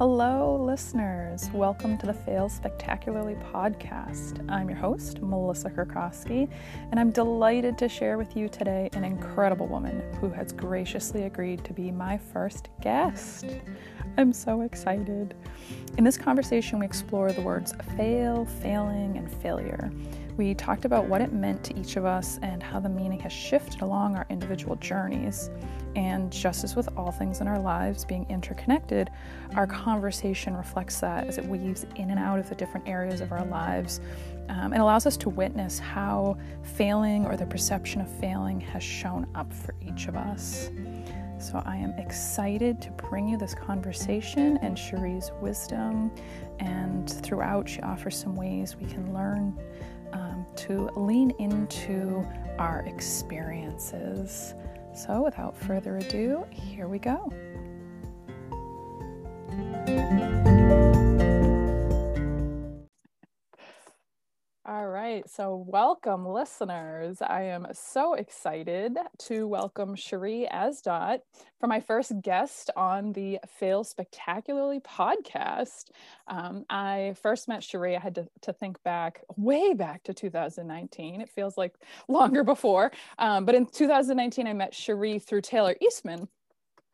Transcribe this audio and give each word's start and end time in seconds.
Hello, 0.00 0.56
listeners. 0.56 1.50
Welcome 1.52 1.98
to 1.98 2.06
the 2.06 2.14
Fail 2.14 2.48
Spectacularly 2.48 3.34
podcast. 3.52 4.42
I'm 4.50 4.70
your 4.70 4.78
host, 4.78 5.20
Melissa 5.20 5.68
Kurkowski, 5.68 6.48
and 6.90 6.98
I'm 6.98 7.10
delighted 7.10 7.76
to 7.76 7.86
share 7.86 8.16
with 8.16 8.34
you 8.34 8.48
today 8.48 8.88
an 8.94 9.04
incredible 9.04 9.66
woman 9.66 10.02
who 10.18 10.30
has 10.30 10.52
graciously 10.52 11.24
agreed 11.24 11.62
to 11.66 11.74
be 11.74 11.90
my 11.90 12.16
first 12.16 12.70
guest. 12.80 13.44
I'm 14.16 14.32
so 14.32 14.62
excited. 14.62 15.34
In 15.98 16.04
this 16.04 16.16
conversation, 16.16 16.78
we 16.78 16.86
explore 16.86 17.30
the 17.32 17.42
words 17.42 17.74
fail, 17.94 18.46
failing, 18.46 19.18
and 19.18 19.30
failure. 19.30 19.92
We 20.40 20.54
talked 20.54 20.86
about 20.86 21.04
what 21.04 21.20
it 21.20 21.34
meant 21.34 21.62
to 21.64 21.78
each 21.78 21.96
of 21.96 22.06
us 22.06 22.38
and 22.40 22.62
how 22.62 22.80
the 22.80 22.88
meaning 22.88 23.20
has 23.20 23.30
shifted 23.30 23.82
along 23.82 24.16
our 24.16 24.24
individual 24.30 24.74
journeys. 24.76 25.50
And 25.96 26.32
just 26.32 26.64
as 26.64 26.74
with 26.74 26.88
all 26.96 27.12
things 27.12 27.42
in 27.42 27.46
our 27.46 27.58
lives 27.58 28.06
being 28.06 28.24
interconnected, 28.30 29.10
our 29.54 29.66
conversation 29.66 30.56
reflects 30.56 30.98
that 31.00 31.26
as 31.26 31.36
it 31.36 31.44
weaves 31.44 31.84
in 31.96 32.08
and 32.08 32.18
out 32.18 32.38
of 32.38 32.48
the 32.48 32.54
different 32.54 32.88
areas 32.88 33.20
of 33.20 33.32
our 33.32 33.44
lives 33.44 34.00
um, 34.48 34.72
and 34.72 34.80
allows 34.80 35.04
us 35.04 35.18
to 35.18 35.28
witness 35.28 35.78
how 35.78 36.38
failing 36.62 37.26
or 37.26 37.36
the 37.36 37.44
perception 37.44 38.00
of 38.00 38.10
failing 38.10 38.62
has 38.62 38.82
shown 38.82 39.26
up 39.34 39.52
for 39.52 39.74
each 39.86 40.08
of 40.08 40.16
us. 40.16 40.70
So 41.38 41.62
I 41.66 41.76
am 41.76 41.92
excited 41.98 42.80
to 42.80 42.90
bring 42.92 43.28
you 43.28 43.36
this 43.36 43.54
conversation 43.54 44.58
and 44.62 44.76
Cherie's 44.76 45.32
wisdom. 45.40 46.10
And 46.60 47.10
throughout, 47.10 47.68
she 47.68 47.80
offers 47.80 48.16
some 48.16 48.36
ways 48.36 48.76
we 48.76 48.86
can 48.86 49.14
learn 49.14 49.58
um, 50.12 50.46
to 50.56 50.90
lean 50.96 51.30
into 51.38 52.26
our 52.58 52.80
experiences. 52.80 54.54
So, 54.94 55.22
without 55.22 55.56
further 55.56 55.98
ado, 55.98 56.44
here 56.50 56.88
we 56.88 56.98
go. 56.98 57.32
All 64.66 64.88
right, 64.88 65.28
so 65.28 65.64
welcome, 65.66 66.26
listeners. 66.26 67.22
I 67.22 67.44
am 67.44 67.66
so 67.72 68.12
excited 68.12 68.98
to 69.20 69.48
welcome 69.48 69.96
Cherie 69.96 70.46
Asdot 70.52 71.20
for 71.58 71.66
my 71.66 71.80
first 71.80 72.12
guest 72.20 72.68
on 72.76 73.14
the 73.14 73.38
Fail 73.48 73.84
Spectacularly 73.84 74.80
podcast. 74.80 75.92
Um, 76.28 76.66
I 76.68 77.14
first 77.22 77.48
met 77.48 77.62
Cherie, 77.62 77.96
I 77.96 78.00
had 78.00 78.16
to, 78.16 78.28
to, 78.42 78.52
think 78.52 78.82
back 78.82 79.24
way 79.34 79.72
back 79.72 80.02
to 80.04 80.12
2019. 80.12 81.22
It 81.22 81.30
feels 81.30 81.56
like 81.56 81.72
longer 82.06 82.44
before. 82.44 82.92
Um, 83.18 83.46
but 83.46 83.54
in 83.54 83.64
2019, 83.64 84.46
I 84.46 84.52
met 84.52 84.74
Cherie 84.74 85.20
through 85.20 85.40
Taylor 85.40 85.74
Eastman 85.80 86.28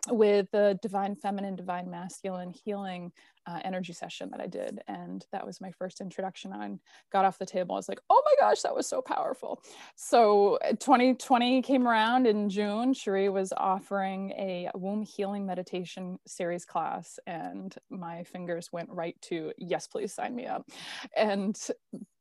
with 0.09 0.51
the 0.53 0.79
Divine 0.83 1.17
Feminine, 1.17 1.57
Divine 1.57 1.91
Masculine 1.91 2.53
Healing 2.65 3.13
uh, 3.47 3.61
energy 3.65 3.93
session 3.93 4.29
that 4.31 4.41
I 4.41 4.47
did. 4.47 4.81
And 4.89 5.25
that 5.31 5.47
was 5.47 5.61
my 5.61 5.71
first 5.71 6.01
introduction. 6.01 6.53
on 6.53 6.81
got 7.13 7.25
off 7.25 7.39
the 7.39 7.47
table. 7.47 7.75
I 7.75 7.79
was 7.79 7.89
like, 7.89 8.01
oh 8.11 8.23
my 8.25 8.35
gosh, 8.41 8.63
that 8.63 8.75
was 8.75 8.89
so 8.89 9.01
powerful. 9.01 9.63
So 9.95 10.59
2020 10.81 11.59
uh, 11.59 11.63
came 11.63 11.87
around 11.87 12.27
in 12.27 12.49
June. 12.49 12.93
Cherie 12.93 13.29
was 13.29 13.53
offering 13.57 14.31
a 14.33 14.69
womb 14.75 15.03
healing 15.03 15.47
meditation 15.47 16.19
series 16.27 16.65
class. 16.65 17.19
And 17.27 17.75
my 17.89 18.25
fingers 18.25 18.73
went 18.73 18.91
right 18.91 19.17
to, 19.23 19.53
yes, 19.59 19.87
please 19.87 20.13
sign 20.13 20.35
me 20.35 20.47
up. 20.47 20.69
And 21.17 21.57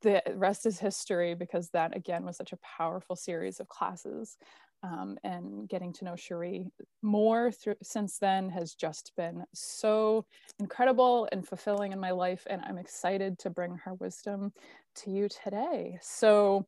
the 0.02 0.22
rest 0.36 0.67
is 0.67 0.78
history 0.78 1.33
because 1.33 1.69
that, 1.69 1.95
again, 1.95 2.23
was 2.23 2.38
such 2.38 2.53
a 2.53 2.59
powerful 2.78 3.16
series 3.16 3.59
of 3.59 3.67
classes 3.67 4.38
um, 4.86 5.17
and 5.23 5.67
getting 5.67 5.91
to 5.94 6.05
know 6.05 6.16
Cherie 6.16 6.67
more 7.02 7.52
through, 7.52 7.75
since 7.81 8.19
then 8.19 8.50
has 8.50 8.75
just 8.75 9.11
been 9.17 9.44
so 9.53 10.25
incredible 10.59 11.28
and 11.31 11.47
fulfilling 11.47 11.91
in 11.91 12.00
my 12.00 12.11
life. 12.11 12.45
And 12.50 12.61
I'm 12.66 12.78
excited 12.78 13.39
to 13.39 13.50
bring 13.50 13.78
her 13.84 13.95
wisdom 13.95 14.53
to 14.97 15.09
you 15.09 15.28
today. 15.28 15.97
So 16.01 16.68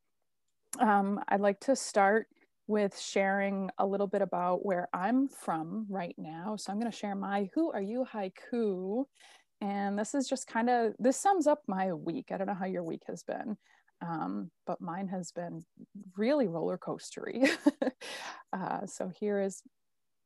um, 0.79 1.19
I'd 1.27 1.41
like 1.41 1.59
to 1.61 1.75
start 1.75 2.27
with 2.65 2.99
sharing 2.99 3.69
a 3.77 3.85
little 3.85 4.07
bit 4.07 4.23
about 4.23 4.65
where 4.65 4.89
I'm 4.93 5.27
from 5.27 5.85
right 5.89 6.15
now. 6.17 6.55
So 6.57 6.71
I'm 6.71 6.79
going 6.79 6.91
to 6.91 6.97
share 6.97 7.15
my 7.15 7.49
Who 7.53 7.71
Are 7.71 7.81
You 7.81 8.05
haiku. 8.11 9.05
And 9.61 9.97
this 9.97 10.15
is 10.15 10.27
just 10.27 10.47
kind 10.47 10.69
of, 10.69 10.93
this 10.99 11.17
sums 11.17 11.47
up 11.47 11.61
my 11.67 11.93
week. 11.93 12.31
I 12.31 12.37
don't 12.37 12.47
know 12.47 12.53
how 12.53 12.65
your 12.65 12.83
week 12.83 13.03
has 13.07 13.23
been 13.23 13.57
um, 14.01 14.51
but 14.65 14.79
mine 14.81 15.07
has 15.07 15.31
been 15.31 15.63
really 16.15 16.47
roller 16.47 16.77
coastery. 16.77 17.49
uh, 18.53 18.85
so 18.85 19.11
here 19.19 19.41
is 19.41 19.63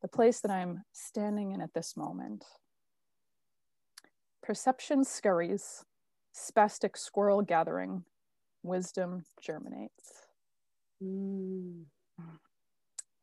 the 0.01 0.07
place 0.07 0.39
that 0.41 0.51
I'm 0.51 0.83
standing 0.91 1.51
in 1.51 1.61
at 1.61 1.73
this 1.73 1.95
moment. 1.95 2.43
Perception 4.43 5.03
scurries, 5.03 5.85
spastic 6.35 6.97
squirrel 6.97 7.41
gathering, 7.41 8.03
wisdom 8.63 9.23
germinates. 9.41 10.25
Mm. 11.01 11.83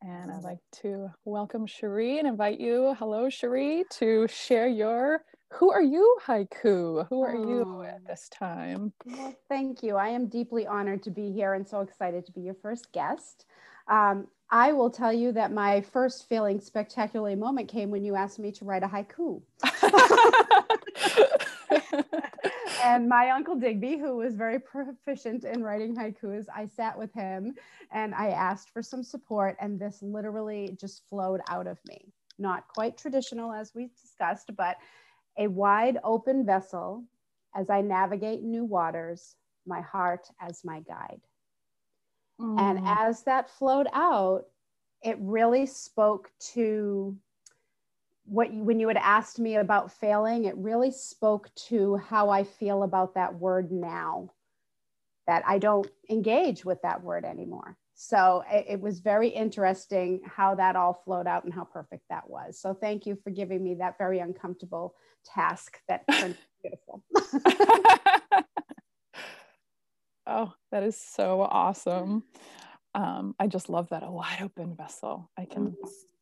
And 0.01 0.31
I'd 0.31 0.43
like 0.43 0.59
to 0.81 1.09
welcome 1.25 1.65
Cherie 1.65 2.19
and 2.19 2.27
invite 2.27 2.59
you, 2.59 2.95
hello 2.97 3.29
Cherie, 3.29 3.83
to 3.91 4.27
share 4.29 4.67
your 4.67 5.23
who 5.51 5.71
are 5.71 5.81
you, 5.81 6.17
Haiku? 6.25 7.07
Who 7.09 7.23
are 7.23 7.35
oh. 7.35 7.47
you 7.47 7.83
at 7.83 8.05
this 8.05 8.29
time? 8.29 8.93
Well, 9.05 9.35
thank 9.47 9.83
you. 9.83 9.95
I 9.95 10.09
am 10.09 10.27
deeply 10.27 10.67
honored 10.67 11.03
to 11.03 11.11
be 11.11 11.31
here 11.31 11.53
and 11.53 11.67
so 11.67 11.81
excited 11.81 12.25
to 12.27 12.31
be 12.31 12.41
your 12.41 12.55
first 12.55 12.91
guest. 12.91 13.45
Um, 13.87 14.27
I 14.51 14.73
will 14.73 14.89
tell 14.89 15.13
you 15.13 15.31
that 15.33 15.51
my 15.51 15.81
first 15.81 16.27
feeling 16.27 16.59
spectacularly 16.59 17.35
moment 17.35 17.69
came 17.69 17.89
when 17.89 18.03
you 18.03 18.15
asked 18.15 18.39
me 18.39 18.51
to 18.53 18.65
write 18.65 18.83
a 18.83 18.87
haiku. 18.87 19.41
and 22.83 23.07
my 23.07 23.29
uncle 23.29 23.55
Digby, 23.55 23.97
who 23.97 24.17
was 24.17 24.35
very 24.35 24.59
proficient 24.59 25.45
in 25.45 25.63
writing 25.63 25.95
haikus, 25.95 26.45
I 26.55 26.67
sat 26.67 26.97
with 26.97 27.13
him 27.13 27.55
and 27.91 28.15
I 28.15 28.29
asked 28.29 28.71
for 28.71 28.81
some 28.81 29.03
support, 29.03 29.55
and 29.59 29.79
this 29.79 30.01
literally 30.01 30.75
just 30.79 31.03
flowed 31.09 31.41
out 31.47 31.67
of 31.67 31.79
me. 31.87 32.11
Not 32.37 32.67
quite 32.67 32.97
traditional, 32.97 33.51
as 33.51 33.73
we 33.75 33.89
discussed, 34.01 34.51
but 34.55 34.77
a 35.39 35.47
wide 35.47 35.97
open 36.03 36.45
vessel 36.45 37.05
as 37.55 37.69
I 37.69 37.81
navigate 37.81 38.43
new 38.43 38.65
waters, 38.65 39.35
my 39.65 39.81
heart 39.81 40.27
as 40.39 40.63
my 40.63 40.81
guide. 40.81 41.21
Mm. 42.39 42.59
And 42.59 42.79
as 42.85 43.23
that 43.23 43.49
flowed 43.49 43.87
out, 43.93 44.43
it 45.01 45.17
really 45.19 45.65
spoke 45.65 46.29
to 46.53 47.17
what 48.25 48.53
you, 48.53 48.63
when 48.63 48.79
you 48.79 48.87
had 48.89 48.97
asked 48.97 49.39
me 49.39 49.55
about 49.55 49.91
failing, 49.91 50.45
it 50.45 50.55
really 50.57 50.91
spoke 50.91 51.49
to 51.55 51.95
how 51.95 52.29
I 52.29 52.43
feel 52.43 52.83
about 52.83 53.15
that 53.15 53.33
word 53.33 53.71
now, 53.71 54.29
that 55.25 55.43
I 55.47 55.57
don't 55.57 55.89
engage 56.09 56.63
with 56.63 56.81
that 56.83 57.01
word 57.01 57.25
anymore. 57.25 57.77
So 58.01 58.45
it, 58.49 58.65
it, 58.69 58.79
was 58.79 59.01
very 59.01 59.27
interesting 59.27 60.21
how 60.25 60.55
that 60.55 60.77
all 60.77 61.01
flowed 61.03 61.27
out 61.27 61.43
and 61.43 61.53
how 61.53 61.65
perfect 61.65 62.03
that 62.09 62.29
was. 62.29 62.57
So 62.57 62.73
thank 62.73 63.05
you 63.05 63.17
for 63.25 63.29
giving 63.29 63.61
me 63.61 63.75
that 63.75 63.97
very 63.97 64.19
uncomfortable 64.19 64.95
task 65.25 65.81
that 65.89 66.05
turned 66.09 66.37
beautiful. 66.63 67.03
oh, 70.25 70.53
that 70.71 70.83
is 70.83 70.95
so 70.95 71.41
awesome. 71.41 72.23
Um, 72.95 73.35
I 73.37 73.47
just 73.47 73.67
love 73.67 73.89
that 73.89 74.03
a 74.03 74.09
wide 74.09 74.39
open 74.43 74.77
vessel. 74.77 75.29
I 75.37 75.43
can. 75.43 75.75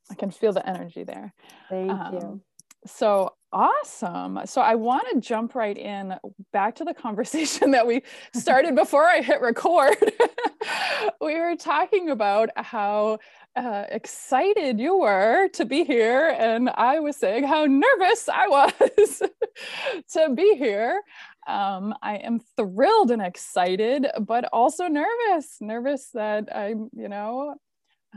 I 0.10 0.16
can 0.16 0.32
feel 0.32 0.54
the 0.54 0.68
energy 0.68 1.04
there. 1.04 1.32
Thank 1.70 1.92
um, 1.92 2.14
you. 2.16 2.42
So 2.88 3.34
awesome. 3.52 4.40
So 4.46 4.62
I 4.62 4.76
want 4.76 5.08
to 5.14 5.20
jump 5.20 5.56
right 5.56 5.78
in 5.78 6.16
back 6.52 6.76
to 6.76 6.84
the 6.84 6.94
conversation 6.94 7.72
that 7.72 7.88
we 7.88 8.04
started 8.34 8.76
before 8.76 9.06
I 9.06 9.22
hit 9.22 9.42
record. 9.42 9.96
we 11.22 11.40
were 11.40 11.56
talking 11.56 12.10
about 12.10 12.50
how 12.56 13.20
uh, 13.56 13.86
excited 13.90 14.80
you 14.80 15.00
were 15.00 15.48
to 15.50 15.66
be 15.66 15.84
here, 15.84 16.36
and 16.38 16.70
I 16.70 17.00
was 17.00 17.18
saying 17.18 17.44
how 17.44 17.66
nervous 17.66 18.30
I 18.30 18.48
was 18.48 19.22
to 20.14 20.34
be 20.36 20.56
here. 20.58 21.02
Um, 21.48 21.96
I 22.02 22.18
am 22.18 22.40
thrilled 22.58 23.10
and 23.10 23.22
excited, 23.22 24.08
but 24.20 24.46
also 24.52 24.88
nervous. 24.88 25.58
Nervous 25.62 26.10
that 26.14 26.56
I'm, 26.56 26.90
you 26.94 27.08
know, 27.08 27.56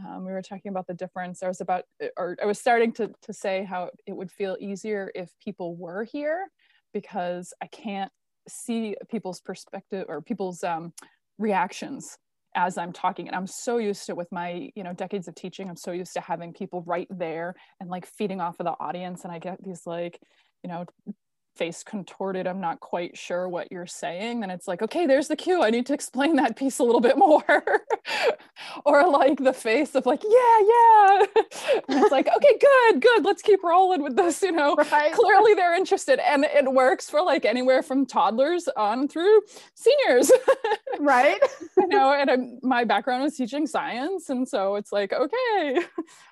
um, 0.08 0.24
we 0.24 0.32
were 0.32 0.42
talking 0.42 0.70
about 0.70 0.86
the 0.86 0.94
difference. 0.94 1.42
I 1.42 1.48
was 1.48 1.60
about, 1.60 1.84
or 2.16 2.36
I 2.42 2.46
was 2.46 2.58
starting 2.58 2.92
to, 2.92 3.10
to 3.22 3.32
say 3.32 3.64
how 3.64 3.90
it 4.06 4.12
would 4.12 4.30
feel 4.30 4.56
easier 4.60 5.10
if 5.14 5.30
people 5.42 5.76
were 5.76 6.04
here 6.04 6.48
because 6.92 7.52
I 7.62 7.66
can't 7.66 8.10
see 8.48 8.96
people's 9.10 9.40
perspective 9.40 10.06
or 10.08 10.22
people's 10.22 10.64
um, 10.64 10.92
reactions 11.38 12.18
as 12.54 12.76
I'm 12.78 12.92
talking. 12.92 13.28
And 13.28 13.36
I'm 13.36 13.46
so 13.46 13.78
used 13.78 14.06
to 14.06 14.14
with 14.14 14.30
my, 14.32 14.70
you 14.74 14.82
know, 14.82 14.92
decades 14.92 15.28
of 15.28 15.34
teaching, 15.34 15.68
I'm 15.68 15.76
so 15.76 15.92
used 15.92 16.12
to 16.14 16.20
having 16.20 16.52
people 16.52 16.82
right 16.82 17.06
there 17.10 17.54
and 17.80 17.88
like 17.88 18.06
feeding 18.06 18.40
off 18.40 18.58
of 18.58 18.66
the 18.66 18.74
audience. 18.80 19.24
And 19.24 19.32
I 19.32 19.38
get 19.38 19.62
these 19.62 19.82
like, 19.86 20.18
you 20.64 20.70
know, 20.70 20.84
face 21.60 21.82
contorted 21.82 22.46
i'm 22.46 22.58
not 22.58 22.80
quite 22.80 23.18
sure 23.18 23.46
what 23.46 23.70
you're 23.70 23.86
saying 23.86 24.40
then 24.40 24.48
it's 24.48 24.66
like 24.66 24.80
okay 24.80 25.04
there's 25.06 25.28
the 25.28 25.36
cue 25.36 25.62
i 25.62 25.68
need 25.68 25.84
to 25.84 25.92
explain 25.92 26.34
that 26.36 26.56
piece 26.56 26.78
a 26.78 26.82
little 26.82 27.02
bit 27.02 27.18
more. 27.18 27.44
Or 28.84 29.08
like 29.08 29.38
the 29.38 29.54
face 29.54 29.94
of 29.94 30.04
like 30.04 30.22
yeah 30.22 30.58
yeah. 30.74 31.26
It's 31.88 32.12
like 32.12 32.28
okay 32.36 32.58
good 32.60 33.00
good 33.00 33.24
let's 33.24 33.40
keep 33.40 33.62
rolling 33.64 34.02
with 34.02 34.16
this 34.16 34.42
you 34.42 34.52
know? 34.52 34.74
Right. 34.74 35.12
clearly 35.12 35.54
they're 35.54 35.74
interested 35.74 36.18
and 36.18 36.44
it 36.44 36.70
works 36.70 37.08
for 37.08 37.22
like 37.22 37.44
anywhere 37.44 37.82
from 37.82 38.04
toddlers 38.04 38.68
on 38.76 39.08
through 39.08 39.40
seniors. 39.74 40.30
Right. 40.98 41.40
You 41.78 41.88
know 41.88 42.12
and 42.12 42.30
I'm, 42.30 42.58
my 42.62 42.84
background 42.84 43.22
was 43.22 43.36
teaching 43.36 43.66
science 43.66 44.28
and 44.28 44.46
so 44.46 44.76
it's 44.76 44.92
like 44.92 45.12
okay 45.12 45.80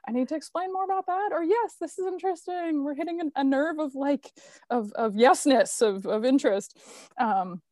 i 0.07 0.13
need 0.13 0.29
to 0.29 0.35
explain 0.35 0.71
more 0.73 0.85
about 0.85 1.07
that 1.07 1.31
or 1.33 1.43
yes 1.43 1.77
this 1.81 1.99
is 1.99 2.07
interesting. 2.07 2.85
We're 2.85 2.95
hitting 2.95 3.21
a, 3.21 3.41
a 3.41 3.45
nerve 3.45 3.79
of 3.79 3.95
like 3.95 4.33
of 4.71 4.93
of 4.93 5.17
yesness 5.19 5.83
of 5.83 6.07
of 6.07 6.25
interest. 6.25 6.79
Um 7.19 7.63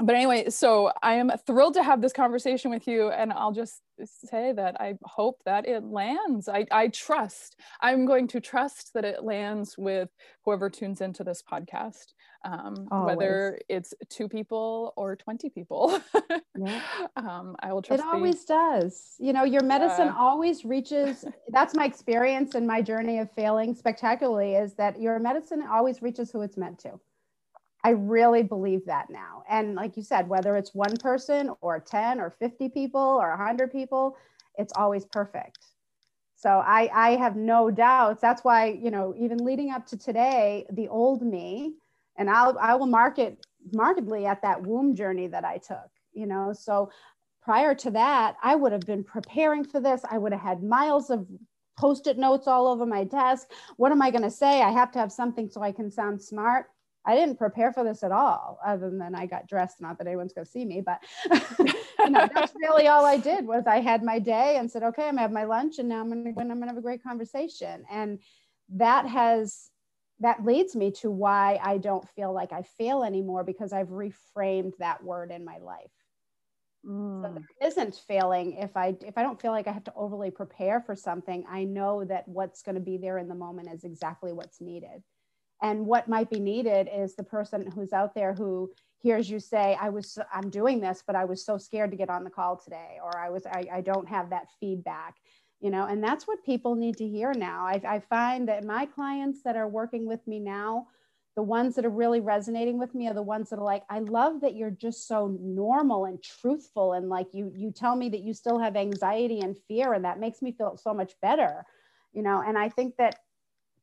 but 0.00 0.14
anyway, 0.14 0.48
so 0.48 0.92
I 1.02 1.14
am 1.14 1.32
thrilled 1.44 1.74
to 1.74 1.82
have 1.82 2.00
this 2.00 2.12
conversation 2.12 2.70
with 2.70 2.86
you, 2.86 3.10
and 3.10 3.32
I'll 3.32 3.52
just 3.52 3.82
say 4.06 4.52
that 4.52 4.80
I 4.80 4.94
hope 5.02 5.40
that 5.44 5.66
it 5.66 5.82
lands. 5.82 6.48
I, 6.48 6.66
I 6.70 6.88
trust. 6.88 7.56
I'm 7.80 8.06
going 8.06 8.28
to 8.28 8.40
trust 8.40 8.94
that 8.94 9.04
it 9.04 9.24
lands 9.24 9.76
with 9.76 10.08
whoever 10.44 10.70
tunes 10.70 11.00
into 11.00 11.24
this 11.24 11.42
podcast, 11.42 12.12
um, 12.44 12.86
whether 12.90 13.58
it's 13.68 13.92
two 14.08 14.28
people 14.28 14.92
or 14.96 15.16
twenty 15.16 15.50
people. 15.50 16.00
yeah. 16.56 16.80
um, 17.16 17.56
I 17.58 17.72
will 17.72 17.82
trust. 17.82 18.00
It 18.00 18.06
always 18.06 18.44
the, 18.44 18.54
does. 18.54 19.14
You 19.18 19.32
know, 19.32 19.42
your 19.42 19.64
medicine 19.64 20.08
uh, 20.08 20.16
always 20.16 20.64
reaches. 20.64 21.24
That's 21.48 21.74
my 21.74 21.86
experience 21.86 22.54
and 22.54 22.68
my 22.68 22.82
journey 22.82 23.18
of 23.18 23.32
failing 23.32 23.74
spectacularly. 23.74 24.54
Is 24.54 24.74
that 24.74 25.00
your 25.00 25.18
medicine 25.18 25.64
always 25.68 26.02
reaches 26.02 26.30
who 26.30 26.42
it's 26.42 26.56
meant 26.56 26.78
to. 26.80 27.00
I 27.88 27.92
really 27.92 28.42
believe 28.42 28.84
that 28.84 29.08
now. 29.08 29.44
And 29.48 29.74
like 29.74 29.96
you 29.96 30.02
said, 30.02 30.28
whether 30.28 30.56
it's 30.56 30.74
one 30.74 30.94
person 30.98 31.50
or 31.62 31.80
10 31.80 32.20
or 32.20 32.28
50 32.28 32.68
people 32.68 33.00
or 33.00 33.30
100 33.30 33.72
people, 33.72 34.14
it's 34.58 34.74
always 34.76 35.06
perfect. 35.06 35.56
So 36.36 36.50
I, 36.50 36.90
I 36.94 37.10
have 37.16 37.34
no 37.34 37.70
doubts. 37.70 38.20
That's 38.20 38.44
why, 38.44 38.66
you 38.66 38.90
know, 38.90 39.14
even 39.18 39.42
leading 39.42 39.70
up 39.70 39.86
to 39.86 39.96
today, 39.96 40.66
the 40.70 40.88
old 40.88 41.22
me, 41.22 41.76
and 42.18 42.28
I'll, 42.28 42.58
I 42.60 42.74
will 42.74 42.86
market 42.86 43.38
markedly 43.72 44.26
at 44.26 44.42
that 44.42 44.66
womb 44.66 44.94
journey 44.94 45.26
that 45.28 45.46
I 45.46 45.56
took, 45.56 45.88
you 46.12 46.26
know. 46.26 46.52
So 46.52 46.90
prior 47.40 47.74
to 47.76 47.90
that, 47.92 48.36
I 48.42 48.54
would 48.54 48.72
have 48.72 48.84
been 48.84 49.02
preparing 49.02 49.64
for 49.64 49.80
this. 49.80 50.02
I 50.10 50.18
would 50.18 50.32
have 50.32 50.42
had 50.42 50.62
miles 50.62 51.08
of 51.08 51.26
post-it 51.78 52.18
notes 52.18 52.46
all 52.48 52.66
over 52.66 52.84
my 52.84 53.04
desk. 53.04 53.50
What 53.78 53.92
am 53.92 54.02
I 54.02 54.10
going 54.10 54.24
to 54.24 54.30
say? 54.30 54.60
I 54.60 54.72
have 54.72 54.92
to 54.92 54.98
have 54.98 55.10
something 55.10 55.48
so 55.48 55.62
I 55.62 55.72
can 55.72 55.90
sound 55.90 56.20
smart 56.20 56.66
I 57.08 57.14
didn't 57.14 57.38
prepare 57.38 57.72
for 57.72 57.84
this 57.84 58.02
at 58.02 58.12
all, 58.12 58.60
other 58.62 58.90
than 58.90 59.14
I 59.14 59.24
got 59.24 59.48
dressed. 59.48 59.80
Not 59.80 59.96
that 59.96 60.06
anyone's 60.06 60.34
going 60.34 60.44
to 60.44 60.50
see 60.50 60.66
me, 60.66 60.82
but 60.82 61.02
you 61.58 62.10
know, 62.10 62.28
that's 62.34 62.52
really 62.54 62.86
all 62.86 63.06
I 63.06 63.16
did 63.16 63.46
was 63.46 63.66
I 63.66 63.80
had 63.80 64.02
my 64.02 64.18
day 64.18 64.58
and 64.58 64.70
said, 64.70 64.82
okay, 64.82 65.04
I'm 65.04 65.12
gonna 65.12 65.22
have 65.22 65.32
my 65.32 65.44
lunch, 65.44 65.78
and 65.78 65.88
now 65.88 66.02
I'm 66.02 66.10
gonna 66.10 66.28
I'm 66.28 66.46
gonna 66.46 66.66
have 66.66 66.76
a 66.76 66.82
great 66.82 67.02
conversation, 67.02 67.84
and 67.90 68.18
that 68.74 69.06
has 69.06 69.70
that 70.20 70.44
leads 70.44 70.76
me 70.76 70.90
to 70.90 71.10
why 71.10 71.58
I 71.62 71.78
don't 71.78 72.06
feel 72.10 72.34
like 72.34 72.52
I 72.52 72.60
fail 72.76 73.02
anymore 73.02 73.42
because 73.42 73.72
I've 73.72 73.88
reframed 73.88 74.76
that 74.78 75.02
word 75.02 75.30
in 75.30 75.46
my 75.46 75.56
life. 75.58 75.90
Mm. 76.86 77.22
So 77.22 77.32
there 77.32 77.68
isn't 77.68 77.94
failing 78.06 78.52
if 78.58 78.76
I 78.76 78.94
if 79.00 79.16
I 79.16 79.22
don't 79.22 79.40
feel 79.40 79.52
like 79.52 79.66
I 79.66 79.72
have 79.72 79.84
to 79.84 79.94
overly 79.96 80.30
prepare 80.30 80.82
for 80.82 80.94
something. 80.94 81.46
I 81.48 81.64
know 81.64 82.04
that 82.04 82.28
what's 82.28 82.60
going 82.60 82.74
to 82.74 82.82
be 82.82 82.98
there 82.98 83.16
in 83.16 83.28
the 83.28 83.34
moment 83.34 83.70
is 83.72 83.84
exactly 83.84 84.34
what's 84.34 84.60
needed 84.60 85.02
and 85.62 85.86
what 85.86 86.08
might 86.08 86.30
be 86.30 86.40
needed 86.40 86.88
is 86.94 87.16
the 87.16 87.22
person 87.22 87.70
who's 87.70 87.92
out 87.92 88.14
there 88.14 88.34
who 88.34 88.70
hears 89.00 89.30
you 89.30 89.38
say 89.38 89.76
i 89.80 89.88
was 89.88 90.18
i'm 90.32 90.50
doing 90.50 90.80
this 90.80 91.02
but 91.06 91.16
i 91.16 91.24
was 91.24 91.44
so 91.44 91.56
scared 91.56 91.90
to 91.90 91.96
get 91.96 92.10
on 92.10 92.24
the 92.24 92.30
call 92.30 92.56
today 92.56 92.98
or 93.02 93.16
i 93.18 93.30
was 93.30 93.46
i, 93.46 93.64
I 93.72 93.80
don't 93.80 94.08
have 94.08 94.30
that 94.30 94.48
feedback 94.60 95.16
you 95.60 95.70
know? 95.70 95.86
And 95.86 96.02
that's 96.02 96.26
what 96.26 96.44
people 96.44 96.74
need 96.76 96.96
to 96.98 97.08
hear 97.08 97.32
now. 97.34 97.66
I, 97.66 97.80
I 97.84 98.00
find 98.00 98.48
that 98.48 98.64
my 98.64 98.86
clients 98.86 99.42
that 99.42 99.56
are 99.56 99.68
working 99.68 100.06
with 100.06 100.26
me 100.26 100.40
now 100.40 100.86
the 101.36 101.42
ones 101.42 101.76
that 101.76 101.84
are 101.84 101.90
really 101.90 102.18
resonating 102.18 102.80
with 102.80 102.96
me 102.96 103.06
are 103.06 103.14
the 103.14 103.22
ones 103.22 103.50
that 103.50 103.60
are 103.60 103.64
like 103.64 103.84
i 103.88 104.00
love 104.00 104.40
that 104.40 104.56
you're 104.56 104.72
just 104.72 105.06
so 105.06 105.38
normal 105.40 106.04
and 106.04 106.20
truthful 106.20 106.94
and 106.94 107.08
like 107.08 107.28
you 107.32 107.52
you 107.54 107.70
tell 107.70 107.94
me 107.94 108.08
that 108.08 108.24
you 108.24 108.34
still 108.34 108.58
have 108.58 108.74
anxiety 108.74 109.38
and 109.38 109.56
fear 109.68 109.92
and 109.92 110.04
that 110.04 110.18
makes 110.18 110.42
me 110.42 110.50
feel 110.50 110.76
so 110.76 110.92
much 110.92 111.12
better 111.22 111.64
you 112.12 112.22
know? 112.22 112.42
And 112.44 112.58
i 112.58 112.68
think 112.68 112.96
that 112.96 113.20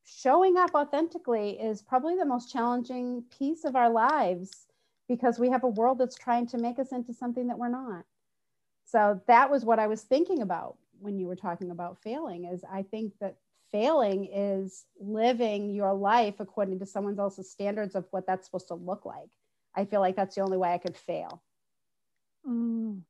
showing 0.05 0.55
up 0.55 0.75
authentically 0.75 1.59
is 1.59 1.81
probably 1.81 2.15
the 2.15 2.25
most 2.25 2.51
challenging 2.51 3.23
piece 3.37 3.65
of 3.65 3.75
our 3.75 3.89
lives 3.89 4.67
because 5.09 5.39
we 5.39 5.49
have 5.49 5.63
a 5.63 5.67
world 5.69 5.97
that's 5.97 6.15
trying 6.15 6.47
to 6.47 6.57
make 6.57 6.79
us 6.79 6.91
into 6.91 7.13
something 7.13 7.47
that 7.47 7.57
we're 7.57 7.69
not. 7.69 8.05
So 8.85 9.19
that 9.27 9.49
was 9.49 9.65
what 9.65 9.79
I 9.79 9.87
was 9.87 10.03
thinking 10.03 10.41
about 10.41 10.77
when 10.99 11.17
you 11.17 11.27
were 11.27 11.35
talking 11.35 11.71
about 11.71 12.01
failing 12.01 12.45
is 12.45 12.63
I 12.71 12.83
think 12.83 13.13
that 13.19 13.37
failing 13.71 14.29
is 14.31 14.85
living 14.99 15.73
your 15.73 15.93
life 15.93 16.35
according 16.39 16.79
to 16.79 16.85
someone 16.85 17.19
else's 17.19 17.49
standards 17.49 17.95
of 17.95 18.05
what 18.11 18.27
that's 18.27 18.45
supposed 18.45 18.67
to 18.69 18.75
look 18.75 19.05
like. 19.05 19.31
I 19.75 19.85
feel 19.85 20.01
like 20.01 20.15
that's 20.15 20.35
the 20.35 20.41
only 20.41 20.57
way 20.57 20.71
I 20.71 20.77
could 20.77 20.95
fail. 20.95 21.41
Mm, 22.47 23.01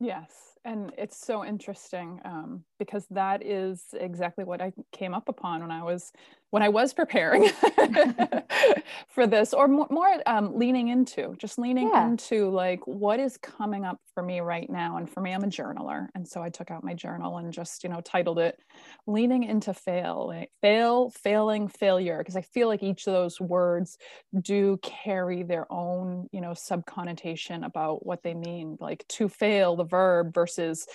yes 0.00 0.48
and 0.64 0.92
it's 0.98 1.16
so 1.16 1.44
interesting 1.44 2.20
um, 2.24 2.64
because 2.78 3.06
that 3.10 3.44
is 3.44 3.86
exactly 3.94 4.44
what 4.44 4.60
I 4.60 4.72
came 4.92 5.14
up 5.14 5.28
upon 5.28 5.62
when 5.62 5.70
I 5.70 5.82
was 5.82 6.12
when 6.50 6.62
I 6.62 6.70
was 6.70 6.94
preparing 6.94 7.48
for 9.08 9.26
this, 9.26 9.52
or 9.52 9.68
more, 9.68 9.86
more 9.90 10.08
um, 10.26 10.56
leaning 10.56 10.88
into, 10.88 11.34
just 11.38 11.58
leaning 11.58 11.88
yeah. 11.88 12.06
into 12.06 12.48
like 12.50 12.80
what 12.86 13.20
is 13.20 13.36
coming 13.36 13.84
up 13.84 13.98
for 14.14 14.22
me 14.22 14.40
right 14.40 14.68
now. 14.70 14.96
And 14.96 15.10
for 15.10 15.20
me, 15.20 15.32
I'm 15.32 15.44
a 15.44 15.48
journaler, 15.48 16.08
and 16.14 16.26
so 16.26 16.42
I 16.42 16.48
took 16.48 16.70
out 16.70 16.84
my 16.84 16.94
journal 16.94 17.36
and 17.36 17.52
just 17.52 17.84
you 17.84 17.90
know 17.90 18.00
titled 18.00 18.38
it 18.38 18.58
"Leaning 19.06 19.44
into 19.44 19.74
Fail," 19.74 20.28
like, 20.28 20.50
fail, 20.62 21.10
failing, 21.10 21.68
failure, 21.68 22.18
because 22.18 22.36
I 22.36 22.42
feel 22.42 22.68
like 22.68 22.82
each 22.82 23.06
of 23.06 23.12
those 23.12 23.40
words 23.40 23.98
do 24.40 24.78
carry 24.82 25.42
their 25.42 25.70
own 25.70 26.28
you 26.32 26.40
know 26.40 26.54
sub 26.54 26.86
connotation 26.86 27.64
about 27.64 28.06
what 28.06 28.22
they 28.22 28.34
mean. 28.34 28.78
Like 28.80 29.04
to 29.10 29.28
fail, 29.28 29.76
the 29.76 29.84
verb 29.84 30.32
versus 30.32 30.86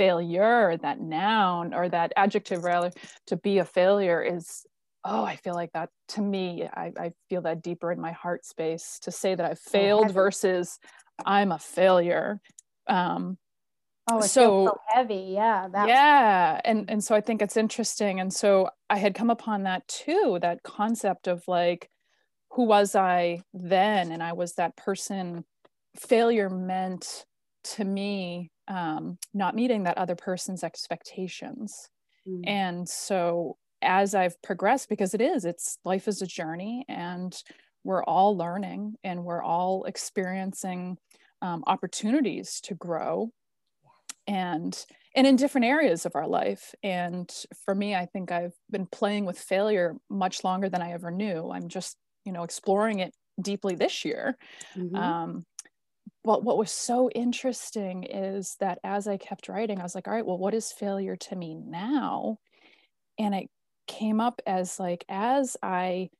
failure 0.00 0.78
that 0.80 0.98
noun 0.98 1.74
or 1.74 1.86
that 1.86 2.10
adjective 2.16 2.64
rather 2.64 2.90
to 3.26 3.36
be 3.36 3.58
a 3.58 3.64
failure 3.66 4.22
is 4.22 4.64
oh 5.04 5.24
i 5.24 5.36
feel 5.36 5.54
like 5.54 5.72
that 5.72 5.88
to 6.08 6.20
me 6.20 6.68
i, 6.74 6.92
I 6.98 7.12
feel 7.28 7.42
that 7.42 7.62
deeper 7.62 7.90
in 7.92 8.00
my 8.00 8.12
heart 8.12 8.44
space 8.44 8.98
to 9.02 9.10
say 9.10 9.34
that 9.34 9.50
i've 9.50 9.58
failed 9.58 10.08
so 10.08 10.12
versus 10.12 10.78
i'm 11.24 11.52
a 11.52 11.58
failure. 11.58 12.40
Um 12.86 13.38
oh 14.10 14.20
so, 14.20 14.66
so, 14.66 14.80
heavy. 14.88 15.32
Yeah 15.32 15.68
yeah 15.86 16.60
and 16.64 16.90
and 16.90 17.02
so 17.02 17.14
i 17.14 17.20
think 17.20 17.42
it's 17.42 17.56
interesting 17.56 18.20
and 18.20 18.32
so 18.32 18.70
i 18.88 18.96
had 18.96 19.14
come 19.14 19.30
upon 19.30 19.64
that 19.64 19.86
too 19.86 20.38
that 20.40 20.62
concept 20.62 21.28
of 21.28 21.46
like 21.46 21.88
who 22.52 22.64
was 22.64 22.94
i 22.96 23.42
then? 23.54 24.10
And 24.12 24.22
i 24.22 24.32
was 24.32 24.54
that 24.54 24.76
person 24.76 25.44
failure 25.96 26.50
meant 26.50 27.24
to 27.62 27.84
me 27.84 28.50
um, 28.68 29.18
not 29.34 29.56
meeting 29.56 29.82
that 29.84 29.98
other 29.98 30.14
person's 30.14 30.62
expectations. 30.64 31.88
Mm. 32.28 32.42
and 32.46 32.88
so 32.88 33.56
as 33.82 34.14
I've 34.14 34.40
progressed, 34.42 34.88
because 34.88 35.14
it 35.14 35.20
is, 35.20 35.44
it's 35.44 35.78
life 35.84 36.08
is 36.08 36.22
a 36.22 36.26
journey 36.26 36.84
and 36.88 37.34
we're 37.84 38.04
all 38.04 38.36
learning 38.36 38.94
and 39.04 39.24
we're 39.24 39.42
all 39.42 39.84
experiencing 39.84 40.98
um, 41.42 41.64
opportunities 41.66 42.60
to 42.62 42.74
grow 42.74 43.30
and 44.26 44.84
and 45.16 45.26
in 45.26 45.36
different 45.36 45.64
areas 45.64 46.06
of 46.06 46.14
our 46.14 46.28
life. 46.28 46.74
And 46.82 47.30
for 47.64 47.74
me 47.74 47.94
i 47.94 48.06
think 48.06 48.30
i've 48.30 48.54
been 48.70 48.86
playing 48.86 49.24
with 49.24 49.38
failure 49.38 49.96
much 50.08 50.44
longer 50.44 50.68
than 50.68 50.82
i 50.82 50.92
ever 50.92 51.10
knew. 51.10 51.50
I'm 51.50 51.68
just 51.68 51.96
you 52.24 52.32
know 52.32 52.42
exploring 52.42 53.00
it 53.00 53.14
deeply 53.40 53.74
this 53.74 54.04
year. 54.04 54.36
Mm-hmm. 54.76 54.96
um, 54.96 55.46
but 56.22 56.44
what 56.44 56.58
was 56.58 56.70
so 56.70 57.08
interesting 57.10 58.04
is 58.04 58.56
that 58.60 58.78
as 58.84 59.08
i 59.08 59.16
kept 59.16 59.48
writing 59.48 59.80
i 59.80 59.82
was 59.82 59.94
like 59.94 60.06
all 60.06 60.14
right 60.14 60.26
well 60.26 60.38
what 60.38 60.54
is 60.54 60.72
failure 60.72 61.16
to 61.16 61.36
me 61.36 61.54
now? 61.54 62.38
And 63.18 63.34
it 63.34 63.50
came 63.90 64.20
up 64.20 64.40
as 64.46 64.78
like 64.78 65.04
as 65.08 65.56
I 65.62 66.10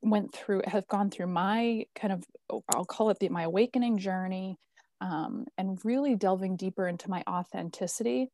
went 0.00 0.32
through 0.32 0.62
have 0.66 0.86
gone 0.86 1.10
through 1.10 1.26
my 1.26 1.86
kind 1.96 2.12
of 2.12 2.24
I'll 2.72 2.84
call 2.84 3.10
it 3.10 3.18
the, 3.18 3.28
my 3.30 3.42
awakening 3.42 3.98
journey 3.98 4.58
um, 5.00 5.46
and 5.58 5.78
really 5.84 6.14
delving 6.14 6.56
deeper 6.56 6.86
into 6.86 7.10
my 7.10 7.24
authenticity, 7.28 8.30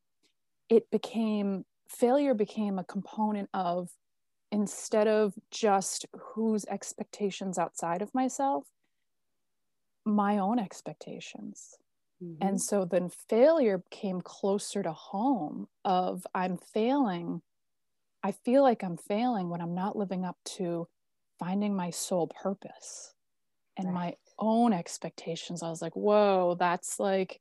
it 0.69 0.89
became 0.91 1.65
failure 1.89 2.35
became 2.35 2.77
a 2.77 2.83
component 2.83 3.49
of 3.53 3.89
instead 4.51 5.07
of 5.07 5.33
just 5.49 6.05
whose 6.13 6.63
expectations 6.65 7.57
outside 7.57 8.01
of 8.01 8.13
myself, 8.13 8.65
my 10.05 10.37
own 10.37 10.59
expectations. 10.59 11.77
Mm-hmm. 12.23 12.47
And 12.47 12.61
so 12.61 12.85
then 12.85 13.09
failure 13.27 13.81
came 13.89 14.21
closer 14.21 14.83
to 14.83 14.91
home 14.91 15.67
of 15.83 16.27
I'm 16.35 16.57
failing 16.57 17.41
I 18.23 18.31
feel 18.31 18.63
like 18.63 18.83
I'm 18.83 18.97
failing 18.97 19.49
when 19.49 19.61
I'm 19.61 19.73
not 19.73 19.95
living 19.95 20.25
up 20.25 20.37
to 20.57 20.87
finding 21.39 21.75
my 21.75 21.89
soul 21.89 22.27
purpose 22.27 23.13
and 23.77 23.87
right. 23.87 23.93
my 23.93 24.15
own 24.37 24.73
expectations. 24.73 25.63
I 25.63 25.69
was 25.69 25.81
like, 25.81 25.95
whoa, 25.95 26.55
that's 26.59 26.99
like, 26.99 27.39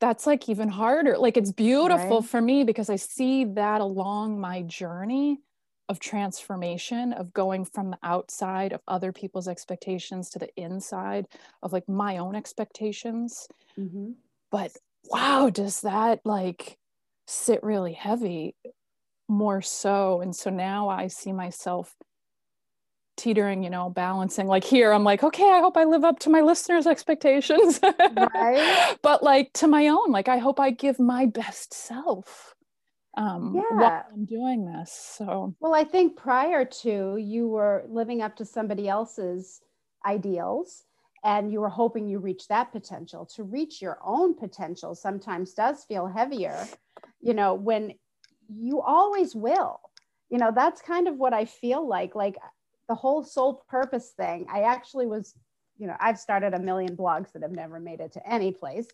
that's 0.00 0.26
like 0.26 0.48
even 0.48 0.68
harder. 0.68 1.18
Like 1.18 1.36
it's 1.36 1.52
beautiful 1.52 2.20
right. 2.20 2.28
for 2.28 2.40
me 2.40 2.64
because 2.64 2.88
I 2.88 2.96
see 2.96 3.44
that 3.44 3.80
along 3.80 4.40
my 4.40 4.62
journey 4.62 5.40
of 5.88 6.00
transformation, 6.00 7.12
of 7.12 7.32
going 7.32 7.64
from 7.64 7.90
the 7.90 7.98
outside 8.02 8.72
of 8.72 8.80
other 8.88 9.12
people's 9.12 9.46
expectations 9.46 10.30
to 10.30 10.38
the 10.38 10.48
inside 10.56 11.26
of 11.62 11.72
like 11.72 11.88
my 11.88 12.18
own 12.18 12.34
expectations. 12.34 13.46
Mm-hmm. 13.78 14.12
But 14.50 14.76
wow, 15.10 15.50
does 15.50 15.82
that 15.82 16.20
like 16.24 16.78
sit 17.26 17.62
really 17.62 17.92
heavy 17.92 18.54
more 19.28 19.62
so? 19.62 20.20
And 20.20 20.34
so 20.34 20.50
now 20.50 20.88
I 20.88 21.08
see 21.08 21.32
myself 21.32 21.94
teetering, 23.16 23.62
you 23.62 23.70
know, 23.70 23.90
balancing. 23.90 24.46
Like 24.46 24.64
here, 24.64 24.92
I'm 24.92 25.04
like, 25.04 25.22
okay, 25.22 25.50
I 25.50 25.60
hope 25.60 25.76
I 25.76 25.84
live 25.84 26.04
up 26.04 26.18
to 26.20 26.30
my 26.30 26.40
listeners' 26.40 26.86
expectations. 26.86 27.80
right. 27.82 28.96
but 29.02 29.22
like 29.22 29.52
to 29.54 29.66
my 29.66 29.88
own, 29.88 30.10
like 30.10 30.28
I 30.28 30.38
hope 30.38 30.60
I 30.60 30.70
give 30.70 30.98
my 30.98 31.26
best 31.26 31.74
self 31.74 32.54
um 33.16 33.54
yeah. 33.56 33.62
while 33.76 34.04
I'm 34.12 34.26
doing 34.26 34.66
this. 34.66 34.92
So 35.16 35.54
well, 35.60 35.74
I 35.74 35.84
think 35.84 36.16
prior 36.16 36.64
to 36.82 37.16
you 37.16 37.48
were 37.48 37.84
living 37.88 38.20
up 38.20 38.36
to 38.36 38.44
somebody 38.44 38.88
else's 38.88 39.60
ideals 40.04 40.84
and 41.24 41.50
you 41.50 41.60
were 41.60 41.70
hoping 41.70 42.06
you 42.08 42.18
reach 42.18 42.46
that 42.48 42.72
potential. 42.72 43.26
To 43.34 43.42
reach 43.42 43.80
your 43.80 43.98
own 44.04 44.34
potential 44.34 44.94
sometimes 44.94 45.54
does 45.54 45.84
feel 45.84 46.06
heavier, 46.06 46.68
you 47.20 47.32
know, 47.34 47.54
when 47.54 47.94
you 48.48 48.80
always 48.80 49.34
will 49.34 49.80
you 50.30 50.38
know 50.38 50.50
that's 50.54 50.80
kind 50.82 51.08
of 51.08 51.16
what 51.16 51.32
i 51.32 51.44
feel 51.44 51.86
like 51.86 52.14
like 52.14 52.36
the 52.88 52.94
whole 52.94 53.22
soul 53.24 53.64
purpose 53.68 54.10
thing, 54.10 54.46
I 54.52 54.62
actually 54.62 55.06
was, 55.06 55.34
you 55.78 55.86
know, 55.86 55.96
I've 56.00 56.18
started 56.18 56.54
a 56.54 56.58
million 56.58 56.96
blogs 56.96 57.32
that 57.32 57.42
have 57.42 57.52
never 57.52 57.80
made 57.80 58.00
it 58.00 58.12
to 58.12 58.28
any 58.30 58.52
place. 58.52 58.86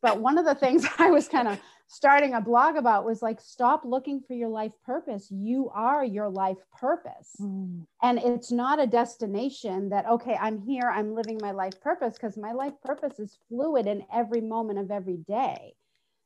But 0.00 0.20
one 0.20 0.38
of 0.38 0.44
the 0.44 0.54
things 0.54 0.86
I 0.98 1.10
was 1.10 1.28
kind 1.28 1.48
of 1.48 1.58
starting 1.88 2.34
a 2.34 2.40
blog 2.40 2.76
about 2.76 3.04
was 3.04 3.22
like, 3.22 3.40
stop 3.40 3.84
looking 3.84 4.20
for 4.20 4.34
your 4.34 4.48
life 4.48 4.72
purpose. 4.84 5.28
You 5.30 5.70
are 5.74 6.04
your 6.04 6.28
life 6.28 6.58
purpose. 6.78 7.34
Mm. 7.40 7.86
And 8.02 8.18
it's 8.18 8.52
not 8.52 8.80
a 8.80 8.86
destination 8.86 9.88
that, 9.88 10.06
okay, 10.06 10.36
I'm 10.40 10.60
here, 10.60 10.88
I'm 10.94 11.14
living 11.14 11.38
my 11.40 11.52
life 11.52 11.80
purpose, 11.80 12.14
because 12.14 12.36
my 12.36 12.52
life 12.52 12.74
purpose 12.84 13.18
is 13.18 13.38
fluid 13.48 13.86
in 13.86 14.04
every 14.12 14.42
moment 14.42 14.78
of 14.78 14.90
every 14.90 15.16
day. 15.16 15.74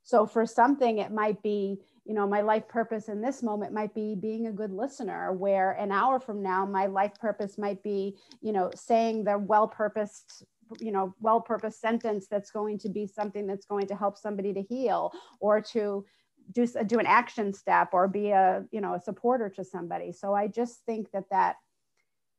So 0.03 0.27
for 0.27 0.47
something, 0.47 0.99
it 0.99 1.13
might 1.13 1.43
be, 1.43 1.79
you 2.05 2.15
know 2.15 2.27
my 2.27 2.41
life 2.41 2.67
purpose 2.69 3.09
in 3.09 3.21
this 3.21 3.43
moment 3.43 3.73
might 3.73 3.95
be 3.95 4.15
being 4.15 4.47
a 4.47 4.53
good 4.53 4.73
listener 4.73 5.33
where 5.33 5.73
an 5.73 5.93
hour 5.93 6.19
from 6.19 6.43
now 6.43 6.67
my 6.67 6.87
life 6.87 7.15
purpose 7.21 7.57
might 7.59 7.83
be 7.83 8.17
you 8.41 8.53
know 8.53 8.71
saying 8.75 9.25
the 9.25 9.39
well 9.39 9.69
purposed 9.69 10.45
you 10.81 10.91
know 10.91 11.15
well 11.21 11.41
purposed 11.41 11.81
sentence 11.81 12.27
that's 12.29 12.51
going 12.51 12.79
to 12.79 12.89
be 12.89 13.07
something 13.07 13.47
that's 13.47 13.67
going 13.67 13.87
to 13.87 13.95
help 13.95 14.19
somebody 14.19 14.53
to 14.53 14.63
heal 14.63 15.13
or 15.41 15.61
to 15.61 16.05
do 16.53 16.67
do 16.87 16.99
an 16.99 17.07
action 17.07 17.53
step 17.53 17.91
or 17.93 18.09
be 18.09 18.31
a 18.31 18.65
you 18.71 18.81
know 18.81 18.95
a 18.95 19.01
supporter 19.01 19.49
to 19.49 19.65
somebody. 19.65 20.13
So 20.13 20.35
i 20.35 20.49
just 20.49 20.85
think 20.85 21.11
that 21.13 21.25
that 21.31 21.57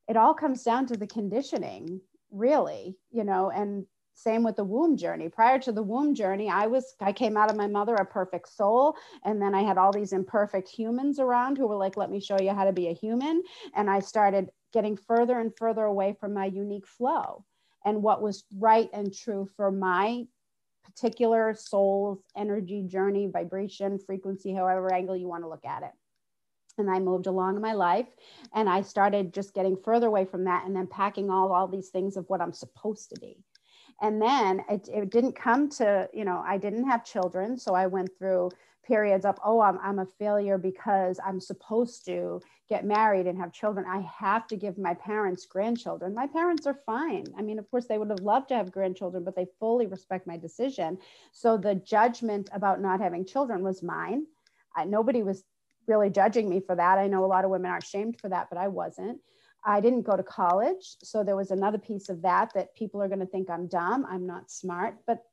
it 0.08 0.18
all 0.18 0.34
comes 0.34 0.64
down 0.64 0.88
to 0.88 0.98
the 0.98 1.08
conditioning 1.08 2.02
really 2.32 2.98
you 3.12 3.24
know 3.24 3.50
and 3.50 3.86
same 4.16 4.44
with 4.44 4.56
the 4.56 4.64
womb 4.64 4.96
journey. 4.96 5.28
Prior 5.28 5.60
to 5.60 5.72
the 5.72 5.84
womb 5.84 6.14
journey 6.14 6.50
i 6.50 6.68
was 6.68 6.96
i 7.02 7.12
came 7.12 7.36
out 7.36 7.50
of 7.50 7.56
my 7.56 7.68
mother 7.68 7.96
a 7.96 8.06
perfect 8.06 8.50
soul 8.50 8.96
and 9.26 9.42
then 9.42 9.56
i 9.56 9.62
had 9.62 9.78
all 9.78 9.92
these 9.92 10.14
imperfect 10.14 10.70
humans 10.70 11.20
around 11.20 11.58
who 11.58 11.68
were 11.68 11.76
like 11.76 11.98
let 11.98 12.12
me 12.12 12.20
show 12.20 12.40
you 12.40 12.52
how 12.52 12.66
to 12.66 12.74
be 12.74 12.88
a 12.88 12.94
human. 12.94 13.42
And 13.76 13.90
i 13.90 14.00
started 14.00 14.50
getting 14.72 14.98
further 14.98 15.40
and 15.40 15.56
further 15.56 15.84
away 15.84 16.16
from 16.20 16.34
my 16.34 16.46
unique 16.46 16.88
flow 16.88 17.46
and 17.86 18.02
what 18.02 18.22
was 18.22 18.44
right 18.58 18.90
and 18.94 19.14
true 19.14 19.50
for 19.56 19.72
my 19.72 20.26
particular 20.84 21.54
soul's 21.56 22.20
energy 22.36 22.84
journey 22.84 23.28
vibration 23.28 24.00
frequency 24.00 24.54
however 24.54 24.94
angle 24.94 25.16
you 25.16 25.28
want 25.28 25.44
to 25.44 25.50
look 25.50 25.66
at 25.66 25.84
it. 25.84 25.92
And 26.78 26.90
I 26.90 27.00
moved 27.00 27.28
along 27.28 27.56
in 27.56 27.62
my 27.62 27.74
life 27.74 28.08
and 28.54 28.68
I 28.68 28.82
started 28.82 29.34
just 29.34 29.54
getting 29.54 29.78
further 29.78 30.08
away 30.08 30.26
from 30.26 30.46
that 30.46 30.66
and 30.66 30.76
then 30.76 30.88
packing 30.88 31.30
all 31.30 31.52
all 31.52 31.68
these 31.68 31.90
things 31.90 32.18
of 32.18 32.26
what 32.30 32.42
I'm 32.42 32.54
supposed 32.54 33.10
to 33.10 33.20
be 33.20 33.38
and 34.04 34.22
then 34.22 34.64
it, 34.70 34.88
it 34.94 35.10
didn't 35.10 35.34
come 35.36 35.70
to 35.70 36.08
you 36.14 36.26
know 36.26 36.44
i 36.46 36.58
didn't 36.58 36.88
have 36.88 37.04
children 37.06 37.58
so 37.58 37.74
i 37.74 37.88
went 37.88 38.10
through 38.20 38.52
periods 38.86 39.26
of 39.26 39.40
oh 39.46 39.62
I'm, 39.62 39.80
I'm 39.82 40.00
a 40.00 40.06
failure 40.06 40.60
because 40.60 41.20
i'm 41.26 41.42
supposed 41.42 42.06
to 42.06 42.42
get 42.70 42.86
married 42.86 43.28
and 43.28 43.38
have 43.38 43.52
children. 43.52 43.86
I 43.88 44.02
have 44.20 44.48
to 44.48 44.56
give 44.56 44.78
my 44.78 44.94
parents 44.96 45.46
grandchildren. 45.46 46.16
My 46.16 46.28
parents 46.28 46.66
are 46.66 46.80
fine. 46.86 47.26
I 47.38 47.42
mean 47.42 47.60
of 47.60 47.70
course 47.70 47.88
they 47.88 47.98
would 47.98 48.10
have 48.10 48.22
loved 48.22 48.50
to 48.50 48.56
have 48.56 48.72
grandchildren 48.72 49.24
but 49.24 49.36
they 49.36 49.48
fully 49.60 49.88
respect 49.88 50.28
my 50.28 50.38
decision. 50.38 50.98
So 51.32 51.58
the 51.58 51.76
judgment 51.76 52.50
about 52.54 52.82
not 52.82 53.02
having 53.02 53.26
children 53.26 53.64
was 53.64 53.84
mine. 53.84 54.26
I, 54.76 54.86
nobody 54.86 55.24
was 55.24 55.44
really 55.88 56.10
judging 56.10 56.50
me 56.50 56.62
for 56.62 56.76
that. 56.76 56.98
I 56.98 57.08
know 57.08 57.26
a 57.26 57.28
lot 57.28 57.44
of 57.44 57.52
women 57.52 57.70
are 57.72 57.82
shamed 57.82 58.20
for 58.20 58.30
that 58.30 58.48
but 58.50 58.58
i 58.58 58.68
wasn't 58.68 59.20
I 59.66 59.80
didn't 59.80 60.02
go 60.02 60.18
to 60.18 60.24
college. 60.24 60.96
So 61.04 61.24
there 61.24 61.36
was 61.36 61.52
another 61.52 61.78
piece 61.78 62.10
of 62.10 62.22
that 62.24 62.54
that 62.54 62.76
people 62.76 63.02
are 63.02 63.08
going 63.08 63.20
to 63.20 63.26
think 63.26 63.50
I'm 63.50 63.68
dumb, 63.68 64.06
I'm 64.10 64.26
not 64.26 64.52
smart, 64.52 64.98
but 65.08 65.24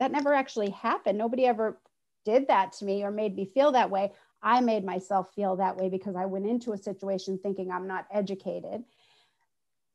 that 0.00 0.12
never 0.12 0.32
actually 0.32 0.70
happened. 0.70 1.18
Nobody 1.18 1.46
ever 1.46 1.78
did 2.24 2.48
that 2.48 2.72
to 2.74 2.84
me 2.84 3.04
or 3.04 3.10
made 3.10 3.36
me 3.36 3.44
feel 3.44 3.72
that 3.72 3.90
way. 3.90 4.12
I 4.42 4.60
made 4.60 4.84
myself 4.84 5.32
feel 5.34 5.56
that 5.56 5.76
way 5.76 5.88
because 5.88 6.16
I 6.16 6.26
went 6.26 6.46
into 6.46 6.72
a 6.72 6.78
situation 6.78 7.38
thinking 7.38 7.70
I'm 7.70 7.86
not 7.86 8.06
educated. 8.10 8.84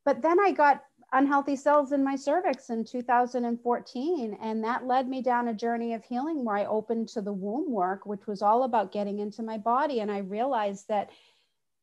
But 0.05 0.21
then 0.21 0.39
I 0.39 0.51
got 0.51 0.83
unhealthy 1.11 1.55
cells 1.55 1.91
in 1.91 2.03
my 2.03 2.15
cervix 2.15 2.69
in 2.69 2.85
2014. 2.85 4.37
And 4.41 4.63
that 4.63 4.85
led 4.85 5.07
me 5.07 5.21
down 5.21 5.47
a 5.47 5.53
journey 5.53 5.93
of 5.93 6.03
healing 6.03 6.45
where 6.45 6.57
I 6.57 6.65
opened 6.65 7.09
to 7.09 7.21
the 7.21 7.33
womb 7.33 7.71
work, 7.71 8.05
which 8.05 8.27
was 8.27 8.41
all 8.41 8.63
about 8.63 8.91
getting 8.91 9.19
into 9.19 9.43
my 9.43 9.57
body. 9.57 9.99
And 9.99 10.11
I 10.11 10.19
realized 10.19 10.87
that 10.87 11.09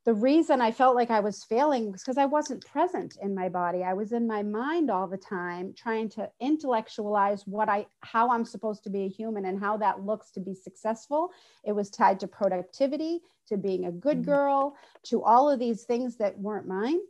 the 0.06 0.14
reason 0.14 0.60
I 0.60 0.70
felt 0.70 0.94
like 0.94 1.10
I 1.10 1.18
was 1.18 1.42
failing 1.42 1.90
was 1.90 2.00
because 2.00 2.16
I 2.16 2.26
wasn't 2.26 2.64
present 2.64 3.18
in 3.20 3.34
my 3.34 3.48
body. 3.48 3.82
I 3.82 3.92
was 3.92 4.12
in 4.12 4.24
my 4.24 4.40
mind 4.40 4.88
all 4.88 5.08
the 5.08 5.16
time 5.16 5.74
trying 5.76 6.08
to 6.10 6.30
intellectualize 6.40 7.44
what 7.44 7.68
I 7.68 7.86
how 8.02 8.30
I'm 8.30 8.44
supposed 8.44 8.84
to 8.84 8.90
be 8.90 9.02
a 9.02 9.08
human 9.08 9.46
and 9.46 9.58
how 9.58 9.76
that 9.78 10.04
looks 10.06 10.30
to 10.32 10.40
be 10.40 10.54
successful. 10.54 11.32
It 11.64 11.72
was 11.72 11.90
tied 11.90 12.20
to 12.20 12.28
productivity, 12.28 13.20
to 13.48 13.56
being 13.56 13.86
a 13.86 13.90
good 13.90 14.18
mm-hmm. 14.18 14.30
girl, 14.30 14.76
to 15.06 15.24
all 15.24 15.50
of 15.50 15.58
these 15.58 15.82
things 15.82 16.16
that 16.18 16.38
weren't 16.38 16.68
mine. 16.68 17.00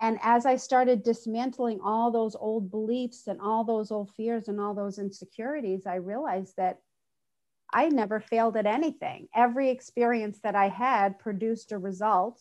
And 0.00 0.18
as 0.20 0.44
I 0.44 0.56
started 0.56 1.04
dismantling 1.04 1.78
all 1.84 2.10
those 2.10 2.34
old 2.34 2.68
beliefs 2.68 3.28
and 3.28 3.40
all 3.40 3.62
those 3.62 3.92
old 3.92 4.10
fears 4.10 4.48
and 4.48 4.60
all 4.60 4.74
those 4.74 4.98
insecurities, 4.98 5.86
I 5.86 5.94
realized 5.96 6.54
that 6.56 6.80
I 7.74 7.88
never 7.88 8.20
failed 8.20 8.56
at 8.56 8.66
anything. 8.66 9.28
Every 9.34 9.68
experience 9.68 10.38
that 10.44 10.54
I 10.54 10.68
had 10.68 11.18
produced 11.18 11.72
a 11.72 11.78
result 11.78 12.40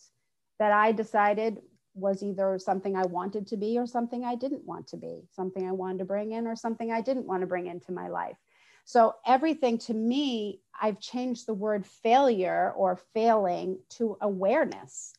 that 0.60 0.72
I 0.72 0.92
decided 0.92 1.58
was 1.96 2.22
either 2.22 2.60
something 2.60 2.96
I 2.96 3.06
wanted 3.06 3.48
to 3.48 3.58
be 3.58 3.80
or 3.80 3.88
something 3.88 4.24
I 4.24 4.36
didn't 4.36 4.64
want 4.66 4.88
to 4.90 4.98
be, 4.98 5.24
something 5.32 5.68
I 5.68 5.72
wanted 5.72 6.00
to 6.00 6.06
bring 6.06 6.32
in 6.34 6.46
or 6.46 6.56
something 6.56 6.92
I 6.92 7.02
didn't 7.02 7.26
want 7.26 7.42
to 7.42 7.48
bring 7.48 7.66
into 7.66 7.92
my 7.92 8.10
life. 8.10 8.38
So, 8.86 9.16
everything 9.26 9.78
to 9.80 9.94
me, 9.94 10.62
I've 10.80 11.00
changed 11.00 11.48
the 11.48 11.54
word 11.54 11.86
failure 11.86 12.74
or 12.76 13.00
failing 13.14 13.80
to 13.92 14.18
awareness 14.22 15.14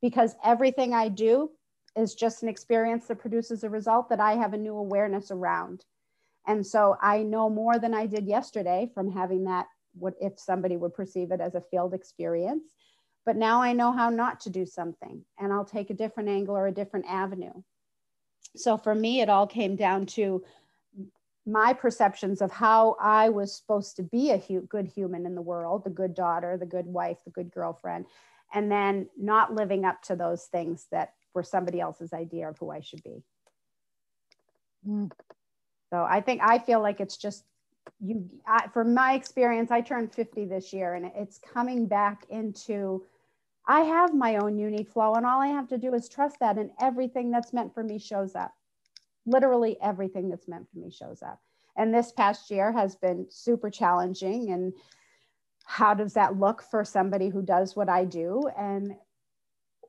because 0.00 0.36
everything 0.44 0.94
I 0.94 1.08
do 1.08 1.50
is 1.96 2.14
just 2.14 2.42
an 2.42 2.48
experience 2.48 3.06
that 3.06 3.18
produces 3.18 3.64
a 3.64 3.70
result 3.70 4.08
that 4.08 4.20
I 4.20 4.36
have 4.36 4.54
a 4.54 4.58
new 4.58 4.76
awareness 4.76 5.30
around. 5.30 5.84
And 6.48 6.66
so 6.66 6.96
I 7.00 7.22
know 7.22 7.50
more 7.50 7.78
than 7.78 7.94
I 7.94 8.06
did 8.06 8.26
yesterday 8.26 8.90
from 8.94 9.12
having 9.12 9.44
that, 9.44 9.66
what 9.92 10.14
if 10.20 10.40
somebody 10.40 10.76
would 10.76 10.94
perceive 10.94 11.30
it 11.30 11.40
as 11.40 11.54
a 11.54 11.62
failed 11.70 11.92
experience. 11.92 12.64
But 13.26 13.36
now 13.36 13.60
I 13.60 13.74
know 13.74 13.92
how 13.92 14.08
not 14.08 14.40
to 14.40 14.50
do 14.50 14.64
something 14.64 15.22
and 15.38 15.52
I'll 15.52 15.66
take 15.66 15.90
a 15.90 15.94
different 15.94 16.30
angle 16.30 16.56
or 16.56 16.66
a 16.66 16.72
different 16.72 17.04
avenue. 17.06 17.52
So 18.56 18.78
for 18.78 18.94
me, 18.94 19.20
it 19.20 19.28
all 19.28 19.46
came 19.46 19.76
down 19.76 20.06
to 20.06 20.42
my 21.44 21.74
perceptions 21.74 22.40
of 22.40 22.50
how 22.50 22.96
I 22.98 23.28
was 23.28 23.54
supposed 23.54 23.96
to 23.96 24.02
be 24.02 24.30
a 24.30 24.38
hu- 24.38 24.62
good 24.62 24.86
human 24.86 25.26
in 25.26 25.34
the 25.34 25.42
world, 25.42 25.84
the 25.84 25.90
good 25.90 26.14
daughter, 26.14 26.56
the 26.56 26.66
good 26.66 26.86
wife, 26.86 27.18
the 27.24 27.30
good 27.30 27.50
girlfriend, 27.50 28.06
and 28.54 28.72
then 28.72 29.08
not 29.18 29.54
living 29.54 29.84
up 29.84 30.00
to 30.04 30.16
those 30.16 30.44
things 30.44 30.86
that 30.92 31.12
were 31.34 31.42
somebody 31.42 31.80
else's 31.80 32.14
idea 32.14 32.48
of 32.48 32.56
who 32.58 32.70
I 32.70 32.80
should 32.80 33.02
be. 33.02 33.22
Mm. 34.86 35.10
So 35.90 36.06
I 36.08 36.20
think 36.20 36.42
I 36.42 36.58
feel 36.58 36.80
like 36.80 37.00
it's 37.00 37.16
just 37.16 37.44
you, 38.00 38.28
I, 38.46 38.68
from 38.68 38.94
my 38.94 39.14
experience, 39.14 39.70
I 39.70 39.80
turned 39.80 40.12
50 40.12 40.44
this 40.44 40.72
year 40.72 40.94
and 40.94 41.10
it's 41.16 41.38
coming 41.38 41.86
back 41.86 42.26
into, 42.28 43.04
I 43.66 43.80
have 43.80 44.14
my 44.14 44.36
own 44.36 44.58
unique 44.58 44.90
flow 44.90 45.14
and 45.14 45.24
all 45.26 45.40
I 45.40 45.48
have 45.48 45.68
to 45.68 45.78
do 45.78 45.94
is 45.94 46.08
trust 46.08 46.38
that 46.40 46.58
and 46.58 46.70
everything 46.80 47.30
that's 47.30 47.52
meant 47.52 47.74
for 47.74 47.82
me 47.82 47.98
shows 47.98 48.34
up. 48.34 48.52
Literally 49.26 49.76
everything 49.82 50.28
that's 50.28 50.48
meant 50.48 50.68
for 50.70 50.78
me 50.78 50.90
shows 50.90 51.22
up. 51.22 51.40
And 51.76 51.94
this 51.94 52.12
past 52.12 52.50
year 52.50 52.72
has 52.72 52.96
been 52.96 53.26
super 53.30 53.70
challenging. 53.70 54.50
And 54.50 54.72
how 55.64 55.94
does 55.94 56.14
that 56.14 56.38
look 56.38 56.62
for 56.62 56.84
somebody 56.84 57.28
who 57.28 57.42
does 57.42 57.76
what 57.76 57.88
I 57.88 58.04
do? 58.04 58.48
And 58.58 58.94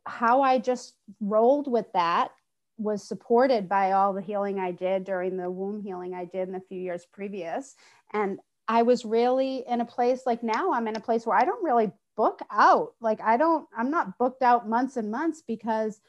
how 0.05 0.41
I 0.41 0.59
just 0.59 0.95
rolled 1.19 1.69
with 1.71 1.91
that 1.93 2.31
was 2.79 3.07
supported 3.07 3.67
by 3.67 3.91
all 3.91 4.13
the 4.13 4.21
healing 4.21 4.59
I 4.59 4.71
did 4.71 5.03
during 5.03 5.37
the 5.37 5.51
womb 5.51 5.81
healing 5.81 6.13
I 6.13 6.25
did 6.25 6.47
in 6.47 6.53
the 6.53 6.61
few 6.61 6.79
years 6.79 7.05
previous. 7.11 7.75
And 8.13 8.39
I 8.67 8.83
was 8.83 9.05
really 9.05 9.63
in 9.67 9.81
a 9.81 9.85
place 9.85 10.21
like 10.25 10.43
now 10.43 10.71
I'm 10.71 10.87
in 10.87 10.95
a 10.95 11.01
place 11.01 11.25
where 11.25 11.37
I 11.37 11.45
don't 11.45 11.63
really 11.63 11.91
book 12.15 12.41
out. 12.51 12.93
Like 13.01 13.19
I 13.21 13.37
don't, 13.37 13.67
I'm 13.77 13.91
not 13.91 14.17
booked 14.17 14.41
out 14.41 14.69
months 14.69 14.97
and 14.97 15.11
months 15.11 15.43
because 15.45 15.99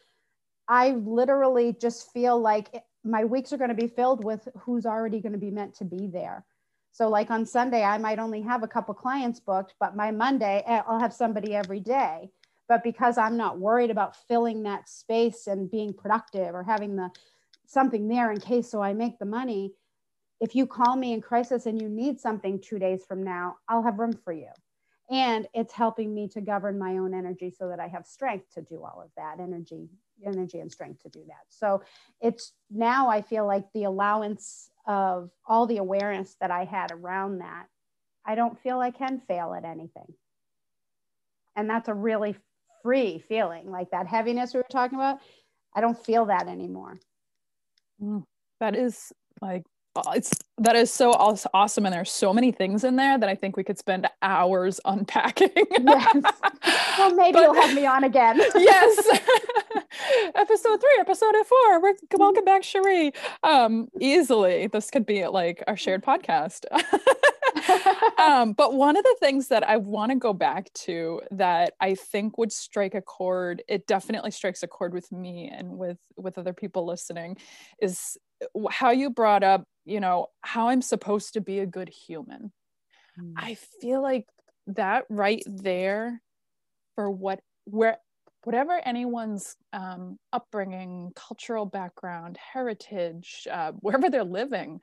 I 0.69 0.91
literally 0.91 1.75
just 1.81 2.13
feel 2.13 2.41
like 2.41 2.85
my 3.05 3.25
weeks 3.25 3.53
are 3.53 3.57
going 3.57 3.71
to 3.71 3.75
be 3.75 3.89
filled 3.89 4.25
with 4.25 4.47
who's 4.61 4.87
already 4.87 5.21
going 5.21 5.33
to 5.33 5.39
be 5.39 5.51
meant 5.51 5.75
to 5.77 5.85
be 5.85 6.07
there. 6.07 6.45
So, 6.93 7.09
like 7.09 7.31
on 7.31 7.47
Sunday, 7.47 7.83
I 7.83 7.99
might 7.99 8.19
only 8.19 8.43
have 8.43 8.63
a 8.63 8.69
couple 8.69 8.95
clients 8.95 9.41
booked, 9.41 9.75
but 9.81 9.97
my 9.97 10.11
Monday, 10.11 10.63
eh, 10.67 10.83
I'll 10.87 10.99
have 10.99 11.15
somebody 11.15 11.55
every 11.55 11.81
day. 11.81 12.31
But 12.71 12.85
because 12.85 13.19
I'm 13.19 13.37
not 13.37 13.59
worried 13.59 13.91
about 13.91 14.15
filling 14.15 14.63
that 14.63 14.89
space 14.89 15.49
and 15.49 15.69
being 15.69 15.93
productive 15.93 16.55
or 16.55 16.63
having 16.63 16.95
the 16.95 17.11
something 17.67 18.07
there 18.07 18.31
in 18.31 18.39
case 18.39 18.71
so 18.71 18.81
I 18.81 18.93
make 18.93 19.19
the 19.19 19.25
money, 19.25 19.73
if 20.41 20.55
you 20.55 20.69
call 20.69 20.95
me 20.95 21.13
in 21.13 21.21
crisis 21.21 21.67
and 21.67 21.83
you 21.83 21.89
need 21.89 22.21
something 22.21 22.61
two 22.61 22.79
days 22.79 23.05
from 23.05 23.25
now, 23.25 23.57
I'll 23.69 23.83
have 23.83 23.99
room 23.99 24.13
for 24.13 24.33
you. 24.33 24.51
And 25.11 25.49
it's 25.53 25.73
helping 25.73 26.15
me 26.15 26.29
to 26.29 26.41
govern 26.41 26.79
my 26.79 26.99
own 26.99 27.13
energy 27.13 27.51
so 27.51 27.69
that 27.71 27.81
I 27.81 27.89
have 27.89 28.07
strength 28.07 28.55
to 28.55 28.63
do 28.63 28.85
all 28.85 29.03
of 29.05 29.11
that 29.17 29.41
energy, 29.43 29.89
energy 30.25 30.61
and 30.61 30.71
strength 30.71 31.03
to 31.03 31.09
do 31.09 31.25
that. 31.27 31.47
So 31.49 31.83
it's 32.21 32.53
now 32.71 33.09
I 33.09 33.21
feel 33.21 33.49
like 33.49 33.65
the 33.75 33.85
allowance 33.85 34.71
of 34.87 35.31
all 35.45 35.67
the 35.67 35.79
awareness 35.79 36.37
that 36.41 36.53
I 36.53 36.67
had 36.67 36.93
around 36.93 37.39
that, 37.39 37.67
I 38.25 38.37
don't 38.37 38.57
feel 38.61 38.79
I 38.79 38.93
can 38.93 39.19
fail 39.19 39.55
at 39.55 39.65
anything. 39.65 40.15
And 41.57 41.69
that's 41.69 41.89
a 41.89 41.95
really 41.95 42.37
free 42.83 43.23
feeling 43.29 43.71
like 43.71 43.91
that 43.91 44.07
heaviness 44.07 44.55
we 44.55 44.59
were 44.59 44.67
talking 44.71 44.99
about. 44.99 45.19
I 45.75 45.81
don't 45.81 45.99
feel 46.05 46.27
that 46.27 46.49
anymore. 46.49 46.99
Mm, 48.03 48.25
that 48.61 48.75
is 48.75 49.13
like 49.41 49.65
it's 50.15 50.31
that 50.59 50.77
is 50.77 50.93
so 50.93 51.11
awesome 51.11 51.85
and 51.85 51.93
there's 51.93 52.13
so 52.13 52.33
many 52.33 52.53
things 52.53 52.85
in 52.85 52.95
there 52.95 53.19
that 53.19 53.29
i 53.29 53.35
think 53.35 53.57
we 53.57 53.65
could 53.65 53.79
spend 53.79 54.07
hours 54.23 54.81
unpacking. 54.85 55.51
Yes. 55.55 56.23
Well 56.99 57.15
maybe 57.15 57.33
but, 57.33 57.43
you'll 57.43 57.55
have 57.55 57.75
me 57.75 57.87
on 57.87 58.05
again. 58.05 58.41
Yes. 58.55 59.19
Episode 60.35 60.81
three 60.81 60.97
episode 61.01 61.35
four 61.47 61.83
We're, 61.83 61.95
welcome 62.13 62.45
back 62.45 62.63
cherie. 62.63 63.13
Um 63.43 63.89
easily 64.01 64.69
this 64.69 64.91
could 64.91 65.05
be 65.05 65.27
like 65.27 65.63
our 65.67 65.77
shared 65.77 66.05
podcast 66.05 66.65
um, 68.19 68.53
but 68.53 68.75
one 68.75 68.97
of 68.97 69.03
the 69.03 69.17
things 69.21 69.49
that 69.49 69.69
I 69.69 69.77
want 69.77 70.13
to 70.13 70.17
go 70.17 70.33
back 70.33 70.73
to 70.75 71.21
that 71.33 71.75
I 71.81 71.95
think 71.95 72.39
would 72.39 72.53
strike 72.53 72.95
a 72.95 73.03
chord, 73.03 73.63
it 73.69 73.87
definitely 73.87 74.31
strikes 74.31 74.63
a 74.63 74.67
chord 74.67 74.93
with 74.93 75.11
me 75.13 75.51
and 75.53 75.79
with 75.79 75.99
with 76.17 76.39
other 76.39 76.53
people 76.53 76.87
listening, 76.87 77.37
is 77.81 78.17
how 78.71 78.91
you 78.91 79.11
brought 79.11 79.43
up, 79.43 79.65
you 79.85 80.01
know, 80.01 80.27
how 80.43 80.69
I'm 80.69 80.83
supposed 80.83 81.35
to 81.35 81.41
be 81.41 81.61
a 81.61 81.67
good 81.67 81.89
human. 81.89 82.53
Mm. 83.21 83.33
I 83.37 83.57
feel 83.81 84.03
like 84.03 84.27
that 84.69 85.05
right 85.09 85.43
there 85.47 86.21
for 86.95 87.11
what 87.11 87.41
where 87.65 87.99
whatever 88.45 88.81
anyone's 88.85 89.57
um, 89.73 90.19
upbringing, 90.33 91.13
cultural 91.15 91.67
background, 91.67 92.39
heritage, 92.39 93.47
uh, 93.51 93.73
wherever 93.81 94.09
they're 94.09 94.25
living 94.25 94.81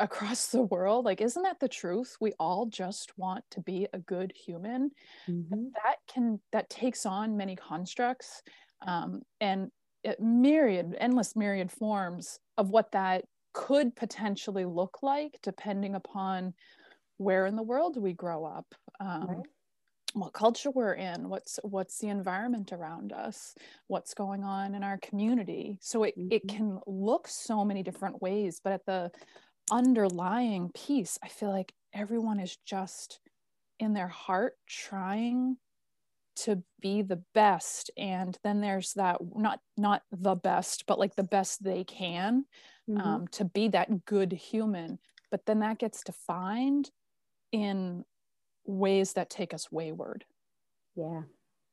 across 0.00 0.48
the 0.48 0.62
world, 0.62 1.04
like, 1.04 1.20
isn't 1.20 1.42
that 1.42 1.60
the 1.60 1.68
truth? 1.68 2.16
We 2.20 2.32
all 2.40 2.66
just 2.66 3.12
want 3.16 3.44
to 3.52 3.60
be 3.60 3.86
a 3.92 3.98
good 3.98 4.32
human. 4.34 4.90
Mm-hmm. 5.28 5.66
That 5.84 5.96
can 6.12 6.40
that 6.52 6.70
takes 6.70 7.06
on 7.06 7.36
many 7.36 7.54
constructs 7.54 8.42
um, 8.86 9.22
and 9.40 9.70
myriad, 10.18 10.96
endless 10.98 11.36
myriad 11.36 11.70
forms 11.70 12.38
of 12.56 12.70
what 12.70 12.92
that 12.92 13.24
could 13.52 13.94
potentially 13.96 14.64
look 14.64 14.98
like 15.02 15.38
depending 15.42 15.94
upon 15.94 16.54
where 17.16 17.46
in 17.46 17.56
the 17.56 17.62
world 17.62 18.00
we 18.00 18.12
grow 18.12 18.44
up 18.44 18.66
um, 19.00 19.26
right. 19.26 19.46
what 20.14 20.32
culture 20.32 20.70
we're 20.70 20.94
in 20.94 21.28
what's 21.28 21.58
what's 21.62 21.98
the 21.98 22.08
environment 22.08 22.72
around 22.72 23.12
us 23.12 23.54
what's 23.88 24.14
going 24.14 24.44
on 24.44 24.74
in 24.74 24.84
our 24.84 24.98
community 24.98 25.78
so 25.80 26.04
it, 26.04 26.16
mm-hmm. 26.16 26.28
it 26.30 26.46
can 26.48 26.78
look 26.86 27.26
so 27.26 27.64
many 27.64 27.82
different 27.82 28.22
ways 28.22 28.60
but 28.62 28.72
at 28.72 28.86
the 28.86 29.10
underlying 29.70 30.70
piece 30.74 31.18
i 31.22 31.28
feel 31.28 31.50
like 31.50 31.72
everyone 31.94 32.40
is 32.40 32.56
just 32.64 33.20
in 33.78 33.94
their 33.94 34.08
heart 34.08 34.54
trying 34.68 35.56
to 36.36 36.62
be 36.80 37.02
the 37.02 37.22
best 37.34 37.90
and 37.96 38.38
then 38.44 38.60
there's 38.60 38.94
that 38.94 39.18
not 39.36 39.60
not 39.76 40.02
the 40.12 40.34
best 40.34 40.84
but 40.86 40.98
like 40.98 41.14
the 41.16 41.22
best 41.22 41.62
they 41.62 41.84
can 41.84 42.44
mm-hmm. 42.90 43.00
um, 43.00 43.28
to 43.28 43.44
be 43.44 43.68
that 43.68 44.04
good 44.04 44.32
human. 44.32 44.98
But 45.30 45.46
then 45.46 45.60
that 45.60 45.78
gets 45.78 46.02
defined 46.02 46.90
in 47.52 48.04
ways 48.64 49.12
that 49.14 49.30
take 49.30 49.54
us 49.54 49.70
wayward. 49.70 50.24
Yeah 50.96 51.22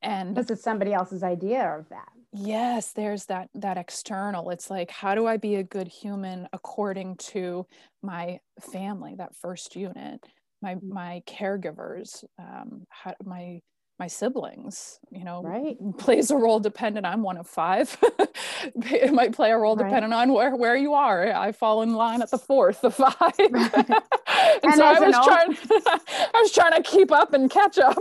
and 0.01 0.35
this 0.35 0.49
is 0.49 0.61
somebody 0.61 0.93
else's 0.93 1.23
idea 1.23 1.77
of 1.77 1.89
that. 1.89 2.09
Yes 2.33 2.91
there's 2.93 3.25
that 3.25 3.49
that 3.55 3.77
external. 3.77 4.49
It's 4.49 4.69
like 4.69 4.91
how 4.91 5.15
do 5.15 5.25
i 5.25 5.37
be 5.37 5.55
a 5.55 5.63
good 5.63 5.87
human 5.87 6.47
according 6.53 7.17
to 7.17 7.65
my 8.01 8.39
family 8.59 9.15
that 9.17 9.35
first 9.35 9.75
unit 9.75 10.23
my 10.61 10.75
mm-hmm. 10.75 10.93
my 10.93 11.23
caregivers 11.27 12.23
um 12.39 12.85
how, 12.89 13.13
my 13.23 13.61
my 13.99 14.07
siblings 14.07 14.99
you 15.11 15.23
know 15.23 15.41
right. 15.41 15.77
plays 15.97 16.31
a 16.31 16.37
role 16.37 16.59
dependent. 16.59 17.05
I'm 17.05 17.23
one 17.23 17.37
of 17.37 17.47
five 17.47 17.97
it 18.91 19.13
might 19.13 19.33
play 19.33 19.51
a 19.51 19.57
role 19.57 19.75
right. 19.75 19.85
depending 19.85 20.13
on 20.13 20.31
where 20.33 20.55
where 20.55 20.75
you 20.75 20.93
are 20.93 21.31
i 21.33 21.51
fall 21.51 21.81
in 21.81 21.93
line 21.93 22.21
at 22.21 22.31
the 22.31 22.37
fourth 22.37 22.83
of 22.83 22.95
five 22.95 23.13
right. 23.17 23.73
and, 23.89 23.99
and, 24.63 24.75
so 24.75 24.85
i 24.85 24.99
was 24.99 25.15
trying 25.25 25.57
i 26.33 26.41
was 26.41 26.51
trying 26.51 26.73
to 26.73 26.89
keep 26.89 27.11
up 27.11 27.33
and 27.33 27.49
catch 27.49 27.77
up 27.77 27.97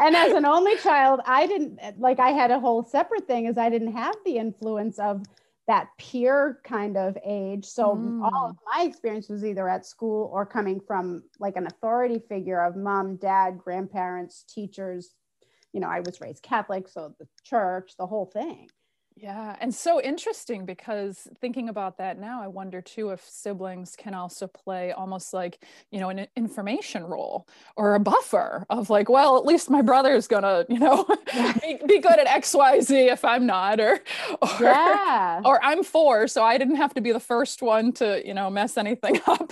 and 0.00 0.16
as 0.16 0.32
an 0.32 0.44
only 0.44 0.76
child 0.78 1.20
i 1.26 1.46
didn't 1.46 1.78
like 1.98 2.18
i 2.18 2.30
had 2.30 2.50
a 2.50 2.60
whole 2.60 2.84
separate 2.84 3.26
thing 3.26 3.46
is 3.46 3.58
i 3.58 3.68
didn't 3.68 3.92
have 3.92 4.14
the 4.24 4.36
influence 4.36 4.98
of 4.98 5.22
that 5.66 5.88
peer 5.98 6.60
kind 6.64 6.96
of 6.96 7.16
age. 7.24 7.64
So 7.64 7.96
mm. 7.96 8.22
all 8.22 8.50
of 8.50 8.56
my 8.74 8.84
experience 8.84 9.28
was 9.28 9.44
either 9.44 9.68
at 9.68 9.86
school 9.86 10.30
or 10.32 10.44
coming 10.44 10.80
from 10.80 11.22
like 11.40 11.56
an 11.56 11.66
authority 11.66 12.20
figure 12.28 12.62
of 12.62 12.76
mom, 12.76 13.16
dad, 13.16 13.58
grandparents, 13.58 14.44
teachers. 14.46 15.14
You 15.72 15.80
know, 15.80 15.88
I 15.88 16.00
was 16.00 16.20
raised 16.20 16.42
Catholic, 16.42 16.88
so 16.88 17.14
the 17.18 17.26
church, 17.44 17.92
the 17.98 18.06
whole 18.06 18.26
thing. 18.26 18.68
Yeah, 19.16 19.54
and 19.60 19.72
so 19.72 20.00
interesting 20.02 20.66
because 20.66 21.28
thinking 21.40 21.68
about 21.68 21.98
that 21.98 22.18
now, 22.18 22.42
I 22.42 22.48
wonder 22.48 22.82
too 22.82 23.10
if 23.10 23.22
siblings 23.22 23.94
can 23.96 24.12
also 24.12 24.48
play 24.48 24.90
almost 24.90 25.32
like, 25.32 25.62
you 25.92 26.00
know, 26.00 26.08
an 26.08 26.26
information 26.34 27.04
role 27.04 27.46
or 27.76 27.94
a 27.94 28.00
buffer 28.00 28.66
of 28.70 28.90
like, 28.90 29.08
well, 29.08 29.38
at 29.38 29.44
least 29.44 29.70
my 29.70 29.82
brother's 29.82 30.26
gonna, 30.26 30.66
you 30.68 30.80
know, 30.80 31.06
be, 31.62 31.78
be, 31.86 32.00
good 32.00 32.18
at 32.18 32.26
X, 32.26 32.54
Y, 32.54 32.80
Z 32.80 32.96
if 33.08 33.24
I'm 33.24 33.46
not, 33.46 33.78
or, 33.78 34.00
or, 34.42 34.48
yeah. 34.60 35.40
or 35.44 35.62
I'm 35.62 35.84
four, 35.84 36.26
so 36.26 36.42
I 36.42 36.58
didn't 36.58 36.76
have 36.76 36.92
to 36.94 37.00
be 37.00 37.12
the 37.12 37.20
first 37.20 37.62
one 37.62 37.92
to, 37.92 38.20
you 38.26 38.34
know, 38.34 38.50
mess 38.50 38.76
anything 38.76 39.20
up. 39.28 39.48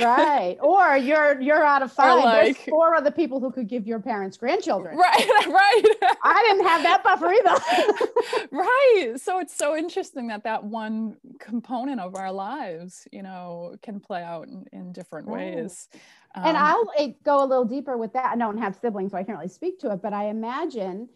right. 0.00 0.56
Or 0.60 0.96
you're 0.96 1.40
you're 1.40 1.64
out 1.64 1.82
of 1.82 1.92
five. 1.92 2.24
Like, 2.24 2.56
There's 2.56 2.68
four 2.68 2.96
other 2.96 3.12
people 3.12 3.38
who 3.38 3.52
could 3.52 3.68
give 3.68 3.86
your 3.86 4.00
parents 4.00 4.36
grandchildren. 4.36 4.96
Right, 4.96 5.28
right. 5.46 5.82
I 6.24 6.42
didn't 6.48 6.66
have 6.66 6.82
that 6.82 7.04
buffer 7.04 7.32
either. 7.32 8.48
right 8.50 9.03
so 9.16 9.40
it's 9.40 9.56
so 9.56 9.76
interesting 9.76 10.28
that 10.28 10.44
that 10.44 10.64
one 10.64 11.16
component 11.38 12.00
of 12.00 12.14
our 12.16 12.32
lives 12.32 13.06
you 13.12 13.22
know 13.22 13.74
can 13.82 14.00
play 14.00 14.22
out 14.22 14.48
in, 14.48 14.64
in 14.72 14.92
different 14.92 15.28
ways. 15.28 15.88
Um, 16.34 16.44
and 16.46 16.56
i'll 16.56 16.86
go 17.24 17.42
a 17.42 17.46
little 17.46 17.64
deeper 17.64 17.96
with 17.96 18.12
that. 18.14 18.32
I 18.32 18.36
don't 18.36 18.58
have 18.58 18.76
siblings 18.76 19.12
so 19.12 19.18
i 19.18 19.22
can't 19.22 19.38
really 19.38 19.48
speak 19.48 19.78
to 19.80 19.90
it 19.90 20.02
but 20.02 20.12
i 20.12 20.26
imagine 20.26 21.08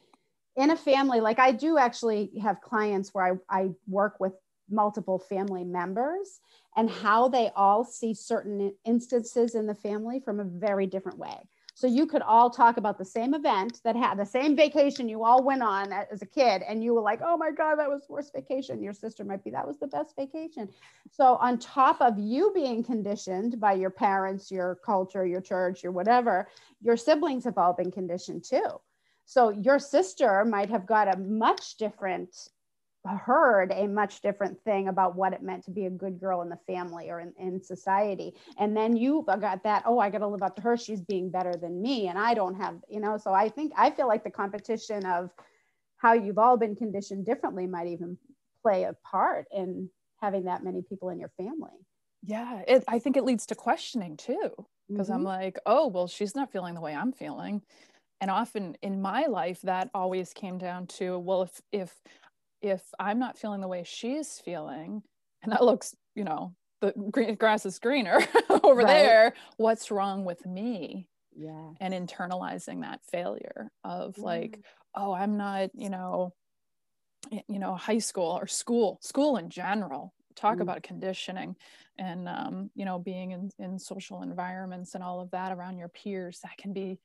in 0.56 0.70
a 0.70 0.76
family 0.76 1.20
like 1.20 1.38
i 1.38 1.52
do 1.52 1.78
actually 1.78 2.30
have 2.42 2.60
clients 2.60 3.12
where 3.12 3.40
i, 3.50 3.60
I 3.60 3.70
work 3.86 4.20
with 4.20 4.32
multiple 4.70 5.18
family 5.18 5.64
members 5.64 6.40
and 6.76 6.90
how 6.90 7.28
they 7.28 7.50
all 7.56 7.84
see 7.84 8.14
certain 8.14 8.74
instances 8.84 9.54
in 9.54 9.66
the 9.66 9.74
family 9.74 10.20
from 10.20 10.40
a 10.40 10.44
very 10.44 10.86
different 10.86 11.18
way 11.18 11.48
so 11.78 11.86
you 11.86 12.06
could 12.06 12.22
all 12.22 12.50
talk 12.50 12.76
about 12.76 12.98
the 12.98 13.04
same 13.04 13.34
event 13.34 13.80
that 13.84 13.94
had 13.94 14.18
the 14.18 14.26
same 14.26 14.56
vacation 14.56 15.08
you 15.08 15.22
all 15.22 15.44
went 15.44 15.62
on 15.62 15.92
as 15.92 16.20
a 16.22 16.26
kid, 16.26 16.62
and 16.62 16.82
you 16.82 16.92
were 16.92 17.00
like, 17.00 17.20
"Oh 17.24 17.36
my 17.36 17.52
God, 17.52 17.76
that 17.76 17.88
was 17.88 18.08
worst 18.08 18.32
vacation." 18.32 18.82
Your 18.82 18.92
sister 18.92 19.24
might 19.24 19.44
be, 19.44 19.50
"That 19.50 19.64
was 19.64 19.78
the 19.78 19.86
best 19.86 20.16
vacation." 20.16 20.68
So 21.08 21.36
on 21.36 21.56
top 21.56 22.00
of 22.00 22.18
you 22.18 22.50
being 22.52 22.82
conditioned 22.82 23.60
by 23.60 23.74
your 23.74 23.90
parents, 23.90 24.50
your 24.50 24.74
culture, 24.84 25.24
your 25.24 25.40
church, 25.40 25.84
your 25.84 25.92
whatever, 25.92 26.48
your 26.80 26.96
siblings 26.96 27.44
have 27.44 27.58
all 27.58 27.74
been 27.74 27.92
conditioned 27.92 28.42
too. 28.42 28.80
So 29.24 29.50
your 29.50 29.78
sister 29.78 30.44
might 30.44 30.70
have 30.70 30.84
got 30.84 31.14
a 31.14 31.20
much 31.20 31.76
different 31.76 32.48
heard 33.06 33.72
a 33.72 33.86
much 33.86 34.20
different 34.20 34.62
thing 34.64 34.88
about 34.88 35.16
what 35.16 35.32
it 35.32 35.42
meant 35.42 35.64
to 35.64 35.70
be 35.70 35.86
a 35.86 35.90
good 35.90 36.20
girl 36.20 36.42
in 36.42 36.48
the 36.48 36.58
family 36.66 37.08
or 37.08 37.20
in, 37.20 37.32
in 37.38 37.62
society 37.62 38.34
and 38.58 38.76
then 38.76 38.96
you 38.96 39.24
got 39.40 39.62
that 39.62 39.82
oh 39.86 39.98
i 39.98 40.10
got 40.10 40.18
to 40.18 40.26
live 40.26 40.42
up 40.42 40.54
to 40.54 40.60
her 40.60 40.76
she's 40.76 41.00
being 41.00 41.30
better 41.30 41.54
than 41.54 41.80
me 41.80 42.08
and 42.08 42.18
i 42.18 42.34
don't 42.34 42.54
have 42.54 42.74
you 42.86 43.00
know 43.00 43.16
so 43.16 43.32
i 43.32 43.48
think 43.48 43.72
i 43.78 43.88
feel 43.90 44.06
like 44.06 44.24
the 44.24 44.30
competition 44.30 45.06
of 45.06 45.30
how 45.98 46.12
you've 46.12 46.38
all 46.38 46.56
been 46.56 46.76
conditioned 46.76 47.26
differently 47.26 47.66
might 47.66 47.88
even 47.88 48.16
play 48.62 48.84
a 48.84 48.94
part 49.04 49.46
in 49.52 49.90
having 50.20 50.44
that 50.44 50.64
many 50.64 50.82
people 50.82 51.10
in 51.10 51.18
your 51.18 51.30
family. 51.36 51.70
Yeah, 52.24 52.62
it, 52.66 52.84
I 52.88 52.98
think 52.98 53.16
it 53.16 53.24
leads 53.24 53.46
to 53.46 53.54
questioning 53.54 54.16
too, 54.16 54.50
because 54.88 55.08
mm-hmm. 55.08 55.14
I'm 55.16 55.24
like, 55.24 55.58
oh, 55.66 55.86
well, 55.88 56.08
she's 56.08 56.34
not 56.34 56.50
feeling 56.50 56.74
the 56.74 56.80
way 56.80 56.94
I'm 56.94 57.12
feeling. 57.12 57.62
And 58.20 58.30
often 58.30 58.76
in 58.82 59.00
my 59.00 59.26
life, 59.26 59.60
that 59.62 59.90
always 59.94 60.32
came 60.32 60.58
down 60.58 60.86
to, 60.98 61.18
well, 61.18 61.42
if 61.42 61.60
if 61.70 61.94
if 62.62 62.82
I'm 62.98 63.18
not 63.18 63.38
feeling 63.38 63.60
the 63.60 63.68
way 63.68 63.84
she's 63.84 64.40
feeling, 64.44 65.02
and 65.42 65.52
that 65.52 65.64
looks, 65.64 65.94
you 66.14 66.24
know, 66.24 66.54
the 66.80 66.92
green, 67.10 67.34
grass 67.34 67.66
is 67.66 67.78
greener 67.78 68.20
over 68.62 68.82
right. 68.82 68.86
there, 68.86 69.34
what's 69.56 69.90
wrong 69.90 70.24
with 70.24 70.44
me? 70.46 71.08
Yeah. 71.36 71.70
And 71.80 71.94
internalizing 71.94 72.82
that 72.82 73.00
failure 73.10 73.70
of 73.84 74.18
like, 74.18 74.60
oh, 74.94 75.12
I'm 75.12 75.36
not, 75.36 75.70
you 75.74 75.90
know, 75.90 76.32
you 77.48 77.58
know 77.58 77.74
high 77.74 77.98
school 77.98 78.38
or 78.40 78.46
school 78.46 78.98
school 79.02 79.36
in 79.36 79.50
general 79.50 80.14
talk 80.36 80.58
mm. 80.58 80.62
about 80.62 80.82
conditioning 80.82 81.56
and 81.98 82.28
um, 82.28 82.70
you 82.74 82.84
know 82.84 82.98
being 82.98 83.32
in, 83.32 83.50
in 83.58 83.78
social 83.78 84.22
environments 84.22 84.94
and 84.94 85.02
all 85.02 85.20
of 85.20 85.30
that 85.30 85.52
around 85.52 85.78
your 85.78 85.88
peers 85.88 86.40
that 86.42 86.56
can 86.58 86.72
be 86.72 86.98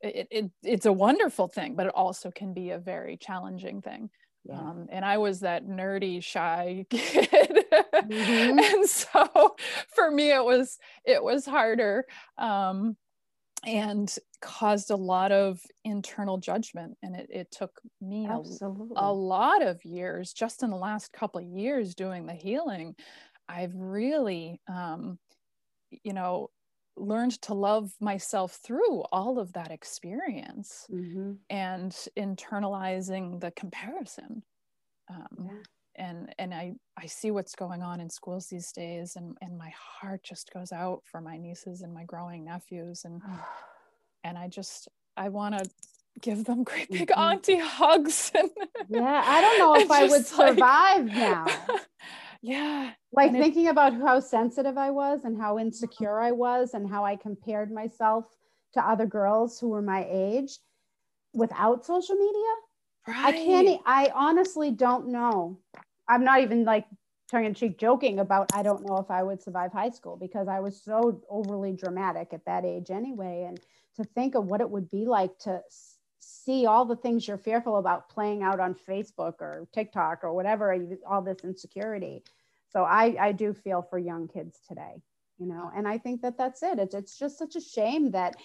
it, 0.00 0.28
it 0.30 0.50
it's 0.62 0.86
a 0.86 0.92
wonderful 0.92 1.48
thing 1.48 1.74
but 1.74 1.86
it 1.86 1.92
also 1.94 2.30
can 2.30 2.54
be 2.54 2.70
a 2.70 2.78
very 2.78 3.16
challenging 3.16 3.82
thing 3.82 4.08
yeah. 4.48 4.58
Um, 4.58 4.86
and 4.90 5.04
I 5.04 5.18
was 5.18 5.40
that 5.40 5.66
nerdy, 5.66 6.22
shy 6.22 6.86
kid, 6.90 7.28
mm-hmm. 7.30 8.58
and 8.58 8.88
so 8.88 9.56
for 9.94 10.10
me 10.10 10.30
it 10.30 10.44
was 10.44 10.78
it 11.04 11.22
was 11.22 11.46
harder. 11.46 12.04
Um, 12.38 12.96
and 13.64 14.14
caused 14.40 14.90
a 14.90 14.96
lot 14.96 15.32
of 15.32 15.60
internal 15.84 16.38
judgment 16.38 16.96
and 17.02 17.16
it, 17.16 17.26
it 17.30 17.50
took 17.50 17.80
me 18.00 18.26
a, 18.26 18.40
a, 18.96 19.12
lot 19.12 19.62
of 19.62 19.84
years 19.84 20.32
just 20.32 20.62
in 20.62 20.70
the 20.70 20.76
last 20.76 21.12
couple 21.12 21.40
of 21.40 21.46
years 21.46 21.94
doing 21.94 22.26
the 22.26 22.34
healing 22.34 22.94
i've 23.48 23.74
really 23.74 24.60
um, 24.68 25.18
you 26.04 26.12
know 26.12 26.48
learned 26.96 27.40
to 27.42 27.54
love 27.54 27.92
myself 28.00 28.58
through 28.64 29.02
all 29.12 29.38
of 29.38 29.52
that 29.52 29.70
experience 29.70 30.86
mm-hmm. 30.90 31.32
and 31.50 31.92
internalizing 32.16 33.40
the 33.40 33.50
comparison 33.52 34.42
um, 35.10 35.26
yeah. 35.38 36.04
and 36.04 36.34
and 36.38 36.54
i 36.54 36.74
i 36.96 37.06
see 37.06 37.30
what's 37.30 37.54
going 37.54 37.82
on 37.82 38.00
in 38.00 38.08
schools 38.08 38.46
these 38.46 38.72
days 38.72 39.16
and 39.16 39.36
and 39.40 39.58
my 39.58 39.72
heart 39.78 40.22
just 40.22 40.52
goes 40.52 40.72
out 40.72 41.02
for 41.04 41.20
my 41.20 41.36
nieces 41.36 41.82
and 41.82 41.92
my 41.92 42.04
growing 42.04 42.44
nephews 42.44 43.04
and 43.04 43.22
and 44.26 44.36
I 44.36 44.48
just 44.48 44.88
I 45.16 45.28
want 45.30 45.56
to 45.56 45.70
give 46.20 46.44
them 46.44 46.64
great 46.64 46.90
big 46.90 47.08
mm-hmm. 47.08 47.20
auntie 47.20 47.58
hugs. 47.62 48.32
And, 48.34 48.50
yeah, 48.88 49.22
I 49.24 49.40
don't 49.40 49.58
know 49.58 49.76
if 49.82 49.90
I 49.90 50.06
would 50.06 50.26
survive 50.26 51.06
like, 51.06 51.14
now. 51.14 51.46
yeah. 52.46 52.92
Like 53.12 53.30
and 53.30 53.38
thinking 53.38 53.68
about 53.68 53.94
how 53.94 54.20
sensitive 54.20 54.78
I 54.78 54.90
was 54.90 55.24
and 55.24 55.40
how 55.40 55.58
insecure 55.58 56.20
I 56.20 56.30
was 56.30 56.74
and 56.74 56.88
how 56.88 57.04
I 57.04 57.16
compared 57.16 57.72
myself 57.72 58.24
to 58.74 58.88
other 58.88 59.04
girls 59.04 59.58
who 59.58 59.70
were 59.70 59.82
my 59.82 60.06
age 60.08 60.58
without 61.34 61.84
social 61.84 62.14
media. 62.14 62.52
Right. 63.08 63.26
I 63.26 63.32
can't, 63.32 63.80
I 63.84 64.12
honestly 64.14 64.70
don't 64.70 65.08
know. 65.08 65.58
I'm 66.08 66.22
not 66.22 66.40
even 66.40 66.64
like 66.64 66.86
tongue 67.28 67.46
in 67.46 67.54
cheek 67.54 67.78
joking 67.80 68.20
about 68.20 68.54
I 68.54 68.62
don't 68.62 68.86
know 68.86 68.98
if 68.98 69.10
I 69.10 69.24
would 69.24 69.42
survive 69.42 69.72
high 69.72 69.90
school 69.90 70.16
because 70.16 70.46
I 70.46 70.60
was 70.60 70.80
so 70.80 71.20
overly 71.28 71.72
dramatic 71.72 72.32
at 72.32 72.44
that 72.44 72.64
age 72.64 72.90
anyway. 72.90 73.46
And 73.48 73.60
to 73.96 74.04
think 74.04 74.36
of 74.36 74.46
what 74.46 74.60
it 74.60 74.70
would 74.70 74.88
be 74.88 75.04
like 75.04 75.36
to 75.40 75.62
see 76.20 76.66
all 76.66 76.84
the 76.84 76.94
things 76.94 77.26
you're 77.26 77.38
fearful 77.38 77.78
about 77.78 78.08
playing 78.08 78.44
out 78.44 78.60
on 78.60 78.76
Facebook 78.88 79.40
or 79.40 79.66
TikTok 79.72 80.22
or 80.22 80.32
whatever, 80.32 80.78
all 81.08 81.22
this 81.22 81.38
insecurity. 81.42 82.22
So 82.76 82.84
I, 82.84 83.16
I 83.18 83.32
do 83.32 83.54
feel 83.54 83.80
for 83.80 83.98
young 83.98 84.28
kids 84.28 84.60
today, 84.68 85.00
you 85.38 85.46
know, 85.46 85.70
and 85.74 85.88
I 85.88 85.96
think 85.96 86.20
that 86.20 86.36
that's 86.36 86.62
it. 86.62 86.78
It's, 86.78 86.94
it's 86.94 87.18
just 87.18 87.38
such 87.38 87.56
a 87.56 87.60
shame 87.60 88.10
that 88.10 88.36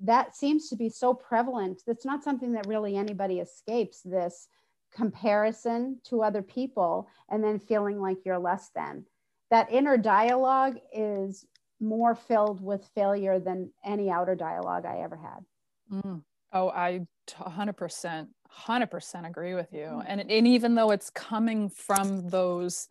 that 0.00 0.34
seems 0.34 0.70
to 0.70 0.76
be 0.76 0.88
so 0.88 1.12
prevalent. 1.12 1.82
That's 1.86 2.06
not 2.06 2.24
something 2.24 2.52
that 2.52 2.66
really 2.66 2.96
anybody 2.96 3.40
escapes 3.40 4.00
this 4.00 4.48
comparison 4.90 6.00
to 6.04 6.22
other 6.22 6.40
people 6.40 7.10
and 7.28 7.44
then 7.44 7.58
feeling 7.58 8.00
like 8.00 8.24
you're 8.24 8.38
less 8.38 8.70
than. 8.74 9.04
That 9.50 9.70
inner 9.70 9.98
dialogue 9.98 10.78
is 10.90 11.44
more 11.78 12.14
filled 12.14 12.64
with 12.64 12.88
failure 12.94 13.38
than 13.38 13.70
any 13.84 14.10
outer 14.10 14.34
dialogue 14.34 14.86
I 14.86 15.00
ever 15.00 15.18
had. 15.18 16.00
Mm. 16.02 16.22
Oh, 16.54 16.70
I 16.70 17.06
100%, 17.28 18.28
100% 18.66 19.28
agree 19.28 19.52
with 19.52 19.74
you. 19.74 19.80
Mm. 19.80 20.04
And, 20.06 20.20
and 20.22 20.48
even 20.48 20.74
though 20.74 20.90
it's 20.90 21.10
coming 21.10 21.68
from 21.68 22.30
those 22.30 22.88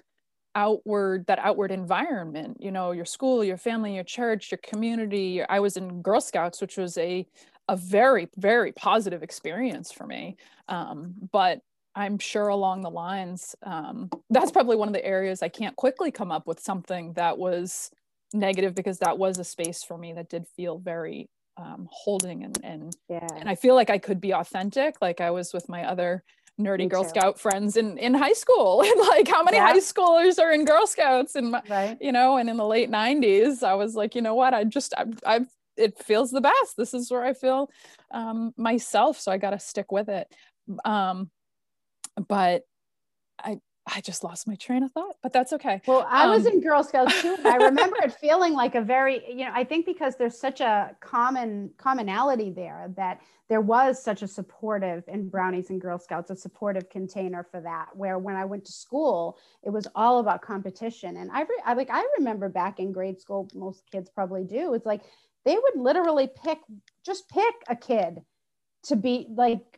outward, 0.57 1.25
that 1.27 1.37
outward 1.39 1.71
environment, 1.71 2.57
you 2.59 2.71
know, 2.71 2.91
your 2.91 3.05
school, 3.05 3.43
your 3.43 3.57
family, 3.57 3.93
your 3.93 4.03
church, 4.03 4.51
your 4.51 4.57
community, 4.57 5.43
I 5.43 5.59
was 5.59 5.77
in 5.77 6.01
Girl 6.01 6.19
Scouts, 6.19 6.59
which 6.59 6.77
was 6.77 6.97
a, 6.97 7.25
a 7.69 7.77
very, 7.77 8.27
very 8.37 8.71
positive 8.71 9.21
experience 9.21 9.91
for 9.91 10.07
me. 10.07 10.35
Um, 10.67 11.13
but 11.31 11.61
I'm 11.95 12.17
sure 12.17 12.47
along 12.47 12.81
the 12.81 12.89
lines, 12.89 13.55
um, 13.63 14.09
that's 14.31 14.51
probably 14.51 14.75
one 14.75 14.87
of 14.89 14.95
the 14.95 15.05
areas 15.05 15.43
I 15.43 15.49
can't 15.49 15.75
quickly 15.75 16.09
come 16.11 16.31
up 16.31 16.47
with 16.47 16.59
something 16.59 17.13
that 17.13 17.37
was 17.37 17.91
negative 18.33 18.73
because 18.73 18.97
that 18.99 19.17
was 19.17 19.37
a 19.37 19.43
space 19.43 19.83
for 19.83 19.97
me 19.97 20.13
that 20.13 20.29
did 20.29 20.47
feel 20.55 20.79
very 20.79 21.29
um, 21.57 21.87
holding 21.91 22.43
and 22.43 22.59
and 22.63 22.95
yeah. 23.09 23.25
and 23.35 23.49
I 23.49 23.55
feel 23.55 23.73
like 23.73 23.89
I 23.89 23.97
could 23.97 24.21
be 24.21 24.31
authentic, 24.31 24.95
like 25.01 25.21
I 25.21 25.31
was 25.31 25.53
with 25.53 25.67
my 25.69 25.85
other 25.85 26.23
nerdy 26.59 26.79
me 26.79 26.87
Girl 26.87 27.03
too. 27.03 27.09
Scout 27.09 27.39
friends 27.39 27.77
in 27.77 27.97
in 27.97 28.13
high 28.13 28.33
school, 28.33 28.81
and 28.85 28.99
like 29.07 29.27
how 29.27 29.43
many 29.43 29.57
yeah. 29.57 29.67
high 29.67 29.79
schoolers 29.79 30.39
are 30.39 30.51
in 30.51 30.65
Girl 30.65 30.87
Scouts, 30.87 31.35
and 31.35 31.55
right. 31.69 31.97
you 32.01 32.11
know, 32.11 32.37
and 32.37 32.49
in 32.49 32.57
the 32.57 32.65
late 32.65 32.89
'90s, 32.89 33.63
I 33.63 33.75
was 33.75 33.95
like, 33.95 34.15
you 34.15 34.21
know 34.21 34.35
what, 34.35 34.53
I 34.53 34.63
just 34.63 34.93
I've, 34.97 35.19
I've 35.25 35.47
it 35.75 35.97
feels 35.97 36.31
the 36.31 36.41
best. 36.41 36.75
This 36.77 36.93
is 36.93 37.11
where 37.11 37.23
I 37.23 37.33
feel 37.33 37.69
um, 38.11 38.53
myself, 38.57 39.19
so 39.19 39.31
I 39.31 39.37
got 39.37 39.51
to 39.51 39.59
stick 39.59 39.91
with 39.91 40.09
it. 40.09 40.27
Um, 40.83 41.29
but 42.27 42.63
I 43.39 43.59
I 43.87 44.01
just 44.01 44.23
lost 44.23 44.47
my 44.47 44.55
train 44.55 44.83
of 44.83 44.91
thought, 44.91 45.15
but 45.23 45.31
that's 45.31 45.53
okay. 45.53 45.81
Well, 45.87 46.05
I 46.09 46.25
um, 46.25 46.31
was 46.31 46.45
in 46.45 46.61
Girl 46.61 46.83
Scouts 46.83 47.21
too. 47.21 47.37
I 47.45 47.55
remember 47.55 47.95
it 48.03 48.13
feeling 48.21 48.53
like 48.53 48.75
a 48.75 48.81
very, 48.81 49.21
you 49.29 49.45
know, 49.45 49.51
I 49.53 49.63
think 49.63 49.85
because 49.85 50.15
there's 50.17 50.37
such 50.37 50.59
a 50.59 50.95
common 50.99 51.71
commonality 51.77 52.51
there 52.51 52.91
that 52.97 53.21
there 53.47 53.61
was 53.61 54.03
such 54.03 54.21
a 54.21 54.27
supportive 54.27 55.03
in 55.07 55.29
Brownies 55.29 55.69
and 55.69 55.79
Girl 55.79 55.97
Scouts, 55.97 56.29
a 56.31 56.35
supportive 56.35 56.89
container 56.89 57.47
for 57.49 57.61
that. 57.61 57.87
Where 57.95 58.19
when 58.19 58.35
I 58.35 58.43
went 58.43 58.65
to 58.65 58.73
school, 58.73 59.37
it 59.63 59.69
was 59.69 59.87
all 59.95 60.19
about 60.19 60.41
competition. 60.41 61.17
And 61.17 61.31
I, 61.31 61.41
re- 61.41 61.63
I 61.65 61.73
like, 61.73 61.89
I 61.89 62.05
remember 62.17 62.49
back 62.49 62.79
in 62.79 62.91
grade 62.91 63.21
school, 63.21 63.47
most 63.55 63.83
kids 63.89 64.09
probably 64.09 64.43
do. 64.43 64.73
It's 64.73 64.85
like 64.85 65.01
they 65.45 65.55
would 65.55 65.81
literally 65.81 66.29
pick, 66.43 66.59
just 67.05 67.29
pick 67.29 67.55
a 67.69 67.75
kid 67.75 68.21
to 68.83 68.97
be 68.97 69.27
like 69.29 69.77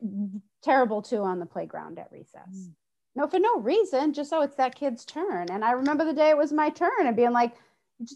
terrible 0.63 1.04
to 1.04 1.19
on 1.19 1.39
the 1.39 1.45
playground 1.45 2.00
at 2.00 2.12
recess. 2.12 2.50
Mm 2.56 2.74
no, 3.15 3.28
for 3.28 3.39
no 3.39 3.60
reason, 3.60 4.13
just 4.13 4.32
oh, 4.34 4.41
it's 4.41 4.56
that 4.56 4.76
kid's 4.76 5.06
turn. 5.06 5.48
And 5.50 5.63
I 5.63 5.72
remember 5.72 6.06
the 6.06 6.13
day 6.13 6.30
it 6.30 6.38
was 6.38 6.54
my 6.54 6.69
turn 6.69 7.06
and 7.06 7.15
being 7.15 7.32
like, 7.32 7.54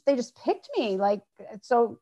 they 0.06 0.16
just 0.16 0.36
picked 0.36 0.70
me. 0.78 0.98
Like, 0.98 1.22
so 1.62 2.00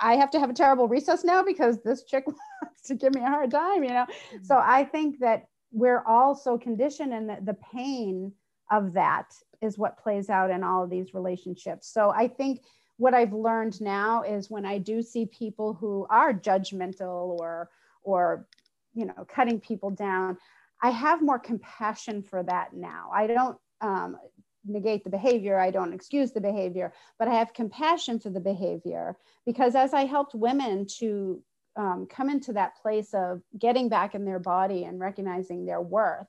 I 0.00 0.16
have 0.16 0.30
to 0.32 0.40
have 0.40 0.50
a 0.50 0.54
terrible 0.54 0.88
recess 0.88 1.24
now 1.24 1.42
because 1.42 1.82
this 1.82 2.04
chick 2.04 2.26
wants 2.62 2.82
to 2.86 2.94
give 2.94 3.14
me 3.14 3.22
a 3.22 3.26
hard 3.26 3.50
time, 3.50 3.82
you 3.82 3.90
know? 3.90 4.06
Mm-hmm. 4.06 4.44
So 4.44 4.58
I 4.62 4.84
think 4.84 5.18
that 5.20 5.48
we're 5.72 6.02
all 6.04 6.34
so 6.34 6.58
conditioned 6.58 7.12
and 7.12 7.28
the, 7.28 7.38
the 7.42 7.56
pain 7.72 8.32
of 8.70 8.92
that 8.94 9.34
is 9.60 9.78
what 9.78 9.98
plays 9.98 10.30
out 10.30 10.50
in 10.50 10.62
all 10.62 10.84
of 10.84 10.90
these 10.90 11.14
relationships. 11.14 11.88
So 11.88 12.10
I 12.10 12.28
think 12.28 12.60
what 12.96 13.14
I've 13.14 13.32
learned 13.32 13.80
now 13.80 14.22
is 14.22 14.50
when 14.50 14.64
I 14.64 14.78
do 14.78 15.02
see 15.02 15.26
people 15.26 15.74
who 15.74 16.06
are 16.10 16.32
judgmental 16.32 17.38
or, 17.38 17.70
or, 18.02 18.46
you 18.94 19.06
know, 19.06 19.26
cutting 19.28 19.60
people 19.60 19.90
down, 19.90 20.36
I 20.82 20.90
have 20.90 21.22
more 21.22 21.38
compassion 21.38 22.22
for 22.22 22.42
that 22.44 22.72
now. 22.72 23.10
I 23.12 23.26
don't 23.26 23.58
um, 23.80 24.16
negate 24.64 25.04
the 25.04 25.10
behavior, 25.10 25.58
I 25.58 25.70
don't 25.70 25.92
excuse 25.92 26.32
the 26.32 26.40
behavior, 26.40 26.92
but 27.18 27.28
I 27.28 27.34
have 27.34 27.52
compassion 27.52 28.20
for 28.20 28.30
the 28.30 28.40
behavior 28.40 29.16
because 29.46 29.74
as 29.74 29.94
I 29.94 30.04
helped 30.04 30.34
women 30.34 30.86
to 30.98 31.42
um, 31.76 32.06
come 32.10 32.28
into 32.28 32.52
that 32.54 32.76
place 32.76 33.14
of 33.14 33.40
getting 33.58 33.88
back 33.88 34.14
in 34.14 34.24
their 34.24 34.40
body 34.40 34.84
and 34.84 35.00
recognizing 35.00 35.64
their 35.64 35.80
worth 35.80 36.26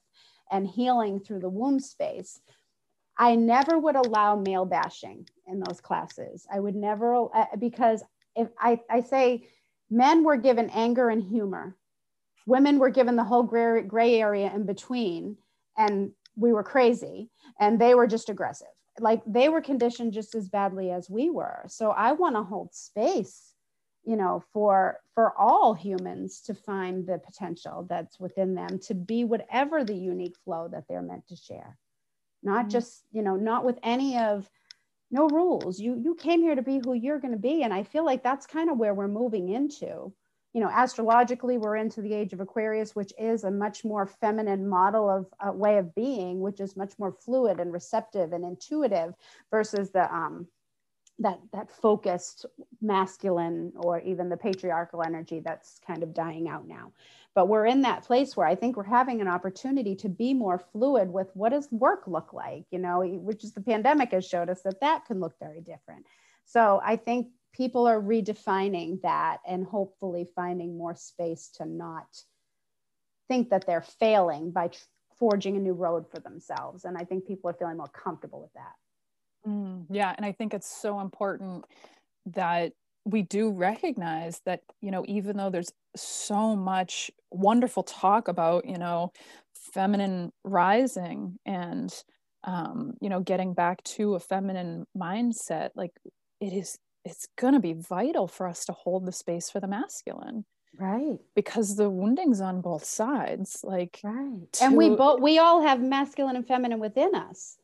and 0.52 0.68
healing 0.68 1.20
through 1.20 1.40
the 1.40 1.50
womb 1.50 1.80
space, 1.80 2.40
I 3.18 3.36
never 3.36 3.78
would 3.78 3.96
allow 3.96 4.36
male 4.36 4.66
bashing 4.66 5.28
in 5.48 5.60
those 5.60 5.82
classes. 5.82 6.48
I 6.52 6.60
would 6.60 6.76
never, 6.76 7.28
uh, 7.36 7.46
because 7.58 8.04
if 8.36 8.48
I, 8.60 8.80
I 8.90 9.02
say 9.02 9.48
men 9.90 10.24
were 10.24 10.38
given 10.38 10.70
anger 10.70 11.10
and 11.10 11.22
humor 11.22 11.76
women 12.50 12.80
were 12.80 12.90
given 12.90 13.16
the 13.16 13.24
whole 13.24 13.44
gray, 13.44 13.84
gray 13.84 14.20
area 14.20 14.52
in 14.54 14.66
between 14.66 15.38
and 15.78 16.12
we 16.36 16.52
were 16.52 16.64
crazy 16.64 17.30
and 17.60 17.80
they 17.80 17.94
were 17.94 18.08
just 18.08 18.30
aggressive. 18.30 18.68
Like 19.00 19.22
they 19.26 19.50
were 19.50 19.62
conditioned 19.62 20.14
just 20.14 20.36
as 20.36 20.50
badly 20.50 20.92
as 20.92 21.10
we 21.10 21.30
were. 21.30 21.64
So 21.68 21.92
i 21.92 22.12
want 22.12 22.36
to 22.36 22.44
hold 22.44 22.74
space 22.74 23.54
you 24.06 24.16
know 24.16 24.42
for 24.54 25.00
for 25.14 25.38
all 25.38 25.74
humans 25.74 26.42
to 26.42 26.54
find 26.54 27.06
the 27.06 27.20
potential 27.20 27.86
that's 27.90 28.20
within 28.20 28.56
them 28.56 28.80
to 28.80 28.94
be 28.94 29.26
whatever 29.26 29.84
the 29.84 29.96
unique 29.96 30.38
flow 30.46 30.70
that 30.70 30.86
they're 30.88 31.02
meant 31.02 31.28
to 31.28 31.36
share. 31.36 31.78
Not 32.42 32.62
mm-hmm. 32.62 32.70
just 32.70 33.04
you 33.12 33.22
know 33.22 33.36
not 33.36 33.66
with 33.66 33.78
any 33.84 34.18
of 34.18 34.50
no 35.12 35.28
rules. 35.28 35.80
You 35.80 36.00
you 36.02 36.16
came 36.16 36.42
here 36.42 36.56
to 36.56 36.62
be 36.62 36.80
who 36.84 36.94
you're 36.94 37.20
going 37.20 37.34
to 37.34 37.48
be 37.52 37.64
and 37.64 37.74
i 37.74 37.84
feel 37.84 38.06
like 38.06 38.24
that's 38.24 38.46
kind 38.46 38.70
of 38.70 38.78
where 38.78 38.94
we're 38.94 39.20
moving 39.22 39.50
into 39.50 40.14
you 40.54 40.62
know 40.62 40.70
astrologically 40.74 41.58
we're 41.58 41.76
into 41.76 42.02
the 42.02 42.14
age 42.14 42.34
of 42.34 42.40
aquarius 42.40 42.96
which 42.96 43.14
is 43.20 43.44
a 43.44 43.52
much 43.52 43.86
more 43.86 44.06
feminine 44.06 44.68
model 44.68 45.10
of 45.10 45.28
a 45.42 45.52
way 45.52 45.78
of 45.78 45.94
being 45.96 46.40
which 46.40 46.60
is 46.60 46.76
much 46.76 46.94
more 46.98 47.12
fluid 47.12 47.60
and 47.60 47.72
receptive 47.72 48.34
and 48.34 48.44
intuitive 48.44 49.14
versus 49.52 49.92
the 49.92 50.14
um 50.14 50.48
that 51.20 51.40
that 51.52 51.70
focused 51.70 52.46
masculine 52.82 53.74
or 53.76 54.00
even 54.02 54.30
the 54.30 54.38
patriarchal 54.38 55.04
energy 55.04 55.42
that's 55.42 55.80
kind 55.86 56.02
of 56.02 56.14
dying 56.14 56.48
out 56.48 56.66
now. 56.66 56.94
But 57.36 57.50
we're 57.50 57.66
in 57.66 57.82
that 57.82 58.04
place 58.04 58.36
where 58.36 58.48
i 58.48 58.56
think 58.56 58.76
we're 58.76 58.84
having 58.84 59.22
an 59.22 59.28
opportunity 59.28 59.96
to 59.98 60.10
be 60.10 60.34
more 60.34 60.60
fluid 60.72 61.10
with 61.12 61.30
what 61.36 61.50
does 61.50 61.72
work 61.72 62.04
look 62.08 62.34
like 62.34 62.66
you 62.72 62.80
know 62.80 63.02
which 63.02 63.44
is 63.44 63.54
the 63.54 63.62
pandemic 63.62 64.12
has 64.12 64.28
showed 64.28 64.50
us 64.50 64.62
that 64.64 64.82
that 64.82 65.06
can 65.06 65.20
look 65.20 65.38
very 65.40 65.62
different. 65.62 66.06
So 66.46 66.82
i 66.84 66.96
think 66.96 67.28
people 67.54 67.88
are 67.88 68.02
redefining 68.02 69.02
that 69.02 69.40
and 69.48 69.66
hopefully 69.66 70.28
finding 70.36 70.78
more 70.78 70.96
space 70.96 71.50
to 71.56 71.66
not 71.66 72.08
think 73.28 73.50
that 73.50 73.66
they're 73.66 73.82
failing 73.82 74.52
by 74.52 74.68
tr- 74.68 74.80
forging 75.18 75.58
a 75.58 75.60
new 75.60 75.74
road 75.74 76.10
for 76.10 76.20
themselves 76.20 76.86
and 76.86 76.98
i 76.98 77.04
think 77.04 77.26
people 77.26 77.50
are 77.50 77.54
feeling 77.54 77.78
more 77.78 77.90
comfortable 77.90 78.42
with 78.42 78.54
that 78.54 78.74
Mm, 79.48 79.86
yeah. 79.90 80.14
And 80.16 80.26
I 80.26 80.32
think 80.32 80.54
it's 80.54 80.70
so 80.70 81.00
important 81.00 81.66
that 82.28 82.74
we 83.06 83.22
do 83.22 83.52
recognize 83.52 84.42
that, 84.46 84.62
you 84.82 84.92
know, 84.92 85.04
even 85.08 85.38
though 85.38 85.50
there's 85.50 85.72
so 85.96 86.56
much 86.56 87.10
wonderful 87.32 87.84
talk 87.84 88.28
about, 88.28 88.66
you 88.66 88.78
know, 88.78 89.12
feminine 89.74 90.32
rising 90.44 91.38
and, 91.46 91.94
um, 92.44 92.94
you 93.02 93.10
know, 93.10 93.22
getting 93.22 93.54
back 93.54 93.82
to 93.84 94.16
a 94.16 94.20
feminine 94.20 94.86
mindset, 94.98 95.70
like 95.76 95.92
it 96.42 96.54
is, 96.54 96.78
it's 97.06 97.28
going 97.38 97.54
to 97.54 97.60
be 97.60 97.74
vital 97.74 98.28
for 98.28 98.48
us 98.48 98.66
to 98.66 98.74
hold 98.74 99.06
the 99.06 99.12
space 99.12 99.50
for 99.50 99.60
the 99.60 99.68
masculine 99.68 100.46
right 100.78 101.20
because 101.36 101.76
the 101.76 101.90
wounding's 101.90 102.42
on 102.42 102.62
both 102.62 102.84
sides 102.84 103.62
like 103.64 104.00
right 104.04 104.52
to... 104.52 104.64
and 104.64 104.78
we 104.78 104.90
both 104.90 105.20
we 105.20 105.40
all 105.40 105.62
have 105.62 105.82
masculine 105.82 106.36
and 106.36 106.48
feminine 106.48 106.80
within 106.80 107.16
us 107.16 107.58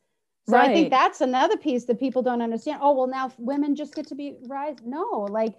so 0.48 0.56
right. 0.56 0.70
I 0.70 0.72
think 0.72 0.90
that's 0.90 1.20
another 1.20 1.56
piece 1.56 1.86
that 1.86 1.98
people 1.98 2.22
don't 2.22 2.40
understand. 2.40 2.78
Oh, 2.80 2.92
well, 2.92 3.08
now 3.08 3.32
women 3.36 3.74
just 3.74 3.94
get 3.94 4.06
to 4.08 4.14
be 4.14 4.36
rise. 4.46 4.76
No, 4.84 5.26
like 5.28 5.54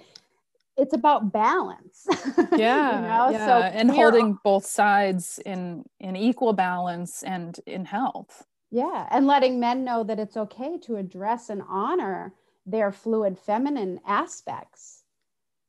it's 0.78 0.94
about 0.94 1.34
balance. 1.34 2.08
Yeah. 2.56 2.96
you 2.96 3.02
know? 3.02 3.30
yeah. 3.32 3.46
So 3.46 3.54
and 3.78 3.92
holding 3.92 4.26
all- 4.28 4.40
both 4.44 4.66
sides 4.66 5.40
in 5.46 5.84
in 6.00 6.16
equal 6.16 6.54
balance 6.54 7.24
and 7.24 7.60
in 7.66 7.86
health. 7.86 8.46
Yeah. 8.72 9.08
And 9.12 9.28
letting 9.28 9.60
men 9.60 9.84
know 9.84 10.04
that 10.04 10.20
it's 10.20 10.38
okay 10.38 10.78
to 10.84 10.96
address 10.96 11.50
and 11.50 11.62
honor 11.68 12.34
their 12.68 12.92
fluid 12.92 13.40
feminine 13.40 14.00
aspects. 14.06 15.04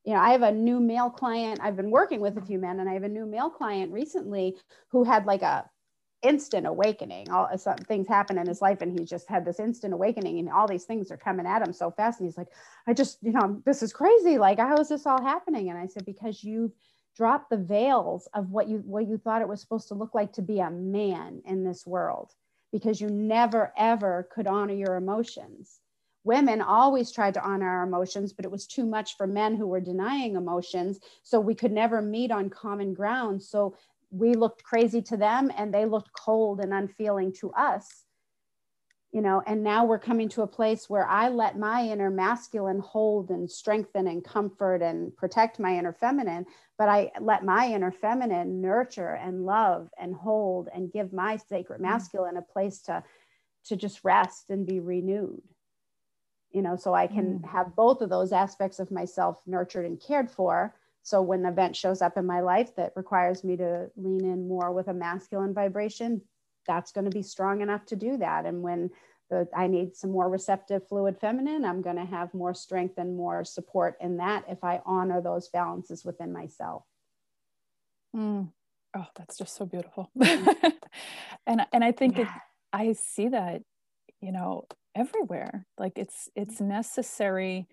You 0.04 0.14
know, 0.14 0.20
I 0.20 0.30
have 0.30 0.42
a 0.42 0.52
new 0.52 0.80
male 0.80 1.11
client. 1.11 1.61
I've 1.62 1.76
been 1.76 1.90
working 1.90 2.20
with 2.20 2.37
a 2.37 2.42
few 2.42 2.58
men, 2.58 2.80
and 2.80 2.88
I 2.90 2.94
have 2.94 3.04
a 3.04 3.08
new 3.08 3.24
male 3.24 3.50
client 3.50 3.92
recently 3.92 4.56
who 4.88 5.04
had 5.04 5.24
like 5.24 5.42
a 5.42 5.70
instant 6.22 6.66
awakening. 6.66 7.30
All 7.30 7.48
some 7.56 7.76
things 7.76 8.08
happen 8.08 8.38
in 8.38 8.48
his 8.48 8.61
life, 8.61 8.80
and 8.80 8.98
he 8.98 9.04
just 9.04 9.28
had 9.28 9.44
this 9.44 9.61
instant 9.61 9.94
awakening, 9.94 10.38
and 10.40 10.50
all 10.50 10.66
these 10.66 10.84
things 10.84 11.11
are 11.12 11.16
coming 11.16 11.46
at 11.46 11.62
him 11.62 11.72
so 11.72 11.90
fast. 11.90 12.18
And 12.18 12.28
he's 12.28 12.37
like, 12.37 12.48
I 12.88 12.94
just, 12.94 13.18
you 13.22 13.32
know, 13.32 13.62
this 13.64 13.82
is 13.82 13.92
crazy. 13.92 14.38
Like, 14.38 14.58
how 14.58 14.76
is 14.78 14.88
this 14.88 15.06
all 15.06 15.22
happening? 15.22 15.70
And 15.70 15.78
I 15.78 15.87
said, 15.87 16.04
because 16.04 16.42
you've 16.42 16.72
dropped 17.16 17.50
the 17.50 17.56
veils 17.56 18.28
of 18.34 18.50
what 18.50 18.68
you 18.68 18.78
what 18.78 19.06
you 19.06 19.18
thought 19.18 19.42
it 19.42 19.48
was 19.48 19.61
supposed 19.61 19.88
to 19.88 19.94
look 19.94 20.14
like 20.14 20.32
to 20.32 20.42
be 20.42 20.58
a 20.61 20.70
man 20.70 21.42
in 21.44 21.64
this 21.64 21.87
world, 21.87 22.32
because 22.72 23.00
you 23.00 23.08
never 23.08 23.72
ever 23.76 24.28
could 24.32 24.46
honor 24.46 24.74
your 24.74 24.96
emotions. 24.96 25.80
Women 26.24 26.61
always 26.61 27.11
tried 27.11 27.35
to 27.35 27.42
honor 27.42 27.68
our 27.68 27.85
emotions, 27.85 28.33
but 28.33 28.44
it 28.44 28.50
was 28.50 28.66
too 28.66 28.85
much 28.85 29.16
for 29.16 29.26
men 29.26 29.54
who 29.54 29.66
were 29.66 29.81
denying 29.81 30.37
emotions. 30.37 30.98
So 31.22 31.40
we 31.40 31.54
could 31.54 31.72
never 31.72 32.02
meet 32.02 32.31
on 32.31 32.50
common 32.50 32.92
ground. 32.92 33.42
So 33.42 33.76
we 34.11 34.35
looked 34.35 34.62
crazy 34.62 35.02
to 35.02 35.16
them 35.16 35.50
and 35.57 35.72
they 35.72 35.85
looked 35.85 36.12
cold 36.12 36.61
and 36.61 36.72
unfeeling 36.72 37.33
to 37.40 37.50
us 37.52 38.04
you 39.12 39.22
know 39.22 39.42
and 39.46 39.62
now 39.62 39.85
we're 39.85 39.98
coming 39.98 40.28
to 40.28 40.42
a 40.42 40.46
place 40.46 40.88
where 40.88 41.07
i 41.07 41.28
let 41.28 41.59
my 41.59 41.83
inner 41.83 42.11
masculine 42.11 42.81
hold 42.81 43.31
and 43.31 43.50
strengthen 43.50 44.07
and 44.07 44.24
comfort 44.24 44.83
and 44.83 45.16
protect 45.16 45.59
my 45.59 45.76
inner 45.76 45.92
feminine 45.92 46.44
but 46.76 46.88
i 46.88 47.11
let 47.20 47.44
my 47.44 47.66
inner 47.68 47.90
feminine 47.90 48.61
nurture 48.61 49.14
and 49.14 49.44
love 49.44 49.88
and 49.98 50.14
hold 50.14 50.68
and 50.74 50.92
give 50.92 51.12
my 51.12 51.37
sacred 51.37 51.76
mm-hmm. 51.76 51.90
masculine 51.90 52.37
a 52.37 52.42
place 52.42 52.81
to 52.81 53.02
to 53.64 53.76
just 53.76 54.04
rest 54.04 54.50
and 54.50 54.66
be 54.66 54.81
renewed 54.81 55.42
you 56.52 56.62
know 56.62 56.76
so 56.76 56.94
i 56.94 57.06
can 57.06 57.38
mm. 57.38 57.48
have 57.48 57.74
both 57.76 58.00
of 58.00 58.11
those 58.11 58.32
aspects 58.32 58.78
of 58.78 58.90
myself 58.90 59.40
nurtured 59.46 59.84
and 59.84 60.00
cared 60.00 60.30
for 60.30 60.74
so 61.08 61.22
when 61.22 61.40
an 61.40 61.52
event 61.52 61.74
shows 61.74 62.02
up 62.02 62.18
in 62.18 62.26
my 62.26 62.40
life 62.40 62.76
that 62.76 62.92
requires 62.94 63.42
me 63.42 63.56
to 63.56 63.90
lean 63.96 64.26
in 64.26 64.46
more 64.46 64.72
with 64.72 64.88
a 64.88 64.92
masculine 64.92 65.54
vibration, 65.54 66.20
that's 66.66 66.92
going 66.92 67.06
to 67.06 67.11
be 67.11 67.22
strong 67.22 67.62
enough 67.62 67.87
to 67.87 67.96
do 67.96 68.18
that. 68.18 68.44
And 68.44 68.61
when 68.62 68.90
the, 69.30 69.48
I 69.56 69.68
need 69.68 69.96
some 69.96 70.11
more 70.11 70.28
receptive 70.28 70.87
fluid 70.87 71.18
feminine, 71.18 71.64
I'm 71.64 71.80
going 71.80 71.96
to 71.96 72.04
have 72.04 72.34
more 72.34 72.52
strength 72.52 72.98
and 72.98 73.16
more 73.16 73.42
support 73.42 73.96
in 74.02 74.18
that 74.18 74.44
if 74.50 74.62
I 74.62 74.82
honor 74.84 75.22
those 75.22 75.48
balances 75.48 76.04
within 76.04 76.30
myself. 76.30 76.84
Mm. 78.14 78.52
Oh, 78.94 79.06
that's 79.16 79.38
just 79.38 79.56
so 79.56 79.64
beautiful. 79.64 80.11
Mm. 80.14 80.72
and 81.46 81.62
and 81.72 81.82
I 81.82 81.92
think 81.92 82.18
yeah. 82.18 82.24
it, 82.24 82.28
I 82.74 82.92
see 82.92 83.28
that, 83.28 83.62
you 84.20 84.32
know, 84.32 84.66
everywhere. 84.98 85.66
Like 85.78 85.92
it's 85.96 86.28
it's 86.34 86.61
necessary 86.61 87.66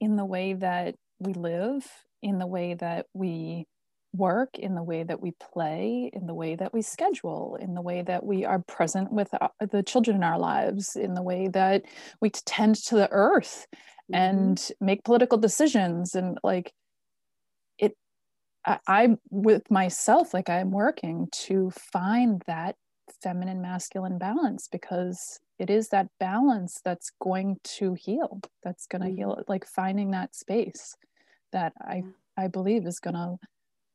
in 0.00 0.16
the 0.16 0.24
way 0.24 0.52
that 0.54 0.96
we 1.18 1.32
live 1.32 1.86
in 2.22 2.38
the 2.38 2.46
way 2.46 2.74
that 2.74 3.06
we 3.14 3.66
work, 4.12 4.58
in 4.58 4.74
the 4.74 4.82
way 4.82 5.02
that 5.02 5.20
we 5.20 5.32
play, 5.52 6.10
in 6.12 6.26
the 6.26 6.34
way 6.34 6.56
that 6.56 6.72
we 6.72 6.82
schedule, 6.82 7.56
in 7.60 7.74
the 7.74 7.82
way 7.82 8.02
that 8.02 8.24
we 8.24 8.44
are 8.44 8.60
present 8.60 9.12
with 9.12 9.28
uh, 9.34 9.48
the 9.70 9.82
children 9.82 10.16
in 10.16 10.24
our 10.24 10.38
lives, 10.38 10.96
in 10.96 11.14
the 11.14 11.22
way 11.22 11.48
that 11.48 11.84
we 12.20 12.30
tend 12.30 12.76
to 12.76 12.94
the 12.94 13.10
earth 13.10 13.66
mm-hmm. 14.10 14.14
and 14.14 14.70
make 14.80 15.04
political 15.04 15.38
decisions. 15.38 16.14
And 16.14 16.38
like 16.42 16.72
it, 17.78 17.94
I, 18.64 18.78
I, 18.86 19.16
with 19.30 19.70
myself, 19.70 20.32
like 20.32 20.48
I'm 20.48 20.70
working 20.70 21.28
to 21.46 21.70
find 21.92 22.42
that 22.46 22.76
feminine 23.22 23.60
masculine 23.60 24.18
balance 24.18 24.68
because 24.70 25.38
it 25.58 25.70
is 25.70 25.88
that 25.88 26.08
balance 26.20 26.80
that's 26.84 27.10
going 27.20 27.58
to 27.64 27.94
heal 27.94 28.40
that's 28.62 28.86
going 28.86 29.02
to 29.02 29.08
mm-hmm. 29.08 29.16
heal 29.16 29.42
like 29.48 29.66
finding 29.66 30.10
that 30.10 30.34
space 30.34 30.96
that 31.52 31.72
I 31.80 32.02
I 32.36 32.48
believe 32.48 32.86
is 32.86 33.00
going 33.00 33.14
to 33.14 33.36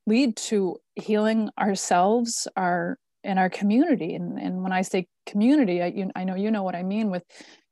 lead 0.08 0.36
to 0.36 0.78
healing 0.95 1.50
ourselves, 1.60 2.47
our 2.56 2.97
in 3.24 3.38
our 3.38 3.50
community. 3.50 4.15
And 4.15 4.39
and 4.39 4.63
when 4.63 4.71
I 4.71 4.82
say 4.82 5.08
community, 5.26 5.82
I 5.82 5.88
you, 5.88 6.12
I 6.15 6.24
know 6.24 6.36
you 6.36 6.52
know 6.52 6.63
what 6.63 6.76
I 6.76 6.84
mean 6.84 7.10
with, 7.12 7.24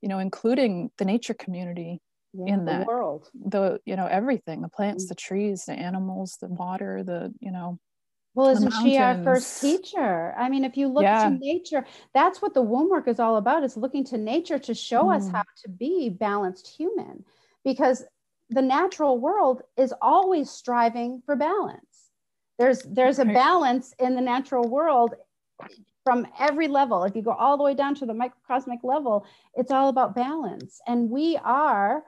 you 0.02 0.10
know, 0.10 0.20
including 0.20 0.92
the 0.98 1.06
nature 1.06 1.34
community 1.34 2.00
yeah, 2.34 2.54
in 2.54 2.66
that 2.66 2.86
world. 2.86 3.30
The 3.34 3.80
you 3.86 3.96
know 3.96 4.06
everything, 4.06 4.62
the 4.62 4.70
plants, 4.70 5.06
mm-hmm. 5.06 5.10
the 5.10 5.16
trees, 5.16 5.64
the 5.66 5.74
animals, 5.74 6.38
the 6.40 6.48
water, 6.48 7.04
the 7.04 7.34
you 7.40 7.52
know 7.52 7.80
well, 8.36 8.50
isn't 8.50 8.74
she 8.82 8.98
our 8.98 9.22
first 9.24 9.60
teacher? 9.62 10.34
I 10.38 10.50
mean, 10.50 10.64
if 10.64 10.78
you 10.78 10.88
look 10.88 11.04
yeah. 11.04 11.30
to 11.30 11.32
nature, 11.32 11.86
that's 12.14 12.42
what 12.42 12.54
the 12.54 12.62
womb 12.62 12.90
work 12.90 13.08
is 13.08 13.20
all 13.20 13.38
about, 13.38 13.64
is 13.64 13.76
looking 13.76 14.04
to 14.06 14.18
nature 14.18 14.60
to 14.60 14.74
show 14.74 15.06
mm. 15.06 15.16
us 15.16 15.30
how 15.30 15.44
to 15.64 15.70
be 15.70 16.10
balanced 16.10 16.68
human. 16.68 17.26
Because 17.66 18.06
the 18.50 18.62
natural 18.62 19.20
world 19.20 19.62
is 19.78 19.94
always 20.02 20.50
striving 20.50 21.22
for 21.26 21.36
balance. 21.36 21.84
There's 22.58 22.82
there's 22.84 23.20
a 23.20 23.26
balance 23.26 23.94
in 24.00 24.16
the 24.16 24.22
natural 24.22 24.68
world 24.68 25.16
from 26.04 26.28
every 26.40 26.68
level. 26.68 27.04
If 27.04 27.16
you 27.16 27.22
go 27.22 27.32
all 27.32 27.58
the 27.58 27.64
way 27.64 27.74
down 27.74 27.96
to 27.96 28.06
the 28.06 28.14
microcosmic 28.14 28.80
level, 28.84 29.26
it's 29.56 29.72
all 29.72 29.90
about 29.90 30.16
balance. 30.16 30.80
And 30.88 31.10
we 31.10 31.38
are 31.38 32.04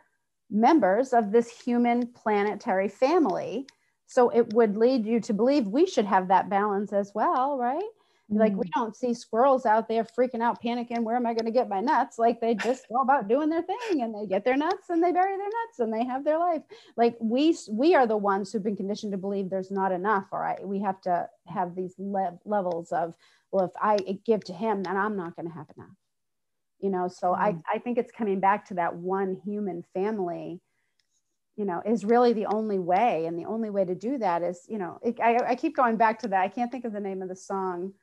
members 0.49 1.13
of 1.13 1.31
this 1.31 1.49
human 1.62 2.07
planetary 2.07 2.89
family. 2.89 3.67
So 4.12 4.28
it 4.28 4.54
would 4.54 4.76
lead 4.76 5.06
you 5.06 5.21
to 5.21 5.34
believe 5.34 5.67
we 5.67 5.86
should 5.86 6.04
have 6.04 6.28
that 6.28 6.50
balance 6.50 6.91
as 6.91 7.13
well, 7.15 7.58
right? 7.58 7.82
Like 8.28 8.54
we 8.54 8.65
mm. 8.65 8.71
don't 8.76 8.95
see 8.95 9.13
squirrels 9.13 9.65
out 9.65 9.88
there 9.88 10.04
freaking 10.06 10.41
out, 10.41 10.62
panicking. 10.62 11.04
Where 11.04 11.15
am 11.15 11.26
I 11.26 11.34
going 11.34 11.45
to 11.45 11.52
get 11.52 11.69
my 11.69 11.80
nuts? 11.80 12.19
Like 12.19 12.41
they 12.41 12.54
just 12.56 12.86
go 12.89 13.02
about 13.02 13.30
doing 13.30 13.50
their 13.50 13.62
thing, 13.62 14.02
and 14.02 14.13
they 14.13 14.26
get 14.26 14.43
their 14.43 14.58
nuts, 14.58 14.89
and 14.89 15.02
they 15.02 15.13
bury 15.13 15.38
their 15.38 15.45
nuts, 15.45 15.80
and 15.80 15.93
they 15.93 16.06
have 16.06 16.26
their 16.26 16.39
life. 16.39 16.62
Like 16.97 17.15
we 17.21 17.58
we 17.69 17.95
are 17.95 18.06
the 18.06 18.17
ones 18.17 18.52
who've 18.52 18.63
been 18.63 18.76
conditioned 18.76 19.13
to 19.13 19.17
believe 19.17 19.50
there's 19.50 19.71
not 19.71 19.93
enough. 19.93 20.26
All 20.34 20.39
right, 20.39 20.65
we 20.65 20.80
have 20.82 21.00
to 21.02 21.30
have 21.47 21.74
these 21.76 21.95
le- 21.97 22.38
levels 22.43 22.91
of 22.91 23.13
well, 23.52 23.65
if 23.65 23.71
I 23.82 23.97
give 24.26 24.43
to 24.45 24.54
him, 24.54 24.84
then 24.84 24.97
I'm 24.97 25.15
not 25.15 25.38
going 25.38 25.47
to 25.47 25.54
have 25.54 25.67
enough. 25.78 25.95
You 26.80 26.89
know, 26.89 27.08
so 27.08 27.28
mm. 27.28 27.38
I 27.38 27.56
I 27.74 27.80
think 27.80 27.97
it's 27.97 28.12
coming 28.12 28.41
back 28.41 28.65
to 28.67 28.74
that 28.76 28.95
one 28.95 29.41
human 29.45 29.84
family 29.93 30.62
you 31.56 31.66
know 31.66 31.82
is 31.86 32.06
really 32.06 32.34
the 32.34 32.46
only 32.48 32.80
way 32.80 33.26
and 33.26 33.38
the 33.38 33.46
only 33.46 33.70
way 33.70 33.86
to 33.86 33.96
do 33.96 34.18
that 34.18 34.42
is 34.42 34.66
you 34.68 34.78
know 34.78 35.00
it, 35.04 35.20
I, 35.20 35.38
I 35.50 35.56
keep 35.56 35.76
going 35.76 35.98
back 35.98 36.20
to 36.20 36.28
that. 36.30 36.42
I 36.42 36.48
can't 36.48 36.72
think 36.72 36.86
of 36.86 36.94
the 36.94 37.00
name 37.00 37.22
of 37.22 37.30
the 37.30 37.36
song 37.36 37.94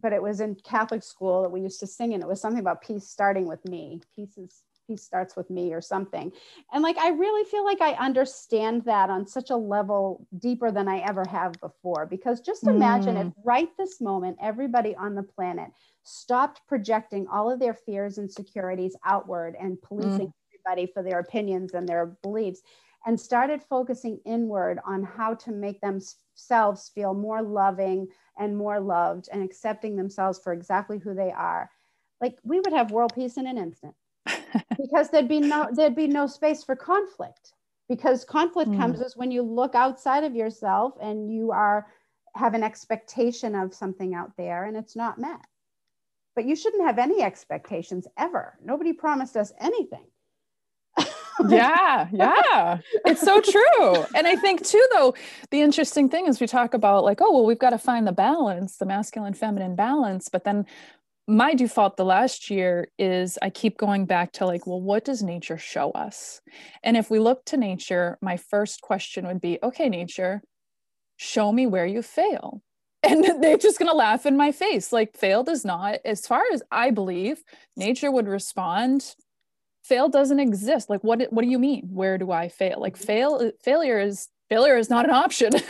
but 0.00 0.12
it 0.12 0.22
was 0.22 0.40
in 0.40 0.54
catholic 0.54 1.02
school 1.02 1.42
that 1.42 1.50
we 1.50 1.60
used 1.60 1.80
to 1.80 1.86
sing 1.86 2.14
and 2.14 2.22
it 2.22 2.28
was 2.28 2.40
something 2.40 2.60
about 2.60 2.82
peace 2.82 3.08
starting 3.08 3.46
with 3.46 3.64
me. 3.64 4.00
Peace 4.14 4.36
is 4.38 4.62
peace 4.88 5.02
starts 5.02 5.36
with 5.36 5.50
me 5.50 5.74
or 5.74 5.80
something. 5.80 6.32
And 6.72 6.82
like 6.82 6.96
i 6.98 7.10
really 7.10 7.48
feel 7.48 7.64
like 7.64 7.80
i 7.80 7.92
understand 7.92 8.84
that 8.86 9.10
on 9.10 9.26
such 9.26 9.50
a 9.50 9.56
level 9.56 10.26
deeper 10.38 10.70
than 10.70 10.88
i 10.88 10.98
ever 10.98 11.24
have 11.28 11.52
before 11.60 12.06
because 12.06 12.40
just 12.40 12.66
imagine 12.66 13.16
mm. 13.16 13.28
if 13.28 13.32
right 13.44 13.68
this 13.76 14.00
moment 14.00 14.38
everybody 14.40 14.94
on 14.96 15.14
the 15.14 15.22
planet 15.22 15.70
stopped 16.04 16.62
projecting 16.66 17.26
all 17.28 17.50
of 17.50 17.60
their 17.60 17.74
fears 17.74 18.18
and 18.18 18.32
securities 18.32 18.96
outward 19.04 19.54
and 19.60 19.80
policing 19.82 20.28
mm 20.28 20.32
everybody 20.68 20.90
for 20.92 21.02
their 21.02 21.20
opinions 21.20 21.74
and 21.74 21.88
their 21.88 22.06
beliefs 22.22 22.62
and 23.06 23.18
started 23.18 23.62
focusing 23.62 24.18
inward 24.26 24.78
on 24.84 25.02
how 25.02 25.34
to 25.34 25.52
make 25.52 25.80
themselves 25.80 26.90
feel 26.94 27.14
more 27.14 27.42
loving 27.42 28.08
and 28.38 28.56
more 28.56 28.80
loved 28.80 29.28
and 29.32 29.42
accepting 29.42 29.96
themselves 29.96 30.38
for 30.38 30.52
exactly 30.52 30.98
who 30.98 31.14
they 31.14 31.30
are. 31.30 31.70
Like 32.20 32.38
we 32.42 32.60
would 32.60 32.72
have 32.72 32.90
world 32.90 33.12
peace 33.14 33.36
in 33.36 33.46
an 33.46 33.58
instant. 33.58 33.94
Because 34.80 35.10
there'd 35.10 35.28
be 35.28 35.40
no 35.40 35.68
there'd 35.72 35.94
be 35.94 36.06
no 36.06 36.26
space 36.26 36.64
for 36.64 36.74
conflict. 36.74 37.52
Because 37.88 38.24
conflict 38.24 38.70
mm. 38.70 38.78
comes 38.78 39.00
is 39.00 39.16
when 39.16 39.30
you 39.30 39.42
look 39.42 39.74
outside 39.74 40.24
of 40.24 40.34
yourself 40.34 40.94
and 41.00 41.30
you 41.30 41.50
are 41.50 41.86
have 42.34 42.54
an 42.54 42.62
expectation 42.62 43.54
of 43.54 43.74
something 43.74 44.14
out 44.14 44.32
there 44.36 44.64
and 44.64 44.76
it's 44.76 44.96
not 44.96 45.18
met. 45.18 45.40
But 46.34 46.46
you 46.46 46.56
shouldn't 46.56 46.86
have 46.86 46.98
any 46.98 47.22
expectations 47.22 48.06
ever. 48.16 48.58
Nobody 48.62 48.92
promised 48.92 49.36
us 49.36 49.52
anything 49.60 50.06
yeah, 51.48 52.08
yeah. 52.12 52.78
It's 53.04 53.20
so 53.20 53.40
true. 53.40 54.04
And 54.14 54.26
I 54.26 54.36
think 54.36 54.64
too 54.64 54.84
though, 54.94 55.14
the 55.50 55.60
interesting 55.60 56.08
thing 56.08 56.26
is 56.26 56.40
we 56.40 56.46
talk 56.46 56.74
about 56.74 57.04
like, 57.04 57.20
oh, 57.20 57.32
well, 57.32 57.46
we've 57.46 57.58
got 57.58 57.70
to 57.70 57.78
find 57.78 58.06
the 58.06 58.12
balance, 58.12 58.76
the 58.76 58.86
masculine 58.86 59.34
feminine 59.34 59.76
balance, 59.76 60.28
but 60.28 60.44
then 60.44 60.66
my 61.28 61.52
default 61.54 61.98
the 61.98 62.06
last 62.06 62.48
year 62.48 62.88
is 62.98 63.38
I 63.42 63.50
keep 63.50 63.76
going 63.76 64.06
back 64.06 64.32
to 64.32 64.46
like, 64.46 64.66
well, 64.66 64.80
what 64.80 65.04
does 65.04 65.22
nature 65.22 65.58
show 65.58 65.90
us? 65.90 66.40
And 66.82 66.96
if 66.96 67.10
we 67.10 67.18
look 67.18 67.44
to 67.46 67.58
nature, 67.58 68.16
my 68.22 68.38
first 68.38 68.80
question 68.80 69.26
would 69.26 69.40
be, 69.40 69.58
okay, 69.62 69.90
nature, 69.90 70.42
show 71.18 71.52
me 71.52 71.66
where 71.66 71.86
you 71.86 72.02
fail. 72.02 72.62
And 73.04 73.24
they're 73.40 73.56
just 73.56 73.78
going 73.78 73.88
to 73.88 73.96
laugh 73.96 74.26
in 74.26 74.36
my 74.36 74.50
face. 74.50 74.92
Like, 74.92 75.16
fail 75.16 75.44
does 75.44 75.64
not, 75.64 76.00
as 76.04 76.26
far 76.26 76.42
as 76.52 76.64
I 76.72 76.90
believe, 76.90 77.44
nature 77.76 78.10
would 78.10 78.26
respond 78.26 79.14
fail 79.88 80.08
doesn't 80.08 80.38
exist. 80.38 80.90
Like 80.90 81.02
what 81.02 81.22
what 81.32 81.42
do 81.42 81.48
you 81.48 81.58
mean? 81.58 81.88
Where 81.92 82.18
do 82.18 82.30
i 82.30 82.48
fail? 82.48 82.80
Like 82.80 82.96
fail 82.96 83.50
failure 83.62 83.98
is 83.98 84.28
failure 84.48 84.76
is 84.76 84.90
not 84.90 85.04
an 85.04 85.12
option. 85.12 85.52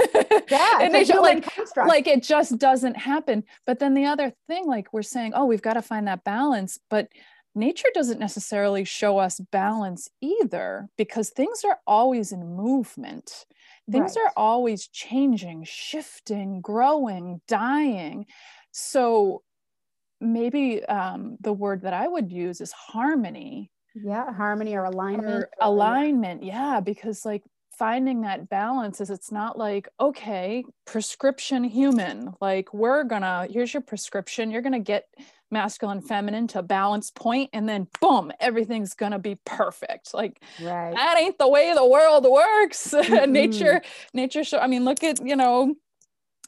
Yeah 0.51 0.79
and 0.81 0.95
it's 0.95 1.11
like 1.11 1.47
like 1.77 2.07
it 2.07 2.23
just 2.23 2.59
doesn't 2.59 2.97
happen. 2.97 3.45
But 3.67 3.81
then 3.81 3.93
the 3.93 4.07
other 4.07 4.33
thing 4.47 4.67
like 4.67 4.93
we're 4.95 5.03
saying 5.03 5.33
oh 5.35 5.45
we've 5.45 5.63
got 5.63 5.75
to 5.75 5.83
find 5.83 6.09
that 6.09 6.25
balance. 6.25 6.79
But 6.89 7.09
nature 7.55 7.89
doesn't 7.93 8.19
necessarily 8.19 8.85
show 8.85 9.19
us 9.19 9.41
balance 9.53 10.09
either 10.23 10.89
because 10.97 11.29
things 11.29 11.65
are 11.65 11.79
always 11.87 12.33
in 12.33 12.57
movement. 12.57 13.45
Things 13.91 14.17
right. 14.17 14.25
are 14.25 14.33
always 14.37 14.89
changing 14.89 15.65
shifting 15.65 16.63
growing 16.63 17.43
dying. 17.47 18.25
So 18.73 19.43
maybe 20.21 20.85
um, 20.85 21.37
the 21.41 21.53
word 21.53 21.83
that 21.83 21.93
i 21.93 22.07
would 22.09 22.33
use 22.33 22.61
is 22.61 22.73
harmony 22.73 23.71
yeah 23.94 24.33
harmony 24.33 24.74
or 24.74 24.85
alignment 24.85 25.29
or 25.29 25.51
alignment 25.61 26.42
yeah 26.42 26.81
because 26.81 27.24
like 27.24 27.42
finding 27.79 28.22
that 28.22 28.48
balance 28.48 29.01
is 29.01 29.09
it's 29.09 29.31
not 29.31 29.57
like 29.57 29.88
okay 30.01 30.64
prescription 30.85 31.62
human 31.62 32.35
like 32.40 32.74
we're 32.74 33.05
gonna 33.05 33.46
here's 33.51 33.72
your 33.72 33.81
prescription 33.81 34.51
you're 34.51 34.62
gonna 34.62 34.81
get 34.81 35.07
masculine 35.51 36.01
feminine 36.01 36.46
to 36.48 36.61
balance 36.61 37.11
point 37.11 37.48
and 37.53 37.68
then 37.68 37.87
boom 38.01 38.33
everything's 38.40 38.94
gonna 38.94 39.18
be 39.18 39.37
perfect 39.44 40.12
like 40.12 40.42
right. 40.61 40.92
that 40.94 41.16
ain't 41.18 41.38
the 41.38 41.48
way 41.48 41.72
the 41.72 41.87
world 41.87 42.24
works 42.24 42.88
mm-hmm. 42.92 43.31
nature 43.31 43.81
nature 44.12 44.42
show 44.42 44.59
i 44.59 44.66
mean 44.66 44.85
look 44.85 45.03
at 45.05 45.24
you 45.24 45.37
know 45.37 45.74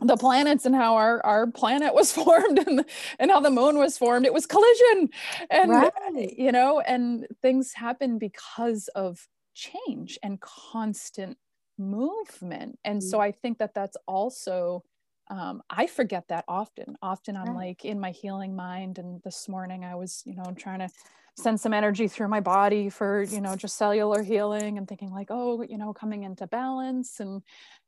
the 0.03 0.17
planets 0.17 0.67
and 0.67 0.75
how 0.75 0.97
our, 0.97 1.25
our 1.25 1.47
planet 1.47 1.95
was 1.95 2.13
formed 2.21 2.59
and, 2.59 2.85
and 3.19 3.31
how 3.31 3.41
the 3.41 3.51
moon 3.51 3.79
was 3.79 3.99
formed 3.99 4.27
it 4.27 4.33
was 4.35 4.47
collision. 4.47 5.11
And 5.51 5.71
right. 5.71 5.93
you 6.37 6.53
know 6.53 6.81
and 6.81 7.27
things 7.43 7.73
happen 7.73 8.19
because 8.19 8.89
of 8.89 9.27
change 9.55 10.19
and 10.23 10.41
constant 10.41 11.37
movement. 11.79 12.79
And 12.85 13.03
so 13.03 13.19
mm. 13.19 13.23
i 13.23 13.33
think 13.33 13.59
that 13.59 13.75
that's 13.75 13.97
also 14.07 14.83
um, 15.31 15.63
i 15.71 15.87
forget 15.87 16.25
that 16.29 16.45
often. 16.49 16.97
Often 17.03 17.37
i'm 17.37 17.55
like 17.55 17.85
in 17.85 18.01
my 18.01 18.11
healing 18.11 18.55
mind 18.55 18.99
and 18.99 19.23
this 19.23 19.49
morning 19.49 19.85
i 19.85 19.95
was 19.95 20.23
you 20.25 20.35
know 20.35 20.53
trying 20.57 20.81
to 20.81 20.89
send 21.37 21.61
some 21.61 21.73
energy 21.73 22.09
through 22.09 22.29
my 22.29 22.41
body 22.41 22.91
for 22.91 23.23
you 23.23 23.41
know 23.41 23.57
just 23.57 23.77
cellular 23.77 24.23
healing 24.23 24.77
and 24.77 24.89
thinking 24.89 25.11
like 25.11 25.29
oh 25.31 25.63
you 25.63 25.79
know 25.79 25.93
coming 25.93 26.25
into 26.25 26.47
balance 26.47 27.21
and 27.21 27.43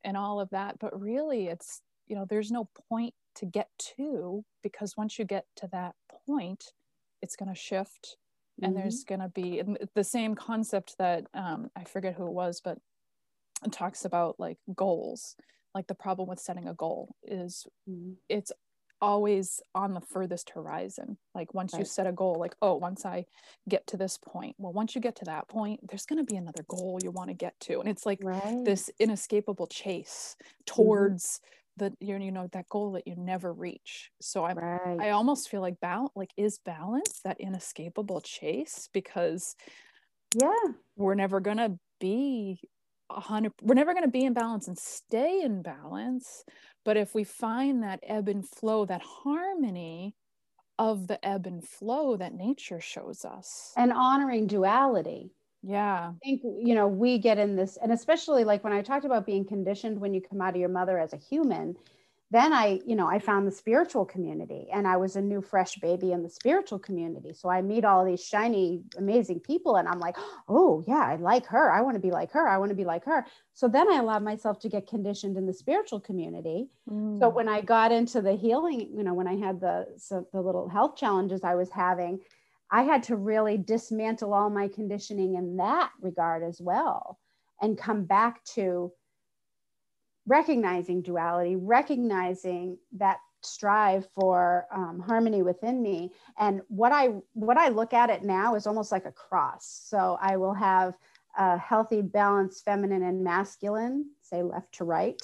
and 0.05 0.17
all 0.17 0.41
of 0.41 0.51
that. 0.51 0.79
But 0.79 0.99
really 0.99 1.49
it's 1.49 1.81
you 2.13 2.19
know 2.19 2.27
there's 2.29 2.51
no 2.51 2.69
point 2.91 3.15
to 3.37 3.47
get 3.47 3.69
to 3.97 4.45
because 4.63 4.99
once 4.99 5.19
you 5.19 5.25
get 5.25 5.47
to 5.57 5.67
that 5.73 5.95
point 6.27 6.63
it's 7.23 7.37
going 7.37 7.49
to 7.49 7.59
shift 7.59 8.19
mm-hmm. 8.61 8.67
and 8.67 8.77
there's 8.77 9.03
going 9.03 9.23
to 9.23 9.31
be 9.31 9.63
the 9.95 10.05
same 10.05 10.35
concept 10.35 10.95
that 10.99 11.25
um, 11.33 11.71
i 11.75 11.85
forget 11.85 12.15
who 12.15 12.27
it 12.27 12.35
was 12.35 12.61
but 12.63 12.77
it 13.65 13.73
talks 13.73 14.05
about 14.05 14.39
like 14.39 14.59
goals 14.77 15.37
like 15.75 15.87
the 15.87 15.95
problem 15.95 16.29
with 16.29 16.39
setting 16.39 16.69
a 16.69 16.75
goal 16.75 17.15
is 17.25 17.67
mm-hmm. 17.89 18.13
it's 18.29 18.53
always 19.01 19.61
on 19.75 19.95
the 19.95 20.01
furthest 20.01 20.51
horizon 20.51 21.17
like 21.35 21.55
once 21.55 21.73
right. 21.73 21.81
you 21.81 21.85
set 21.85 22.07
a 22.07 22.13
goal 22.13 22.37
like 22.39 22.55
oh 22.61 22.75
once 22.75 23.07
i 23.07 23.25
get 23.69 23.85
to 23.87 23.97
this 23.97 24.19
point 24.19 24.55
well 24.59 24.73
once 24.73 24.95
you 24.95 25.01
get 25.01 25.17
to 25.17 25.25
that 25.25 25.49
point 25.49 25.81
there's 25.89 26.07
going 26.07 26.25
to 26.25 26.31
be 26.31 26.37
another 26.37 26.63
goal 26.69 27.01
you 27.03 27.11
want 27.11 27.29
to 27.29 27.35
get 27.35 27.59
to 27.59 27.81
and 27.81 27.89
it's 27.89 28.07
like 28.07 28.21
right. 28.23 28.65
this 28.65 28.91
inescapable 29.01 29.67
chase 29.67 30.37
mm-hmm. 30.39 30.77
towards 30.77 31.25
mm-hmm 31.25 31.59
that 31.77 31.93
you 32.01 32.17
you 32.19 32.33
know 32.33 32.49
that 32.53 32.69
goal 32.69 32.93
that 32.93 33.07
you 33.07 33.15
never 33.17 33.53
reach. 33.53 34.11
So 34.21 34.45
i 34.45 34.53
right. 34.53 35.01
i 35.01 35.11
almost 35.11 35.49
feel 35.49 35.61
like 35.61 35.81
balance 35.81 36.13
like 36.15 36.33
is 36.37 36.59
balance 36.65 37.21
that 37.25 37.41
inescapable 37.41 38.21
chase? 38.21 38.89
Because 38.93 39.57
yeah. 40.41 40.73
we're 40.97 41.15
never 41.15 41.41
gonna 41.41 41.77
be 42.01 42.61
a 43.11 43.21
hundred 43.21 43.53
we're 43.63 43.75
never 43.75 43.95
gonna 43.95 44.09
be 44.09 44.25
in 44.25 44.33
balance 44.33 44.69
and 44.69 44.79
stay 44.79 45.43
in 45.43 45.63
balance. 45.63 46.45
But 46.85 46.97
if 46.97 47.15
we 47.15 47.25
find 47.25 47.83
that 47.83 48.01
ebb 48.03 48.29
and 48.29 48.49
flow 48.49 48.85
that 48.87 49.03
harmony 49.03 50.15
of 50.79 51.07
the 51.07 51.25
ebb 51.25 51.47
and 51.47 51.67
flow 51.67 52.17
that 52.17 52.35
nature 52.35 52.81
shows 52.81 53.25
us. 53.25 53.73
And 53.77 53.93
honoring 53.93 54.47
duality 54.47 55.33
yeah. 55.63 56.13
I 56.13 56.25
think, 56.25 56.43
you 56.43 56.75
know, 56.75 56.89
we 56.89 57.19
get 57.19 57.39
in 57.39 57.57
this, 57.57 57.79
and 57.83 57.93
especially 57.93 58.45
like 58.45 58.65
when 58.65 58.73
I 58.73 58.83
talked 58.83 59.05
about 59.05 59.27
being 59.27 59.45
conditioned 59.45 60.01
when 60.01 60.15
you 60.15 60.21
come 60.21 60.41
out 60.41 60.55
of 60.55 60.61
your 60.61 60.69
mother 60.69 60.99
as 60.99 61.13
a 61.13 61.17
human, 61.17 61.77
then 62.33 62.55
I, 62.55 62.81
you 62.87 62.97
know, 62.97 63.07
I 63.07 63.19
found 63.19 63.47
the 63.47 63.53
spiritual 63.53 64.07
community 64.07 64.67
and 64.73 64.89
I 64.89 64.97
was 64.97 65.17
a 65.17 65.21
new 65.21 65.43
fresh 65.43 65.77
baby 65.77 66.13
in 66.13 66.23
the 66.23 66.31
spiritual 66.31 66.79
community. 66.79 67.35
So 67.35 67.51
I 67.51 67.61
meet 67.61 67.85
all 67.85 68.07
these 68.07 68.25
shiny, 68.25 68.85
amazing 68.97 69.41
people 69.41 69.77
and 69.77 69.87
I'm 69.87 70.01
like, 70.01 70.17
oh, 70.49 70.83
yeah, 70.89 71.05
I 71.05 71.17
like 71.17 71.45
her. 71.47 71.71
I 71.71 71.83
want 71.83 71.97
to 71.97 72.01
be 72.01 72.11
like 72.11 72.33
her. 72.33 72.49
I 72.49 72.57
want 72.57 72.71
to 72.71 72.75
be 72.75 72.87
like 72.87 73.05
her. 73.05 73.27
So 73.53 73.69
then 73.69 73.93
I 73.93 73.99
allowed 73.99 74.25
myself 74.25 74.59
to 74.61 74.71
get 74.71 74.89
conditioned 74.89 75.37
in 75.37 75.45
the 75.47 75.53
spiritual 75.53 76.01
community. 76.01 76.69
Mm. 76.91 77.21
So 77.21 77.29
when 77.29 77.51
I 77.51 77.61
got 77.61 77.93
into 77.93 78.23
the 78.23 78.33
healing, 78.33 78.89
you 78.97 79.05
know, 79.05 79.13
when 79.13 79.29
I 79.29 79.37
had 79.37 79.61
the, 79.61 79.89
so 79.99 80.27
the 80.33 80.41
little 80.41 80.71
health 80.71 80.97
challenges 80.97 81.45
I 81.45 81.55
was 81.55 81.69
having, 81.69 82.21
I 82.73 82.83
had 82.83 83.03
to 83.05 83.17
really 83.17 83.59
dismantle 83.59 84.33
all 84.33 84.49
my 84.49 84.67
conditioning 84.67 85.35
in 85.35 85.59
that 85.59 85.93
regard 86.01 86.43
as 86.43 86.59
well 86.59 87.19
and 87.61 87.77
come 87.77 88.05
back 88.05 88.43
to 88.45 88.91
recognizing 90.27 91.03
duality, 91.03 91.55
recognizing 91.55 92.79
that 92.97 93.19
strive 93.43 94.09
for 94.15 94.67
um, 94.73 95.01
harmony 95.01 95.43
within 95.43 95.83
me. 95.83 96.13
And 96.39 96.63
what 96.69 96.93
i 96.93 97.09
what 97.35 97.59
i 97.59 97.69
look 97.69 97.93
at 97.93 98.09
it 98.09 98.23
now 98.23 98.55
is 98.55 98.67
almost 98.67 98.91
like 98.91 99.05
a 99.05 99.13
cross. 99.13 99.83
So 99.85 100.17
i 100.21 100.37
will 100.37 100.55
have 100.55 100.95
a 101.37 101.59
healthy 101.59 102.01
balanced 102.03 102.65
feminine 102.65 103.03
and 103.03 103.25
masculine 103.25 104.11
say 104.21 104.43
left 104.43 104.73
to 104.73 104.85
right 104.85 105.21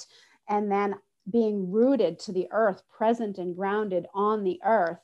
and 0.49 0.71
then 0.71 0.95
being 1.31 1.71
rooted 1.71 2.17
to 2.17 2.31
the 2.31 2.47
earth 2.51 2.81
present 2.89 3.37
and 3.37 3.55
grounded 3.55 4.07
on 4.13 4.43
the 4.43 4.59
earth 4.63 4.99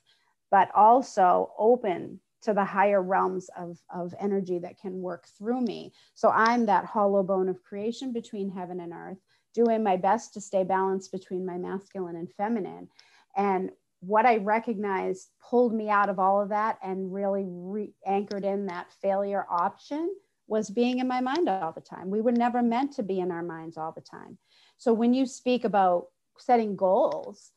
but 0.50 0.70
also 0.74 1.54
open 1.58 2.20
to 2.46 2.54
the 2.54 2.64
higher 2.64 3.02
realms 3.02 3.50
of, 3.58 3.80
of 3.94 4.14
energy 4.20 4.60
that 4.60 4.80
can 4.80 5.02
work 5.02 5.28
through 5.38 5.62
me. 5.62 5.92
So 6.14 6.30
I'm 6.30 6.66
that 6.68 6.86
hollow 6.86 7.24
bone 7.24 7.50
of 7.50 7.64
creation 7.64 8.14
between 8.14 8.50
heaven 8.50 8.80
and 8.80 8.94
earth, 8.94 9.18
doing 9.54 9.84
my 9.84 9.98
best 9.98 10.34
to 10.36 10.42
stay 10.42 10.64
balanced 10.64 11.12
between 11.12 11.46
my 11.46 11.58
masculine 11.58 12.16
and 12.16 12.32
feminine. 12.32 12.88
And 13.36 13.72
what 14.00 14.28
I 14.28 14.38
recognized 14.38 15.30
pulled 15.42 15.74
me 15.74 15.90
out 15.90 16.10
of 16.10 16.20
all 16.20 16.40
of 16.40 16.50
that 16.50 16.78
and 16.84 17.12
really 17.12 17.46
re- 17.48 17.94
anchored 18.06 18.46
in 18.46 18.68
that 18.68 18.92
failure 19.02 19.46
option 19.50 20.16
was 20.48 20.70
being 20.70 21.00
in 21.00 21.08
my 21.08 21.22
mind 21.22 21.50
all 21.50 21.72
the 21.72 21.82
time. 21.82 22.12
We 22.12 22.22
were 22.22 22.32
never 22.32 22.62
meant 22.62 22.94
to 22.94 23.04
be 23.04 23.20
in 23.20 23.32
our 23.32 23.42
minds 23.42 23.78
all 23.78 23.92
the 23.92 24.02
time. 24.02 24.38
So 24.78 24.94
when 24.94 25.16
you 25.16 25.26
speak 25.26 25.64
about 25.64 26.10
setting 26.38 26.76
goals, 26.76 27.52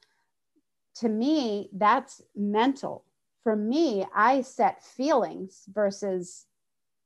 to 0.96 1.08
me, 1.10 1.68
that's 1.74 2.22
mental. 2.34 3.04
For 3.48 3.56
me, 3.56 4.04
I 4.14 4.42
set 4.42 4.84
feelings 4.84 5.64
versus 5.72 6.44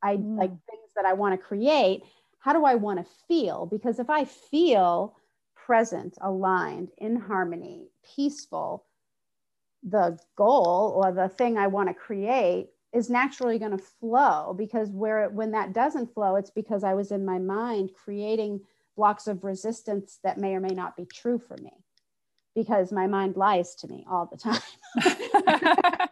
I 0.03 0.17
mm. 0.17 0.37
like 0.37 0.51
things 0.51 0.91
that 0.97 1.05
I 1.05 1.13
want 1.13 1.35
to 1.35 1.47
create. 1.47 2.03
How 2.41 2.53
do 2.53 2.65
I 2.65 2.75
want 2.75 2.99
to 2.99 3.13
feel? 3.29 3.65
Because 3.65 4.01
if 4.01 4.11
I 4.11 4.25
feel 4.25 5.15
present, 5.55 6.19
aligned, 6.21 6.91
in 6.99 7.15
harmony, 7.15 7.91
peaceful, 8.17 8.87
the 9.85 10.19
goal 10.35 11.01
or 11.01 11.13
the 11.13 11.29
thing 11.29 11.59
I 11.59 11.69
want 11.69 11.91
to 11.91 11.95
create 11.95 12.71
is 12.93 13.09
naturally 13.09 13.61
going 13.61 13.79
to 13.79 13.79
flow 13.79 14.53
because 14.59 14.91
where 14.91 15.29
when 15.29 15.53
that 15.53 15.73
doesn't 15.73 16.13
flow 16.13 16.35
it's 16.35 16.51
because 16.51 16.83
I 16.83 16.95
was 16.95 17.13
in 17.13 17.25
my 17.25 17.39
mind 17.39 17.91
creating 17.95 18.63
blocks 18.97 19.29
of 19.29 19.45
resistance 19.45 20.19
that 20.25 20.39
may 20.39 20.57
or 20.57 20.61
may 20.61 20.75
not 20.75 20.97
be 20.97 21.05
true 21.05 21.39
for 21.39 21.57
me 21.59 21.71
because 22.55 22.93
my 22.93 23.07
mind 23.07 23.37
lies 23.37 23.75
to 23.77 23.89
me 23.89 24.05
all 24.11 24.27
the 24.27 24.37
time. 24.37 24.61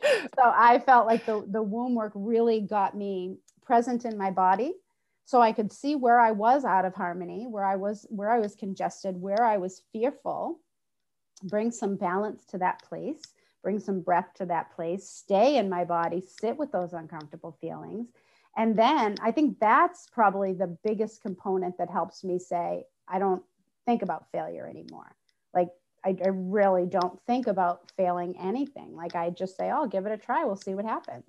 so 0.36 0.42
I 0.44 0.78
felt 0.84 1.06
like 1.06 1.26
the 1.26 1.44
the 1.48 1.62
womb 1.62 1.94
work 1.94 2.12
really 2.14 2.60
got 2.60 2.96
me 2.96 3.36
present 3.64 4.04
in 4.04 4.16
my 4.16 4.30
body 4.30 4.74
so 5.28 5.42
I 5.42 5.52
could 5.52 5.70
see 5.70 5.94
where 5.94 6.18
I 6.18 6.30
was 6.32 6.64
out 6.64 6.86
of 6.86 6.94
harmony, 6.94 7.46
where 7.46 7.62
I 7.66 7.76
was 7.76 8.06
where 8.08 8.30
I 8.30 8.38
was 8.38 8.54
congested, 8.54 9.20
where 9.20 9.44
I 9.44 9.58
was 9.58 9.82
fearful, 9.92 10.58
bring 11.42 11.70
some 11.70 11.96
balance 11.96 12.46
to 12.46 12.56
that 12.58 12.82
place, 12.82 13.20
bring 13.62 13.78
some 13.78 14.00
breath 14.00 14.32
to 14.36 14.46
that 14.46 14.74
place, 14.74 15.06
stay 15.06 15.58
in 15.58 15.68
my 15.68 15.84
body, 15.84 16.22
sit 16.40 16.56
with 16.56 16.72
those 16.72 16.94
uncomfortable 16.94 17.58
feelings. 17.60 18.08
And 18.56 18.74
then 18.74 19.16
I 19.20 19.32
think 19.32 19.58
that's 19.60 20.06
probably 20.10 20.54
the 20.54 20.78
biggest 20.82 21.20
component 21.20 21.76
that 21.76 21.90
helps 21.90 22.24
me 22.24 22.38
say, 22.38 22.84
I 23.06 23.18
don't 23.18 23.42
think 23.84 24.00
about 24.00 24.32
failure 24.32 24.66
anymore. 24.66 25.14
Like, 25.54 25.68
I, 26.04 26.16
I 26.24 26.28
really 26.28 26.86
don't 26.86 27.20
think 27.26 27.46
about 27.46 27.90
failing 27.96 28.36
anything. 28.38 28.94
Like, 28.94 29.14
I 29.14 29.30
just 29.30 29.56
say, 29.56 29.70
oh, 29.74 29.86
give 29.86 30.06
it 30.06 30.12
a 30.12 30.18
try. 30.18 30.44
We'll 30.44 30.56
see 30.56 30.74
what 30.74 30.84
happens 30.84 31.24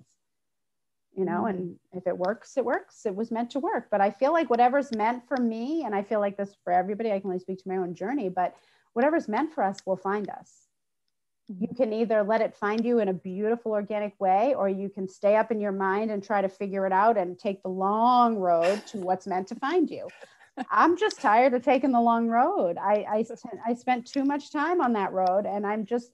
you 1.16 1.24
know, 1.24 1.42
mm-hmm. 1.42 1.48
and 1.48 1.76
if 1.92 2.06
it 2.06 2.16
works, 2.16 2.56
it 2.56 2.64
works. 2.64 3.04
It 3.04 3.14
was 3.14 3.30
meant 3.30 3.50
to 3.50 3.58
work. 3.58 3.88
But 3.90 4.00
I 4.00 4.10
feel 4.10 4.32
like 4.32 4.48
whatever's 4.48 4.94
meant 4.94 5.26
for 5.26 5.36
me, 5.36 5.84
and 5.84 5.94
I 5.94 6.02
feel 6.02 6.20
like 6.20 6.36
this 6.36 6.56
for 6.62 6.72
everybody, 6.72 7.10
I 7.12 7.18
can 7.18 7.28
only 7.28 7.40
speak 7.40 7.58
to 7.58 7.68
my 7.68 7.76
own 7.76 7.94
journey, 7.94 8.28
but 8.28 8.54
whatever's 8.92 9.28
meant 9.28 9.52
for 9.52 9.64
us 9.64 9.80
will 9.84 9.96
find 9.96 10.30
us. 10.30 10.66
You 11.48 11.66
mm-hmm. 11.66 11.76
can 11.76 11.92
either 11.92 12.22
let 12.22 12.40
it 12.40 12.56
find 12.56 12.84
you 12.84 13.00
in 13.00 13.08
a 13.08 13.12
beautiful 13.12 13.72
organic 13.72 14.18
way, 14.20 14.54
or 14.56 14.68
you 14.68 14.88
can 14.88 15.08
stay 15.08 15.36
up 15.36 15.50
in 15.50 15.60
your 15.60 15.72
mind 15.72 16.10
and 16.10 16.22
try 16.22 16.40
to 16.42 16.48
figure 16.48 16.86
it 16.86 16.92
out 16.92 17.18
and 17.18 17.38
take 17.38 17.62
the 17.62 17.68
long 17.68 18.36
road 18.36 18.86
to 18.88 18.98
what's 18.98 19.26
meant 19.26 19.48
to 19.48 19.56
find 19.56 19.90
you. 19.90 20.08
I'm 20.70 20.96
just 20.96 21.20
tired 21.20 21.54
of 21.54 21.62
taking 21.62 21.92
the 21.92 22.00
long 22.00 22.28
road. 22.28 22.76
I, 22.78 23.04
I, 23.08 23.24
I 23.66 23.74
spent 23.74 24.06
too 24.06 24.24
much 24.24 24.52
time 24.52 24.80
on 24.80 24.92
that 24.94 25.12
road 25.12 25.46
and 25.46 25.66
I'm 25.66 25.86
just 25.86 26.12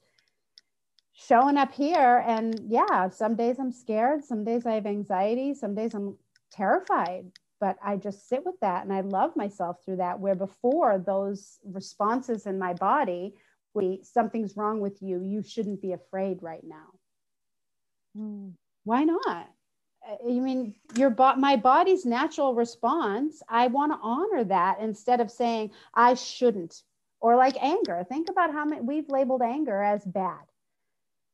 showing 1.17 1.57
up 1.57 1.73
here 1.73 2.23
and 2.27 2.61
yeah 2.69 3.09
some 3.09 3.35
days 3.35 3.59
i'm 3.59 3.73
scared 3.73 4.23
some 4.23 4.45
days 4.45 4.67
i 4.67 4.75
have 4.75 4.85
anxiety 4.85 5.55
some 5.55 5.75
days 5.75 5.95
i'm 5.95 6.15
terrified 6.53 7.25
but 7.59 7.77
i 7.83 7.97
just 7.97 8.29
sit 8.29 8.45
with 8.45 8.55
that 8.61 8.85
and 8.85 8.93
i 8.93 9.01
love 9.01 9.35
myself 9.35 9.79
through 9.83 9.97
that 9.97 10.21
where 10.21 10.35
before 10.35 10.99
those 10.99 11.59
responses 11.65 12.45
in 12.45 12.59
my 12.59 12.75
body 12.75 13.35
we 13.73 13.99
something's 14.03 14.59
wrong 14.59 14.79
with 14.79 15.01
you 15.01 15.23
you 15.23 15.43
shouldn't 15.43 15.81
be 15.81 15.93
afraid 15.93 16.43
right 16.43 16.65
now 16.65 16.93
mm. 18.15 18.53
why 18.85 19.03
not 19.03 19.49
Uh, 20.09 20.17
i 20.29 20.41
mean 20.41 20.75
your 20.97 21.11
bo- 21.11 21.37
my 21.37 21.57
body's 21.57 22.05
natural 22.07 22.55
response 22.55 23.43
i 23.49 23.67
want 23.67 23.93
to 23.93 23.99
honor 24.03 24.45
that 24.45 24.79
instead 24.81 25.21
of 25.21 25.31
saying 25.31 25.71
i 25.95 26.15
shouldn't 26.15 26.83
or 27.21 27.37
like 27.37 27.57
anger. 27.63 28.05
Think 28.09 28.29
about 28.29 28.53
how 28.53 28.65
many 28.65 28.83
we've 28.83 29.09
labeled 29.09 29.43
anger 29.43 29.83
as 29.83 30.05
bad. 30.05 30.43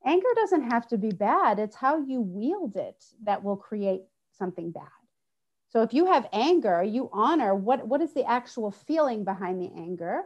Anger 0.05 0.29
doesn't 0.37 0.71
have 0.71 0.89
to 0.89 0.99
be 0.99 1.11
bad. 1.11 1.59
It's 1.59 1.77
how 1.77 1.99
you 1.99 2.21
wield 2.21 2.77
it 2.77 3.05
that 3.25 3.43
will 3.43 3.57
create 3.57 4.03
something 4.33 4.71
bad. 4.71 4.89
So 5.69 5.83
if 5.83 5.95
you 5.95 6.07
have 6.07 6.29
anger 6.33 6.83
you 6.83 7.11
honor 7.13 7.55
what 7.55 7.87
what 7.87 8.03
is 8.03 8.13
the 8.15 8.25
actual 8.25 8.71
feeling 8.71 9.25
behind 9.25 9.61
the 9.61 9.71
anger. 9.77 10.23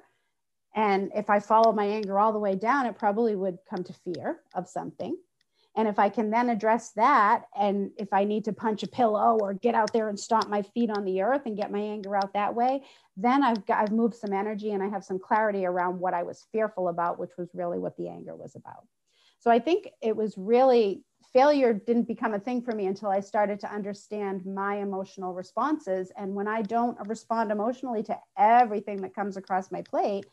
And 0.74 1.11
if 1.14 1.30
i 1.30 1.40
follow 1.40 1.72
my 1.72 1.86
anger 1.86 2.18
all 2.18 2.32
the 2.32 2.38
way 2.38 2.55
down 2.55 2.86
it 2.86 2.99
probably 2.99 3.34
would 3.34 3.59
come 3.68 3.84
to 3.84 3.92
fear 3.92 4.40
of 4.55 4.68
something 4.68 5.16
and 5.76 5.86
if 5.86 5.98
i 5.98 6.08
can 6.08 6.30
then 6.30 6.48
address 6.50 6.90
that 6.92 7.44
and 7.58 7.90
if 7.96 8.12
i 8.12 8.24
need 8.24 8.44
to 8.44 8.52
punch 8.52 8.82
a 8.82 8.88
pillow 8.88 9.38
or 9.40 9.54
get 9.54 9.74
out 9.74 9.92
there 9.92 10.08
and 10.08 10.18
stomp 10.18 10.48
my 10.48 10.62
feet 10.62 10.90
on 10.90 11.04
the 11.04 11.22
earth 11.22 11.42
and 11.46 11.56
get 11.56 11.70
my 11.70 11.80
anger 11.80 12.16
out 12.16 12.32
that 12.34 12.54
way 12.54 12.82
then 13.16 13.42
i've 13.42 13.64
got 13.66 13.82
i've 13.82 13.92
moved 13.92 14.14
some 14.14 14.32
energy 14.32 14.72
and 14.72 14.82
i 14.82 14.88
have 14.88 15.04
some 15.04 15.18
clarity 15.18 15.64
around 15.64 15.98
what 15.98 16.14
i 16.14 16.22
was 16.22 16.46
fearful 16.52 16.88
about 16.88 17.18
which 17.18 17.36
was 17.38 17.48
really 17.54 17.78
what 17.78 17.96
the 17.96 18.08
anger 18.08 18.34
was 18.34 18.56
about 18.56 18.84
so 19.38 19.50
I 19.50 19.60
think 19.60 19.88
it 20.02 20.16
was 20.16 20.34
really 20.36 21.04
failure 21.32 21.72
didn't 21.72 22.08
become 22.08 22.34
a 22.34 22.38
thing 22.40 22.62
for 22.62 22.74
me 22.74 22.86
until 22.86 23.10
I 23.10 23.20
started 23.20 23.60
to 23.60 23.72
understand 23.72 24.44
my 24.46 24.78
emotional 24.78 25.34
responses. 25.34 26.10
And 26.16 26.34
when 26.34 26.48
I 26.48 26.62
don't 26.62 26.98
respond 27.06 27.52
emotionally 27.52 28.02
to 28.04 28.18
everything 28.36 29.02
that 29.02 29.14
comes 29.14 29.36
across 29.36 29.70
my 29.70 29.82
plate, 29.82 30.26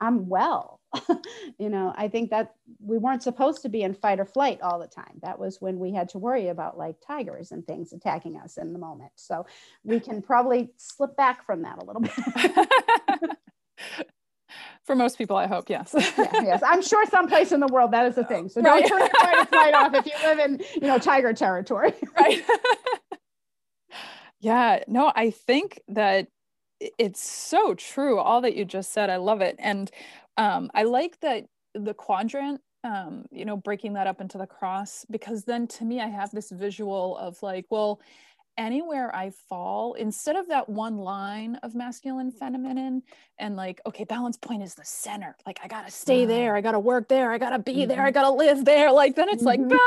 I'm 0.00 0.28
well. 0.28 0.79
you 1.58 1.68
know, 1.68 1.92
I 1.96 2.08
think 2.08 2.30
that 2.30 2.54
we 2.80 2.98
weren't 2.98 3.22
supposed 3.22 3.62
to 3.62 3.68
be 3.68 3.82
in 3.82 3.94
fight 3.94 4.18
or 4.18 4.24
flight 4.24 4.60
all 4.60 4.78
the 4.78 4.86
time. 4.86 5.18
That 5.22 5.38
was 5.38 5.60
when 5.60 5.78
we 5.78 5.92
had 5.92 6.08
to 6.10 6.18
worry 6.18 6.48
about 6.48 6.76
like 6.76 6.96
tigers 7.06 7.52
and 7.52 7.64
things 7.66 7.92
attacking 7.92 8.36
us 8.36 8.56
in 8.56 8.72
the 8.72 8.78
moment. 8.78 9.12
So 9.16 9.46
we 9.84 10.00
can 10.00 10.22
probably 10.30 10.70
slip 10.76 11.16
back 11.16 11.46
from 11.46 11.62
that 11.62 11.78
a 11.80 11.84
little 11.84 12.02
bit. 12.02 13.36
For 14.84 14.96
most 14.96 15.16
people, 15.16 15.36
I 15.36 15.46
hope, 15.46 15.70
yes. 15.70 15.94
yeah, 15.94 16.42
yes. 16.42 16.62
I'm 16.66 16.82
sure 16.82 17.06
someplace 17.06 17.52
in 17.52 17.60
the 17.60 17.68
world 17.68 17.92
that 17.92 18.06
is 18.06 18.18
a 18.18 18.24
thing. 18.24 18.48
So 18.48 18.60
don't 18.60 18.84
turn 18.84 18.98
your 18.98 19.44
fight 19.46 19.74
off 19.74 19.94
if 19.94 20.06
you 20.06 20.12
live 20.24 20.40
in, 20.40 20.60
you 20.74 20.88
know, 20.88 20.98
tiger 20.98 21.32
territory. 21.32 21.92
right. 22.18 22.42
yeah, 24.40 24.82
no, 24.88 25.12
I 25.14 25.30
think 25.30 25.80
that 25.88 26.26
it's 26.80 27.22
so 27.22 27.74
true. 27.74 28.18
All 28.18 28.40
that 28.40 28.56
you 28.56 28.64
just 28.64 28.92
said, 28.92 29.10
I 29.10 29.16
love 29.16 29.40
it. 29.40 29.54
And 29.58 29.90
um, 30.40 30.70
I 30.74 30.84
like 30.84 31.18
that 31.20 31.46
the 31.74 31.94
quadrant 31.94 32.60
um, 32.82 33.26
you 33.30 33.44
know, 33.44 33.56
breaking 33.56 33.92
that 33.94 34.06
up 34.06 34.20
into 34.20 34.38
the 34.38 34.46
cross, 34.46 35.04
because 35.10 35.44
then 35.44 35.66
to 35.66 35.84
me, 35.84 36.00
I 36.00 36.08
have 36.08 36.30
this 36.30 36.50
visual 36.50 37.16
of 37.18 37.42
like, 37.42 37.66
well, 37.68 38.00
anywhere 38.56 39.14
I 39.14 39.30
fall, 39.48 39.94
instead 39.94 40.36
of 40.36 40.48
that 40.48 40.68
one 40.68 40.98
line 40.98 41.56
of 41.56 41.74
masculine, 41.74 42.30
feminine, 42.30 43.02
and 43.38 43.56
like, 43.56 43.80
okay, 43.86 44.04
balance 44.04 44.36
point 44.36 44.62
is 44.62 44.74
the 44.74 44.84
center. 44.84 45.36
Like, 45.46 45.60
I 45.62 45.68
gotta 45.68 45.90
stay 45.90 46.24
there, 46.24 46.56
I 46.56 46.60
gotta 46.60 46.78
work 46.78 47.08
there, 47.08 47.30
I 47.32 47.38
gotta 47.38 47.58
be 47.58 47.72
mm-hmm. 47.72 47.88
there, 47.88 48.02
I 48.02 48.10
gotta 48.10 48.34
live 48.34 48.64
there. 48.64 48.92
Like, 48.92 49.14
then 49.14 49.28
it's 49.28 49.44
mm-hmm. 49.44 49.68
like, 49.68 49.80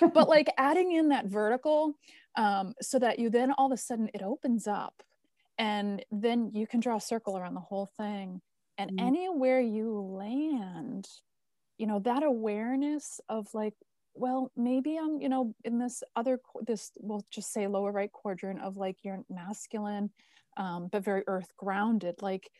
ah! 0.00 0.08
but 0.12 0.28
like 0.36 0.48
adding 0.56 0.92
in 0.92 1.10
that 1.10 1.26
vertical 1.26 1.94
um, 2.36 2.74
so 2.80 2.98
that 2.98 3.18
you 3.18 3.30
then 3.30 3.52
all 3.52 3.66
of 3.66 3.72
a 3.72 3.76
sudden 3.76 4.08
it 4.14 4.22
opens 4.22 4.66
up 4.66 5.02
and 5.58 6.04
then 6.10 6.50
you 6.54 6.66
can 6.66 6.80
draw 6.80 6.96
a 6.96 7.00
circle 7.00 7.36
around 7.36 7.54
the 7.54 7.60
whole 7.60 7.86
thing. 7.96 8.40
And 8.78 8.92
mm-hmm. 8.92 9.06
anywhere 9.06 9.60
you 9.60 10.00
land, 10.00 11.08
you 11.76 11.86
know, 11.86 11.98
that 12.00 12.22
awareness 12.22 13.20
of 13.28 13.48
like, 13.52 13.74
well 14.18 14.50
maybe 14.56 14.96
i'm 14.96 15.20
you 15.20 15.28
know 15.28 15.54
in 15.64 15.78
this 15.78 16.02
other 16.16 16.40
this 16.66 16.90
we'll 16.98 17.24
just 17.30 17.52
say 17.52 17.66
lower 17.66 17.92
right 17.92 18.12
quadrant 18.12 18.60
of 18.60 18.76
like 18.76 18.96
you're 19.02 19.22
masculine 19.30 20.10
um, 20.56 20.88
but 20.90 21.04
very 21.04 21.22
earth 21.28 21.52
grounded 21.56 22.16
like 22.20 22.50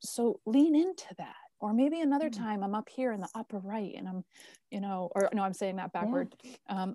so 0.00 0.40
lean 0.46 0.74
into 0.74 1.06
that 1.16 1.34
or 1.60 1.72
maybe 1.72 2.00
another 2.00 2.28
mm. 2.28 2.36
time 2.36 2.62
i'm 2.62 2.74
up 2.74 2.88
here 2.88 3.12
in 3.12 3.20
the 3.20 3.28
upper 3.34 3.58
right 3.58 3.94
and 3.96 4.08
i'm 4.08 4.24
you 4.70 4.80
know 4.80 5.08
or 5.14 5.28
no 5.32 5.42
i'm 5.42 5.54
saying 5.54 5.76
that 5.76 5.92
backward 5.92 6.34
yeah. 6.42 6.50
um 6.68 6.94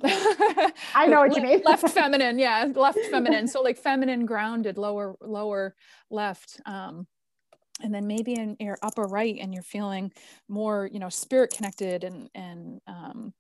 i 0.96 1.08
know 1.08 1.22
what 1.22 1.36
you 1.36 1.42
mean 1.42 1.62
left 1.66 1.88
feminine 1.90 2.38
yeah 2.38 2.68
left 2.76 3.00
feminine 3.10 3.48
so 3.48 3.62
like 3.62 3.78
feminine 3.78 4.26
grounded 4.26 4.78
lower 4.78 5.16
lower 5.22 5.74
left 6.10 6.60
um 6.66 7.08
and 7.84 7.94
then 7.94 8.08
maybe 8.08 8.34
in 8.34 8.56
your 8.60 8.78
upper 8.82 9.04
right 9.04 9.38
and 9.40 9.54
you're 9.54 9.64
feeling 9.64 10.12
more 10.48 10.90
you 10.92 11.00
know 11.00 11.10
spirit 11.10 11.54
connected 11.56 12.04
and 12.04 12.30
and 12.36 12.82
um 12.88 13.34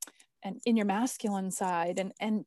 and 0.43 0.59
in 0.65 0.75
your 0.75 0.85
masculine 0.85 1.51
side 1.51 1.99
and 1.99 2.13
and 2.19 2.45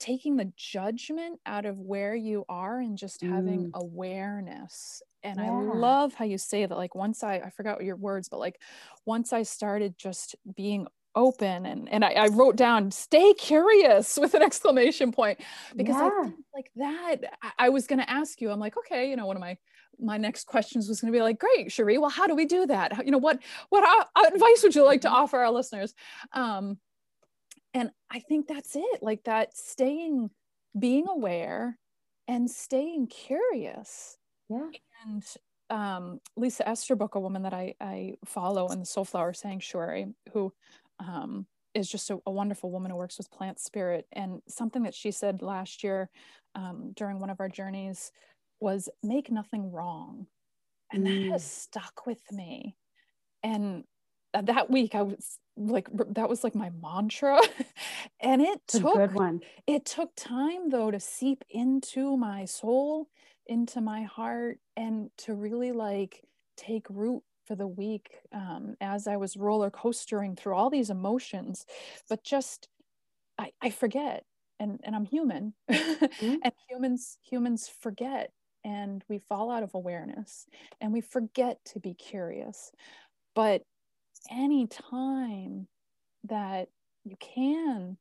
taking 0.00 0.36
the 0.36 0.52
judgment 0.56 1.40
out 1.46 1.64
of 1.64 1.78
where 1.78 2.14
you 2.14 2.44
are 2.48 2.80
and 2.80 2.98
just 2.98 3.22
having 3.22 3.66
mm. 3.66 3.70
awareness 3.74 5.02
and 5.22 5.38
yeah. 5.38 5.46
i 5.46 5.50
love 5.50 6.12
how 6.14 6.24
you 6.24 6.36
say 6.36 6.66
that 6.66 6.76
like 6.76 6.94
once 6.94 7.22
i 7.22 7.36
i 7.36 7.50
forgot 7.50 7.82
your 7.82 7.96
words 7.96 8.28
but 8.28 8.40
like 8.40 8.60
once 9.06 9.32
i 9.32 9.42
started 9.42 9.96
just 9.96 10.34
being 10.56 10.86
open 11.16 11.64
and 11.66 11.88
and 11.88 12.04
I, 12.04 12.12
I 12.12 12.26
wrote 12.28 12.56
down 12.56 12.90
stay 12.90 13.34
curious 13.34 14.18
with 14.20 14.34
an 14.34 14.42
exclamation 14.42 15.12
point 15.12 15.40
because 15.76 15.96
yeah. 15.96 16.10
I 16.12 16.32
like 16.54 16.70
that 16.76 17.16
I, 17.42 17.52
I 17.58 17.68
was 17.68 17.86
going 17.86 18.00
to 18.00 18.10
ask 18.10 18.40
you 18.40 18.50
I'm 18.50 18.60
like 18.60 18.76
okay 18.78 19.10
you 19.10 19.16
know 19.16 19.26
one 19.26 19.36
of 19.36 19.40
my 19.40 19.56
my 20.00 20.16
next 20.16 20.46
questions 20.46 20.88
was 20.88 21.00
going 21.00 21.12
to 21.12 21.16
be 21.16 21.22
like 21.22 21.38
great 21.38 21.70
Cherie 21.70 21.98
well 21.98 22.10
how 22.10 22.26
do 22.26 22.34
we 22.34 22.44
do 22.44 22.66
that 22.66 23.04
you 23.04 23.12
know 23.12 23.18
what 23.18 23.40
what 23.68 23.84
uh, 23.84 24.26
advice 24.32 24.62
would 24.62 24.74
you 24.74 24.84
like 24.84 25.00
to 25.02 25.08
mm-hmm. 25.08 25.16
offer 25.16 25.38
our 25.38 25.50
listeners 25.50 25.94
um 26.32 26.78
and 27.72 27.90
i 28.10 28.20
think 28.20 28.46
that's 28.46 28.76
it 28.76 29.02
like 29.02 29.24
that 29.24 29.56
staying 29.56 30.30
being 30.78 31.06
aware 31.08 31.78
and 32.28 32.50
staying 32.50 33.06
curious. 33.06 34.16
Yeah. 34.48 34.68
And 35.04 35.24
um, 35.70 36.20
Lisa 36.36 36.64
Esterbrook, 36.64 37.12
a 37.14 37.20
woman 37.20 37.42
that 37.42 37.54
I, 37.54 37.74
I 37.80 38.14
follow 38.24 38.68
in 38.68 38.80
the 38.80 38.86
Soulflower 38.86 39.34
Sanctuary, 39.34 40.06
who 40.32 40.52
um, 40.98 41.46
is 41.74 41.88
just 41.88 42.10
a, 42.10 42.18
a, 42.26 42.30
wonderful 42.30 42.70
woman 42.70 42.90
who 42.90 42.96
works 42.96 43.18
with 43.18 43.30
plant 43.30 43.58
spirit. 43.58 44.06
And 44.12 44.40
something 44.48 44.82
that 44.84 44.94
she 44.94 45.10
said 45.10 45.42
last 45.42 45.82
year 45.82 46.08
um, 46.54 46.92
during 46.94 47.18
one 47.18 47.30
of 47.30 47.40
our 47.40 47.48
journeys 47.48 48.12
was 48.64 48.88
make 49.02 49.30
nothing 49.30 49.70
wrong. 49.70 50.26
And 50.90 51.06
mm. 51.06 51.26
that 51.26 51.32
has 51.32 51.44
stuck 51.44 52.06
with 52.06 52.22
me. 52.32 52.76
And 53.42 53.84
that 54.32 54.70
week 54.70 54.94
I 54.94 55.02
was 55.02 55.38
like 55.56 55.88
that 56.14 56.28
was 56.28 56.42
like 56.42 56.54
my 56.54 56.70
mantra 56.82 57.40
and 58.20 58.42
it 58.42 58.60
took 58.66 58.94
good 58.94 59.12
one. 59.12 59.40
it 59.68 59.84
took 59.84 60.10
time 60.16 60.68
though 60.68 60.90
to 60.90 60.98
seep 60.98 61.44
into 61.48 62.16
my 62.16 62.44
soul 62.44 63.08
into 63.46 63.80
my 63.80 64.02
heart 64.02 64.58
and 64.76 65.10
to 65.16 65.34
really 65.34 65.70
like 65.70 66.24
take 66.56 66.86
root 66.90 67.22
for 67.46 67.54
the 67.54 67.66
week 67.66 68.16
um, 68.32 68.74
as 68.80 69.06
I 69.06 69.16
was 69.16 69.36
roller 69.36 69.70
coastering 69.70 70.34
through 70.34 70.54
all 70.54 70.70
these 70.70 70.90
emotions 70.90 71.64
but 72.08 72.24
just 72.24 72.68
I, 73.38 73.52
I 73.62 73.70
forget 73.70 74.24
and 74.58 74.80
and 74.82 74.96
I'm 74.96 75.04
human 75.04 75.54
mm-hmm. 75.70 76.36
and 76.42 76.52
humans 76.68 77.18
humans 77.22 77.70
forget 77.80 78.32
and 78.64 79.04
we 79.08 79.18
fall 79.18 79.50
out 79.50 79.62
of 79.62 79.74
awareness 79.74 80.46
and 80.80 80.92
we 80.92 81.00
forget 81.00 81.58
to 81.64 81.80
be 81.80 81.94
curious 81.94 82.72
but 83.34 83.62
any 84.30 84.66
time 84.66 85.66
that 86.24 86.68
you 87.04 87.16
can 87.20 87.96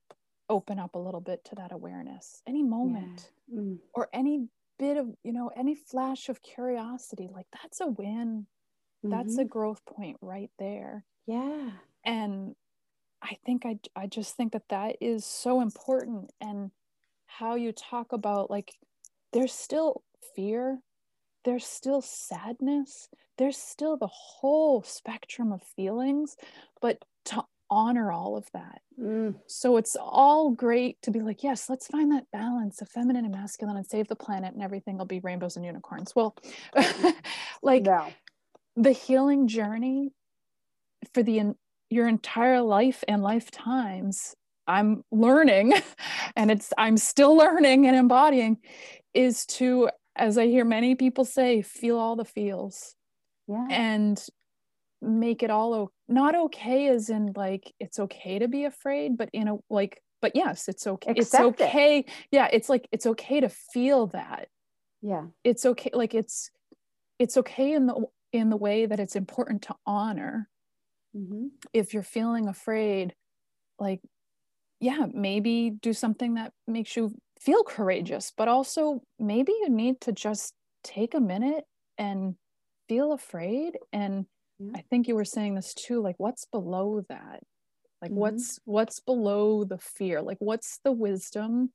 open 0.50 0.80
up 0.80 0.96
a 0.96 1.00
little 1.00 1.22
bit 1.22 1.44
to 1.46 1.56
that 1.56 1.72
awareness 1.72 2.42
any 2.48 2.64
moment 2.64 3.32
yeah. 3.48 3.60
mm. 3.60 3.78
or 3.94 4.10
any 4.14 4.48
bit 4.80 4.98
of 4.98 5.08
you 5.24 5.34
know 5.34 5.52
any 5.56 5.76
flash 5.76 6.30
of 6.30 6.42
curiosity 6.42 7.30
like 7.34 7.48
that's 7.62 7.82
a 7.82 7.88
win 7.88 8.46
mm-hmm. 9.06 9.10
that's 9.10 9.38
a 9.38 9.42
mm-hmm. 9.42 9.48
growth 9.48 9.86
point 9.86 10.18
right 10.22 10.50
there 10.60 11.06
yeah 11.26 11.70
and 12.06 12.56
i 13.22 13.38
think 13.46 13.66
i 13.66 13.78
i 13.96 14.08
just 14.08 14.36
think 14.36 14.54
that 14.54 14.68
that 14.70 14.96
is 15.00 15.26
so 15.26 15.62
important 15.62 16.32
and 16.42 16.72
how 17.26 17.56
you 17.56 17.72
talk 17.72 18.12
about 18.12 18.50
like 18.50 18.74
there's 19.32 19.54
still 19.54 20.04
fear 20.36 20.80
there's 21.46 21.66
still 21.66 22.02
sadness 22.02 23.10
there's 23.38 23.58
still 23.58 23.98
the 23.98 24.08
whole 24.08 24.84
spectrum 24.84 25.52
of 25.52 25.62
feelings 25.76 26.36
but 26.82 27.04
to 27.26 27.44
honor 27.70 28.12
all 28.12 28.38
of 28.38 28.46
that 28.54 28.82
mm. 29.00 29.34
so 29.48 29.78
it's 29.78 29.96
all 30.00 30.52
great 30.52 31.02
to 31.02 31.10
be 31.10 31.22
like 31.22 31.44
yes 31.44 31.70
let's 31.70 31.88
find 31.88 32.12
that 32.12 32.26
balance 32.32 32.82
of 32.82 32.90
feminine 32.90 33.26
and 33.26 33.34
masculine 33.34 33.78
and 33.78 33.88
save 33.88 34.08
the 34.08 34.16
planet 34.16 34.54
and 34.54 34.62
everything 34.62 34.98
will 34.98 35.06
be 35.06 35.20
rainbows 35.22 35.56
and 35.56 35.66
unicorns 35.66 36.14
well 36.16 36.36
like 37.64 37.84
no. 37.84 38.08
the 38.76 38.92
healing 38.92 39.48
journey 39.48 40.12
for 41.14 41.24
the 41.24 41.56
your 41.90 42.08
entire 42.08 42.62
life 42.62 43.04
and 43.08 43.24
lifetimes 43.24 44.36
i'm 44.68 45.04
learning 45.12 45.74
and 46.36 46.52
it's 46.52 46.74
i'm 46.78 46.98
still 46.98 47.36
learning 47.36 47.88
and 47.88 47.96
embodying 47.96 48.58
is 49.16 49.46
to 49.46 49.90
as 50.16 50.38
I 50.38 50.48
hear 50.48 50.66
many 50.66 50.96
people 50.96 51.26
say, 51.26 51.62
feel 51.62 51.98
all 51.98 52.16
the 52.16 52.26
feels. 52.26 52.96
Yeah. 53.48 53.68
And 53.70 54.24
make 55.02 55.44
it 55.44 55.50
all 55.50 55.74
o- 55.74 55.92
not 56.08 56.34
okay 56.34 56.88
as 56.88 57.10
in 57.10 57.34
like 57.36 57.74
it's 57.80 58.00
okay 58.00 58.40
to 58.40 58.48
be 58.48 58.66
afraid, 58.66 59.18
but 59.18 59.30
in 59.34 59.48
a 59.48 59.58
like, 59.70 60.02
but 60.22 60.36
yes, 60.36 60.68
it's 60.70 60.88
okay. 60.88 61.12
Accept 61.12 61.26
it's 61.60 61.62
okay. 61.62 62.00
It. 62.00 62.10
Yeah, 62.32 62.48
it's 62.52 62.70
like 62.70 62.88
it's 62.92 63.06
okay 63.06 63.42
to 63.42 63.50
feel 63.50 64.08
that. 64.08 64.48
Yeah. 65.02 65.26
It's 65.44 65.66
okay. 65.66 65.90
Like 65.94 66.14
it's 66.14 66.50
it's 67.20 67.38
okay 67.38 67.74
in 67.74 67.88
the 67.88 68.06
in 68.32 68.50
the 68.50 68.58
way 68.58 68.86
that 68.86 69.00
it's 69.00 69.16
important 69.16 69.64
to 69.64 69.76
honor. 69.86 70.50
Mm-hmm. 71.16 71.48
If 71.74 71.94
you're 71.94 72.04
feeling 72.04 72.48
afraid, 72.48 73.14
like 73.80 74.00
yeah, 74.80 75.06
maybe 75.14 75.70
do 75.70 75.94
something 75.94 76.36
that 76.36 76.54
makes 76.68 76.96
you 76.96 77.14
feel 77.44 77.64
courageous, 77.64 78.32
but 78.36 78.48
also 78.48 79.02
maybe 79.20 79.52
you 79.52 79.70
need 79.70 80.00
to 80.02 80.12
just 80.12 80.54
take 80.84 81.14
a 81.14 81.20
minute 81.20 81.66
and 81.98 82.36
feel 82.88 83.12
afraid. 83.12 83.78
And 83.92 84.26
yeah. 84.60 84.72
I 84.76 84.82
think 84.90 85.08
you 85.08 85.16
were 85.16 85.26
saying 85.26 85.56
this 85.56 85.74
too, 85.74 86.02
like 86.02 86.16
what's 86.18 86.46
below 86.46 87.04
that? 87.10 87.42
Like 88.02 88.12
mm-hmm. 88.12 88.20
what's 88.20 88.60
what's 88.66 89.00
below 89.00 89.64
the 89.64 89.78
fear? 89.78 90.22
Like 90.22 90.38
what's 90.40 90.80
the 90.84 90.92
wisdom 90.92 91.72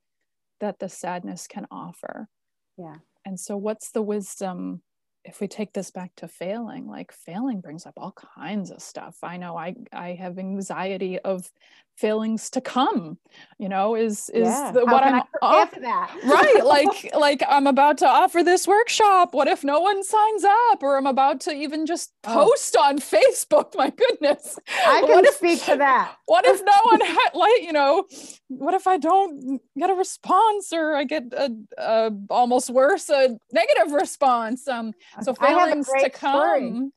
that 0.60 0.78
the 0.78 0.88
sadness 0.88 1.46
can 1.46 1.66
offer? 1.70 2.28
Yeah. 2.76 2.96
And 3.24 3.38
so 3.38 3.56
what's 3.56 3.90
the 3.90 4.02
wisdom 4.02 4.82
if 5.24 5.40
we 5.40 5.48
take 5.48 5.74
this 5.74 5.90
back 5.90 6.10
to 6.16 6.26
failing 6.26 6.86
like 6.86 7.12
failing 7.12 7.60
brings 7.60 7.84
up 7.84 7.92
all 7.96 8.14
kinds 8.36 8.70
of 8.70 8.80
stuff 8.80 9.16
i 9.22 9.36
know 9.36 9.56
i 9.56 9.74
i 9.92 10.12
have 10.12 10.38
anxiety 10.38 11.18
of 11.18 11.50
failings 11.98 12.48
to 12.48 12.60
come 12.60 13.18
you 13.58 13.68
know 13.68 13.96
is 13.96 14.30
is 14.30 14.46
yeah. 14.46 14.70
the, 14.70 14.84
what 14.84 15.02
i'm 15.02 15.20
off, 15.42 15.72
that 15.72 16.16
right 16.24 16.64
like 16.64 17.12
like 17.12 17.42
i'm 17.48 17.66
about 17.66 17.98
to 17.98 18.06
offer 18.06 18.44
this 18.44 18.68
workshop 18.68 19.34
what 19.34 19.48
if 19.48 19.64
no 19.64 19.80
one 19.80 20.04
signs 20.04 20.44
up 20.44 20.80
or 20.80 20.96
i'm 20.96 21.08
about 21.08 21.40
to 21.40 21.52
even 21.52 21.86
just 21.86 22.12
oh. 22.24 22.34
post 22.34 22.76
oh. 22.78 22.84
on 22.84 22.98
facebook 23.00 23.74
my 23.74 23.90
goodness 23.90 24.60
i 24.86 25.02
can 25.04 25.24
if, 25.24 25.34
speak 25.34 25.60
to 25.64 25.76
that 25.78 26.14
what 26.26 26.46
if 26.46 26.62
no 26.64 26.72
one 26.84 27.00
had 27.00 27.30
like 27.34 27.62
you 27.62 27.72
know 27.72 28.04
what 28.46 28.74
if 28.74 28.86
i 28.86 28.96
don't 28.96 29.60
get 29.76 29.90
a 29.90 29.94
response 29.94 30.72
or 30.72 30.94
i 30.94 31.02
get 31.02 31.24
a, 31.32 31.50
a 31.78 32.12
almost 32.30 32.70
worse 32.70 33.10
a 33.10 33.36
negative 33.52 33.92
response 33.92 34.68
um 34.68 34.92
so 35.22 35.34
failings 35.34 35.88
to 35.98 36.10
come 36.10 36.32
story. 36.32 36.90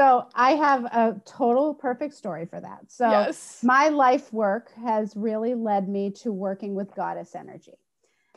So 0.00 0.26
I 0.34 0.52
have 0.52 0.86
a 0.86 1.20
total 1.26 1.74
perfect 1.74 2.14
story 2.14 2.46
for 2.46 2.58
that. 2.58 2.90
So 2.90 3.10
yes. 3.10 3.60
my 3.62 3.90
life 3.90 4.32
work 4.32 4.72
has 4.82 5.14
really 5.14 5.52
led 5.52 5.90
me 5.90 6.10
to 6.22 6.32
working 6.32 6.74
with 6.74 6.94
goddess 6.94 7.34
energy. 7.34 7.74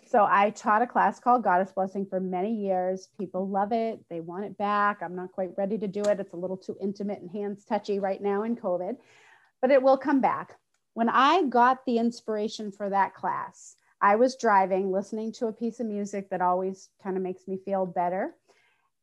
So 0.05 0.28
I 0.30 0.49
taught 0.49 0.82
a 0.82 0.88
class 0.88 1.22
called 1.22 1.45
Goddess 1.45 1.72
Blessing 1.72 2.05
for 2.05 2.20
many 2.20 2.53
years. 2.53 3.07
People 3.18 3.47
love 3.47 3.72
it. 3.72 4.03
They 4.09 4.20
want 4.20 4.43
it 4.43 4.57
back. 4.57 5.01
I'm 5.01 5.16
not 5.16 5.32
quite 5.32 5.51
ready 5.57 5.78
to 5.78 5.88
do 5.88 6.01
it. 6.01 6.20
It's 6.20 6.34
a 6.34 6.36
little 6.36 6.57
too 6.57 6.76
intimate 6.82 7.22
and 7.22 7.32
hands 7.32 7.64
touchy 7.64 7.97
right 7.97 8.22
now 8.22 8.43
in 8.43 8.57
COVID, 8.57 8.97
but 9.61 9.72
it 9.72 9.82
will 9.82 9.97
come 9.97 10.20
back. 10.20 10.57
When 10.95 11.07
I 11.07 11.43
got 11.43 11.86
the 11.86 11.97
inspiration 11.97 12.74
for 12.74 12.89
that 12.89 13.16
class, 13.16 13.78
I 14.01 14.18
was 14.18 14.36
driving, 14.36 14.91
listening 14.91 15.32
to 15.36 15.47
a 15.47 15.53
piece 15.53 15.80
of 15.80 15.86
music 15.86 16.30
that 16.30 16.41
always 16.41 16.89
kind 17.01 17.16
of 17.16 17.24
makes 17.24 17.47
me 17.47 17.57
feel 17.64 17.86
better. 17.86 18.36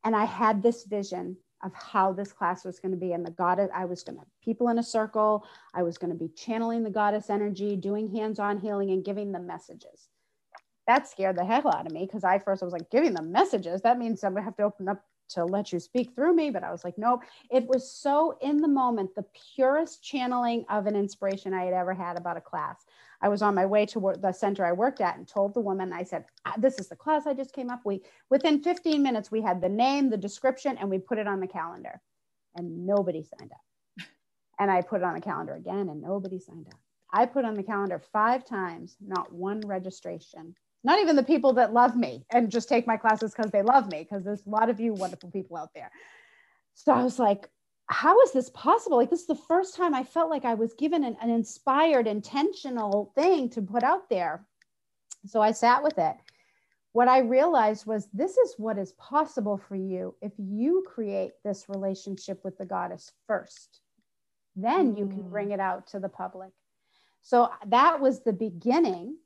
And 0.04 0.14
I 0.14 0.26
had 0.26 0.62
this 0.62 0.84
vision 0.84 1.38
of 1.62 1.72
how 1.74 2.12
this 2.12 2.32
class 2.32 2.64
was 2.64 2.78
going 2.80 2.92
to 2.92 2.98
be 2.98 3.12
and 3.12 3.24
the 3.24 3.30
goddess 3.30 3.70
i 3.74 3.84
was 3.84 4.02
going 4.02 4.18
to 4.18 4.24
people 4.42 4.68
in 4.68 4.78
a 4.78 4.82
circle 4.82 5.44
i 5.74 5.82
was 5.82 5.98
going 5.98 6.12
to 6.12 6.18
be 6.18 6.28
channeling 6.28 6.82
the 6.82 6.90
goddess 6.90 7.30
energy 7.30 7.76
doing 7.76 8.08
hands-on 8.08 8.58
healing 8.58 8.90
and 8.90 9.04
giving 9.04 9.32
them 9.32 9.46
messages. 9.46 10.08
That 10.86 11.08
scared 11.08 11.36
the 11.36 11.44
hell 11.44 11.68
out 11.68 11.86
of 11.86 11.92
me 11.92 12.06
because 12.06 12.24
i 12.24 12.38
first 12.38 12.62
was 12.62 12.72
like 12.72 12.90
giving 12.90 13.14
them 13.14 13.32
messages? 13.32 13.82
That 13.82 13.98
means 13.98 14.24
i'm 14.24 14.32
going 14.32 14.42
to 14.42 14.44
have 14.44 14.56
to 14.56 14.62
open 14.64 14.88
up 14.88 15.04
to 15.30 15.44
let 15.44 15.72
you 15.72 15.80
speak 15.80 16.14
through 16.14 16.34
me 16.34 16.50
but 16.50 16.64
i 16.64 16.70
was 16.70 16.84
like 16.84 16.98
nope 16.98 17.22
it 17.50 17.66
was 17.66 17.90
so 17.90 18.36
in 18.40 18.60
the 18.60 18.68
moment 18.68 19.14
the 19.14 19.24
purest 19.54 20.02
channeling 20.02 20.64
of 20.68 20.86
an 20.86 20.96
inspiration 20.96 21.54
i 21.54 21.64
had 21.64 21.74
ever 21.74 21.94
had 21.94 22.16
about 22.16 22.36
a 22.36 22.40
class 22.40 22.84
I 23.22 23.28
was 23.28 23.42
on 23.42 23.54
my 23.54 23.66
way 23.66 23.84
to 23.86 24.14
the 24.18 24.32
center 24.32 24.64
I 24.64 24.72
worked 24.72 25.00
at 25.00 25.16
and 25.18 25.28
told 25.28 25.52
the 25.52 25.60
woman, 25.60 25.92
I 25.92 26.04
said, 26.04 26.24
ah, 26.46 26.54
this 26.56 26.78
is 26.78 26.88
the 26.88 26.96
class 26.96 27.26
I 27.26 27.34
just 27.34 27.52
came 27.52 27.70
up. 27.70 27.82
We, 27.84 28.02
within 28.30 28.62
15 28.62 29.02
minutes, 29.02 29.30
we 29.30 29.42
had 29.42 29.60
the 29.60 29.68
name, 29.68 30.08
the 30.08 30.16
description, 30.16 30.78
and 30.78 30.88
we 30.88 30.98
put 30.98 31.18
it 31.18 31.26
on 31.26 31.40
the 31.40 31.46
calendar 31.46 32.00
and 32.56 32.86
nobody 32.86 33.22
signed 33.22 33.52
up. 33.52 34.06
And 34.58 34.70
I 34.70 34.82
put 34.82 35.00
it 35.00 35.04
on 35.04 35.14
the 35.14 35.20
calendar 35.20 35.54
again 35.54 35.88
and 35.88 36.02
nobody 36.02 36.38
signed 36.38 36.68
up. 36.68 36.78
I 37.12 37.26
put 37.26 37.44
on 37.44 37.54
the 37.54 37.62
calendar 37.62 38.00
five 38.12 38.44
times, 38.44 38.96
not 39.00 39.32
one 39.32 39.60
registration. 39.66 40.54
Not 40.82 41.00
even 41.00 41.16
the 41.16 41.22
people 41.22 41.52
that 41.54 41.72
love 41.72 41.96
me 41.96 42.24
and 42.30 42.50
just 42.50 42.68
take 42.68 42.86
my 42.86 42.96
classes 42.96 43.34
because 43.34 43.50
they 43.50 43.62
love 43.62 43.90
me, 43.90 44.02
because 44.02 44.24
there's 44.24 44.46
a 44.46 44.50
lot 44.50 44.70
of 44.70 44.80
you 44.80 44.94
wonderful 44.94 45.30
people 45.30 45.56
out 45.56 45.74
there. 45.74 45.90
So 46.74 46.92
I 46.92 47.02
was 47.02 47.18
like, 47.18 47.50
how 47.86 48.20
is 48.22 48.32
this 48.32 48.50
possible? 48.50 48.96
Like, 48.96 49.10
this 49.10 49.22
is 49.22 49.26
the 49.26 49.34
first 49.34 49.76
time 49.76 49.94
I 49.94 50.04
felt 50.04 50.30
like 50.30 50.44
I 50.44 50.54
was 50.54 50.72
given 50.74 51.04
an, 51.04 51.16
an 51.20 51.28
inspired, 51.28 52.06
intentional 52.06 53.12
thing 53.14 53.50
to 53.50 53.60
put 53.60 53.82
out 53.82 54.08
there. 54.08 54.46
So 55.26 55.42
I 55.42 55.52
sat 55.52 55.82
with 55.82 55.98
it. 55.98 56.16
What 56.92 57.08
I 57.08 57.18
realized 57.18 57.86
was 57.86 58.08
this 58.12 58.36
is 58.36 58.54
what 58.56 58.78
is 58.78 58.92
possible 58.92 59.60
for 59.68 59.76
you 59.76 60.14
if 60.22 60.32
you 60.38 60.84
create 60.86 61.32
this 61.44 61.68
relationship 61.68 62.42
with 62.42 62.56
the 62.58 62.64
goddess 62.64 63.12
first. 63.26 63.80
Then 64.56 64.96
you 64.96 65.06
can 65.06 65.28
bring 65.28 65.48
mm. 65.48 65.54
it 65.54 65.60
out 65.60 65.86
to 65.88 66.00
the 66.00 66.08
public. 66.08 66.50
So 67.22 67.50
that 67.66 68.00
was 68.00 68.22
the 68.22 68.32
beginning 68.32 69.16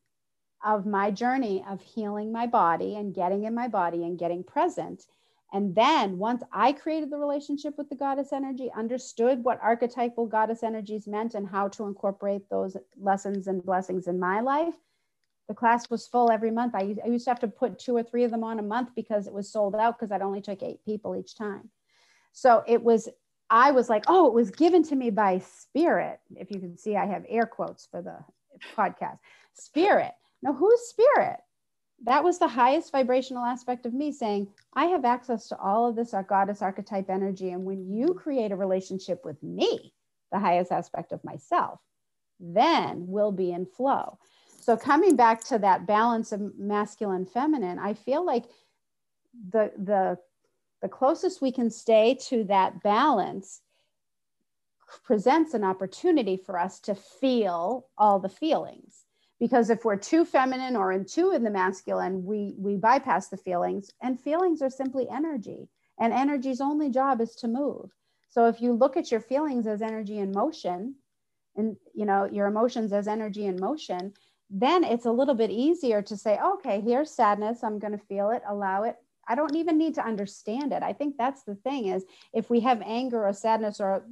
of 0.64 0.86
my 0.86 1.10
journey 1.10 1.64
of 1.68 1.80
healing 1.82 2.32
my 2.32 2.46
body 2.46 2.96
and 2.96 3.14
getting 3.14 3.44
in 3.44 3.54
my 3.54 3.68
body 3.68 4.04
and 4.04 4.18
getting 4.18 4.42
present 4.42 5.06
and 5.54 5.72
then 5.72 6.18
once 6.18 6.42
I 6.52 6.72
created 6.72 7.10
the 7.10 7.16
relationship 7.16 7.78
with 7.78 7.88
the 7.88 7.94
goddess 7.94 8.32
energy, 8.32 8.72
understood 8.76 9.44
what 9.44 9.60
archetypal 9.62 10.26
goddess 10.26 10.64
energies 10.64 11.06
meant 11.06 11.34
and 11.34 11.46
how 11.46 11.68
to 11.68 11.84
incorporate 11.84 12.50
those 12.50 12.76
lessons 12.98 13.46
and 13.46 13.64
blessings 13.64 14.08
in 14.08 14.18
my 14.18 14.40
life, 14.40 14.74
the 15.46 15.54
class 15.54 15.88
was 15.88 16.08
full 16.08 16.32
every 16.32 16.50
month. 16.50 16.74
I, 16.74 16.96
I 17.04 17.06
used 17.06 17.26
to 17.26 17.30
have 17.30 17.38
to 17.38 17.46
put 17.46 17.78
two 17.78 17.96
or 17.96 18.02
three 18.02 18.24
of 18.24 18.32
them 18.32 18.42
on 18.42 18.58
a 18.58 18.62
month 18.62 18.96
because 18.96 19.28
it 19.28 19.32
was 19.32 19.48
sold 19.48 19.76
out 19.76 19.96
because 19.96 20.10
I'd 20.10 20.22
only 20.22 20.40
took 20.40 20.60
eight 20.60 20.84
people 20.84 21.14
each 21.14 21.36
time. 21.36 21.70
So 22.32 22.64
it 22.66 22.82
was, 22.82 23.08
I 23.48 23.70
was 23.70 23.88
like, 23.88 24.06
oh, 24.08 24.26
it 24.26 24.34
was 24.34 24.50
given 24.50 24.82
to 24.84 24.96
me 24.96 25.10
by 25.10 25.38
spirit. 25.38 26.18
If 26.34 26.50
you 26.50 26.58
can 26.58 26.76
see, 26.76 26.96
I 26.96 27.06
have 27.06 27.24
air 27.28 27.46
quotes 27.46 27.86
for 27.86 28.02
the 28.02 28.24
podcast. 28.76 29.20
Spirit. 29.52 30.14
Now, 30.44 30.52
who's 30.52 30.80
spirit? 30.82 31.40
That 32.04 32.22
was 32.22 32.38
the 32.38 32.48
highest 32.48 32.92
vibrational 32.92 33.46
aspect 33.46 33.86
of 33.86 33.94
me 33.94 34.12
saying, 34.12 34.48
I 34.74 34.86
have 34.86 35.06
access 35.06 35.48
to 35.48 35.58
all 35.58 35.88
of 35.88 35.96
this 35.96 36.14
goddess 36.28 36.60
archetype 36.60 37.08
energy. 37.08 37.50
And 37.50 37.64
when 37.64 37.90
you 37.90 38.12
create 38.12 38.52
a 38.52 38.56
relationship 38.56 39.24
with 39.24 39.42
me, 39.42 39.94
the 40.30 40.38
highest 40.38 40.70
aspect 40.70 41.12
of 41.12 41.24
myself, 41.24 41.80
then 42.38 43.06
we'll 43.08 43.32
be 43.32 43.52
in 43.52 43.64
flow. 43.64 44.18
So 44.60 44.76
coming 44.76 45.16
back 45.16 45.42
to 45.44 45.58
that 45.60 45.86
balance 45.86 46.30
of 46.30 46.58
masculine 46.58 47.24
feminine, 47.24 47.78
I 47.78 47.94
feel 47.94 48.24
like 48.24 48.44
the 49.50 49.72
the 49.78 50.18
the 50.82 50.88
closest 50.88 51.40
we 51.40 51.52
can 51.52 51.70
stay 51.70 52.18
to 52.28 52.44
that 52.44 52.82
balance 52.82 53.62
presents 55.04 55.54
an 55.54 55.64
opportunity 55.64 56.36
for 56.36 56.58
us 56.58 56.80
to 56.80 56.94
feel 56.94 57.86
all 57.96 58.18
the 58.18 58.28
feelings 58.28 59.04
because 59.44 59.68
if 59.68 59.84
we're 59.84 59.96
too 59.96 60.24
feminine 60.24 60.74
or 60.74 60.92
in 60.92 61.04
too 61.04 61.32
in 61.32 61.44
the 61.44 61.50
masculine 61.50 62.24
we 62.24 62.54
we 62.56 62.76
bypass 62.76 63.28
the 63.28 63.36
feelings 63.36 63.90
and 64.02 64.18
feelings 64.18 64.62
are 64.62 64.70
simply 64.70 65.06
energy 65.10 65.68
and 66.00 66.12
energy's 66.12 66.60
only 66.60 66.88
job 66.88 67.20
is 67.20 67.34
to 67.34 67.46
move 67.48 67.90
so 68.30 68.46
if 68.46 68.62
you 68.62 68.72
look 68.72 68.96
at 68.96 69.10
your 69.10 69.20
feelings 69.20 69.66
as 69.66 69.82
energy 69.82 70.18
in 70.18 70.32
motion 70.32 70.94
and 71.56 71.76
you 71.94 72.06
know 72.06 72.24
your 72.24 72.46
emotions 72.46 72.90
as 72.92 73.06
energy 73.06 73.44
in 73.44 73.56
motion 73.60 74.14
then 74.50 74.84
it's 74.84 75.06
a 75.06 75.10
little 75.10 75.34
bit 75.34 75.50
easier 75.50 76.02
to 76.02 76.16
say, 76.16 76.38
okay, 76.38 76.80
here's 76.80 77.10
sadness. 77.10 77.64
I'm 77.64 77.78
going 77.78 77.98
to 77.98 78.06
feel 78.06 78.30
it, 78.30 78.42
allow 78.48 78.84
it. 78.84 78.96
I 79.26 79.34
don't 79.34 79.56
even 79.56 79.78
need 79.78 79.94
to 79.94 80.06
understand 80.06 80.72
it. 80.72 80.82
I 80.82 80.92
think 80.92 81.16
that's 81.16 81.42
the 81.42 81.54
thing 81.56 81.86
is 81.86 82.04
if 82.32 82.50
we 82.50 82.60
have 82.60 82.82
anger 82.84 83.26
or 83.26 83.32
sadness 83.32 83.80
or 83.80 84.04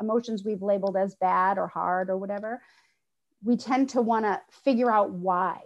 emotions 0.00 0.44
we've 0.44 0.62
labeled 0.62 0.96
as 0.96 1.14
bad 1.14 1.58
or 1.58 1.68
hard 1.68 2.10
or 2.10 2.18
whatever, 2.18 2.60
we 3.44 3.56
tend 3.56 3.90
to 3.90 4.02
want 4.02 4.24
to 4.24 4.40
figure 4.64 4.90
out 4.90 5.10
why. 5.10 5.60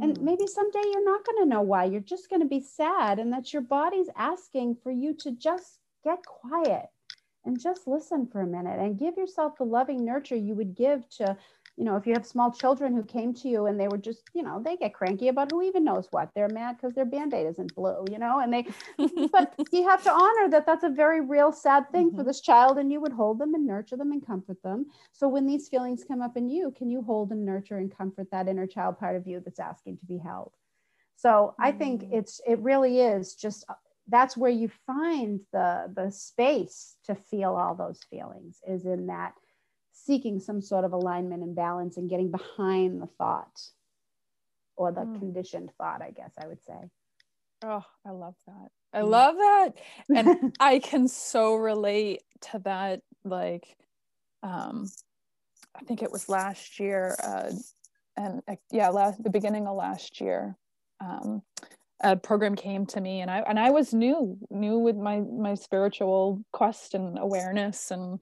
And 0.00 0.16
hmm. 0.16 0.24
maybe 0.24 0.46
someday 0.46 0.82
you're 0.84 1.04
not 1.04 1.24
going 1.24 1.42
to 1.42 1.48
know 1.48 1.60
why. 1.60 1.84
You're 1.84 2.00
just 2.00 2.30
going 2.30 2.42
to 2.42 2.48
be 2.48 2.60
sad 2.60 3.18
and 3.18 3.32
that 3.32 3.52
your 3.52 3.62
body's 3.62 4.08
asking 4.16 4.76
for 4.82 4.90
you 4.90 5.14
to 5.14 5.32
just 5.32 5.78
get 6.04 6.24
quiet 6.24 6.86
and 7.44 7.60
just 7.60 7.86
listen 7.86 8.26
for 8.26 8.40
a 8.40 8.46
minute 8.46 8.78
and 8.78 8.98
give 8.98 9.16
yourself 9.16 9.56
the 9.58 9.64
loving 9.64 10.04
nurture 10.04 10.36
you 10.36 10.54
would 10.54 10.74
give 10.74 11.08
to 11.10 11.36
you 11.76 11.84
know, 11.84 11.96
if 11.96 12.06
you 12.06 12.12
have 12.12 12.26
small 12.26 12.52
children 12.52 12.94
who 12.94 13.02
came 13.02 13.32
to 13.32 13.48
you 13.48 13.66
and 13.66 13.80
they 13.80 13.88
were 13.88 13.98
just, 13.98 14.22
you 14.34 14.42
know, 14.42 14.62
they 14.62 14.76
get 14.76 14.92
cranky 14.92 15.28
about 15.28 15.50
who 15.50 15.62
even 15.62 15.84
knows 15.84 16.06
what. 16.10 16.30
They're 16.34 16.48
mad 16.48 16.76
because 16.76 16.94
their 16.94 17.06
band-aid 17.06 17.46
isn't 17.46 17.74
blue, 17.74 18.04
you 18.10 18.18
know, 18.18 18.40
and 18.40 18.52
they, 18.52 18.66
but 19.32 19.54
you 19.72 19.88
have 19.88 20.02
to 20.04 20.12
honor 20.12 20.50
that 20.50 20.66
that's 20.66 20.84
a 20.84 20.90
very 20.90 21.22
real 21.22 21.50
sad 21.50 21.90
thing 21.90 22.08
mm-hmm. 22.08 22.18
for 22.18 22.24
this 22.24 22.42
child 22.42 22.76
and 22.78 22.92
you 22.92 23.00
would 23.00 23.12
hold 23.12 23.38
them 23.38 23.54
and 23.54 23.66
nurture 23.66 23.96
them 23.96 24.12
and 24.12 24.26
comfort 24.26 24.62
them. 24.62 24.86
So 25.12 25.28
when 25.28 25.46
these 25.46 25.68
feelings 25.68 26.04
come 26.06 26.20
up 26.20 26.36
in 26.36 26.50
you, 26.50 26.74
can 26.76 26.90
you 26.90 27.02
hold 27.02 27.30
and 27.30 27.44
nurture 27.44 27.78
and 27.78 27.96
comfort 27.96 28.30
that 28.32 28.48
inner 28.48 28.66
child 28.66 28.98
part 28.98 29.16
of 29.16 29.26
you 29.26 29.40
that's 29.40 29.60
asking 29.60 29.96
to 29.98 30.06
be 30.06 30.18
held? 30.18 30.52
So 31.16 31.54
mm-hmm. 31.58 31.62
I 31.62 31.72
think 31.72 32.02
mm. 32.02 32.12
it's, 32.12 32.40
it 32.46 32.58
really 32.58 33.00
is 33.00 33.34
just, 33.34 33.64
uh, 33.68 33.74
that's 34.08 34.36
where 34.36 34.50
you 34.50 34.70
find 34.86 35.40
the, 35.52 35.90
the 35.94 36.10
space 36.10 36.96
to 37.06 37.14
feel 37.14 37.54
all 37.54 37.74
those 37.74 38.00
feelings 38.10 38.60
is 38.68 38.84
in 38.84 39.06
that 39.06 39.32
seeking 40.04 40.40
some 40.40 40.60
sort 40.60 40.84
of 40.84 40.92
alignment 40.92 41.42
and 41.42 41.54
balance 41.54 41.96
and 41.96 42.10
getting 42.10 42.30
behind 42.30 43.00
the 43.00 43.06
thought 43.06 43.60
or 44.76 44.90
the 44.90 45.02
mm. 45.02 45.18
conditioned 45.18 45.70
thought, 45.78 46.02
I 46.02 46.10
guess 46.10 46.32
I 46.42 46.46
would 46.46 46.62
say. 46.62 46.90
Oh, 47.64 47.84
I 48.04 48.10
love 48.10 48.34
that. 48.46 48.68
I 48.92 49.02
love 49.02 49.36
that. 49.36 49.70
And 50.14 50.56
I 50.60 50.78
can 50.80 51.08
so 51.08 51.54
relate 51.54 52.22
to 52.52 52.58
that. 52.64 53.00
Like, 53.24 53.76
um, 54.42 54.90
I 55.76 55.84
think 55.84 56.02
it 56.02 56.10
was 56.10 56.28
last 56.28 56.80
year, 56.80 57.16
uh, 57.22 57.52
and 58.16 58.42
uh, 58.48 58.56
yeah, 58.70 58.88
last 58.88 59.22
the 59.22 59.30
beginning 59.30 59.66
of 59.66 59.76
last 59.76 60.20
year, 60.20 60.56
um, 61.00 61.42
a 62.02 62.16
program 62.16 62.56
came 62.56 62.84
to 62.86 63.00
me, 63.00 63.20
and 63.20 63.30
I 63.30 63.38
and 63.38 63.58
I 63.58 63.70
was 63.70 63.94
new, 63.94 64.36
new 64.50 64.78
with 64.78 64.96
my 64.96 65.20
my 65.20 65.54
spiritual 65.54 66.42
quest 66.52 66.94
and 66.94 67.18
awareness, 67.18 67.92
and 67.92 68.18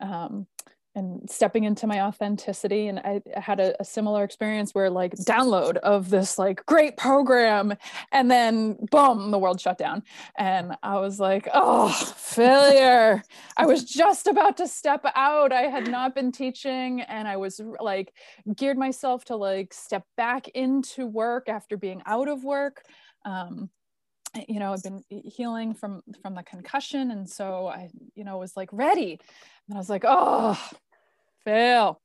um, 0.00 0.46
and 0.94 1.28
stepping 1.30 1.64
into 1.64 1.86
my 1.86 2.02
authenticity 2.02 2.88
and 2.88 2.98
i 3.00 3.20
had 3.40 3.60
a, 3.60 3.80
a, 3.80 3.84
similar 3.84 4.24
experience 4.24 4.74
where 4.74 4.90
like 4.90 5.14
download 5.14 5.76
of 5.78 6.10
this 6.10 6.38
like 6.38 6.64
great 6.66 6.96
program 6.96 7.74
and 8.12 8.30
then 8.30 8.76
boom 8.90 9.30
the 9.30 9.38
world 9.38 9.60
shut 9.60 9.78
down. 9.78 10.02
And 10.36 10.76
i 10.82 10.98
was 10.98 11.18
like 11.18 11.48
oh 11.54 11.88
failure. 11.88 13.22
I 13.56 13.66
was 13.66 13.84
just 13.84 14.26
about 14.26 14.56
to 14.58 14.68
step 14.68 15.04
out. 15.14 15.52
I 15.52 15.62
had 15.62 15.90
not 15.90 16.14
been 16.14 16.32
teaching 16.32 17.02
and 17.02 17.26
i 17.26 17.36
was 17.36 17.60
like 17.80 18.12
geared 18.56 18.78
myself 18.78 19.24
to 19.26 19.36
like 19.36 19.72
step 19.72 20.04
back 20.16 20.48
into 20.48 21.06
work 21.06 21.48
after 21.48 21.76
being 21.76 22.02
out 22.06 22.28
of 22.28 22.44
work. 22.44 22.82
Um, 23.24 23.70
you 24.48 24.58
know 24.58 24.72
i've 24.72 24.82
been 24.82 25.02
healing 25.08 25.74
from 25.74 26.02
from 26.22 26.34
the 26.34 26.42
concussion. 26.42 27.10
And 27.10 27.28
so 27.28 27.66
i 27.66 27.88
you 28.14 28.24
know 28.24 28.38
was 28.38 28.56
like 28.56 28.70
ready. 28.72 29.18
And 29.68 29.76
i 29.76 29.78
was 29.78 29.90
like 29.90 30.04
oh 30.06 30.58
fail. 31.44 32.00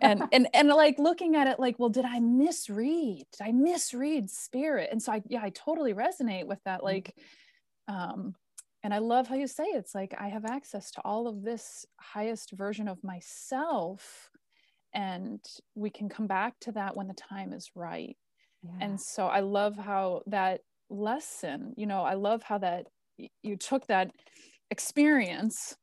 And 0.00 0.22
and 0.32 0.48
and 0.54 0.68
like 0.68 0.98
looking 0.98 1.36
at 1.36 1.46
it 1.46 1.60
like 1.60 1.78
well 1.78 1.88
did 1.88 2.04
i 2.04 2.20
misread? 2.20 3.24
Did 3.32 3.46
i 3.46 3.52
misread 3.52 4.30
spirit? 4.30 4.88
And 4.90 5.02
so 5.02 5.12
i 5.12 5.22
yeah 5.28 5.42
i 5.42 5.50
totally 5.50 5.94
resonate 5.94 6.46
with 6.46 6.58
that 6.64 6.82
like 6.82 7.14
um 7.88 8.34
and 8.82 8.94
i 8.94 8.98
love 8.98 9.26
how 9.26 9.34
you 9.34 9.46
say 9.46 9.64
it's 9.64 9.94
like 9.94 10.14
i 10.18 10.28
have 10.28 10.44
access 10.44 10.90
to 10.92 11.00
all 11.04 11.26
of 11.26 11.42
this 11.42 11.86
highest 11.98 12.52
version 12.52 12.88
of 12.88 13.02
myself 13.02 14.30
and 14.94 15.40
we 15.74 15.90
can 15.90 16.08
come 16.08 16.26
back 16.26 16.54
to 16.60 16.72
that 16.72 16.96
when 16.96 17.08
the 17.08 17.14
time 17.14 17.52
is 17.52 17.70
right. 17.74 18.16
Yeah. 18.62 18.72
and 18.80 19.00
so 19.00 19.26
i 19.26 19.40
love 19.40 19.76
how 19.76 20.22
that 20.26 20.60
lesson 20.90 21.74
you 21.76 21.86
know 21.86 22.02
i 22.02 22.14
love 22.14 22.42
how 22.42 22.58
that 22.58 22.86
you 23.42 23.56
took 23.56 23.86
that 23.86 24.10
experience 24.70 25.76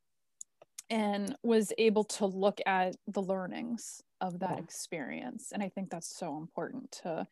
and 0.89 1.35
was 1.43 1.73
able 1.77 2.03
to 2.03 2.25
look 2.25 2.59
at 2.65 2.95
the 3.07 3.21
learnings 3.21 4.01
of 4.21 4.39
that 4.39 4.57
yeah. 4.57 4.63
experience 4.63 5.51
and 5.53 5.61
i 5.61 5.69
think 5.69 5.89
that's 5.89 6.17
so 6.17 6.37
important 6.37 6.91
to 6.91 7.25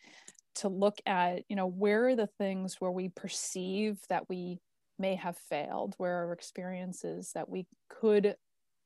to 0.55 0.67
look 0.67 0.99
at 1.05 1.43
you 1.49 1.55
know 1.55 1.67
where 1.67 2.07
are 2.07 2.15
the 2.15 2.29
things 2.37 2.75
where 2.79 2.91
we 2.91 3.09
perceive 3.09 3.99
that 4.09 4.27
we 4.29 4.59
may 4.99 5.15
have 5.15 5.37
failed 5.37 5.95
where 5.97 6.27
are 6.27 6.33
experiences 6.33 7.31
that 7.33 7.49
we 7.49 7.65
could 7.89 8.35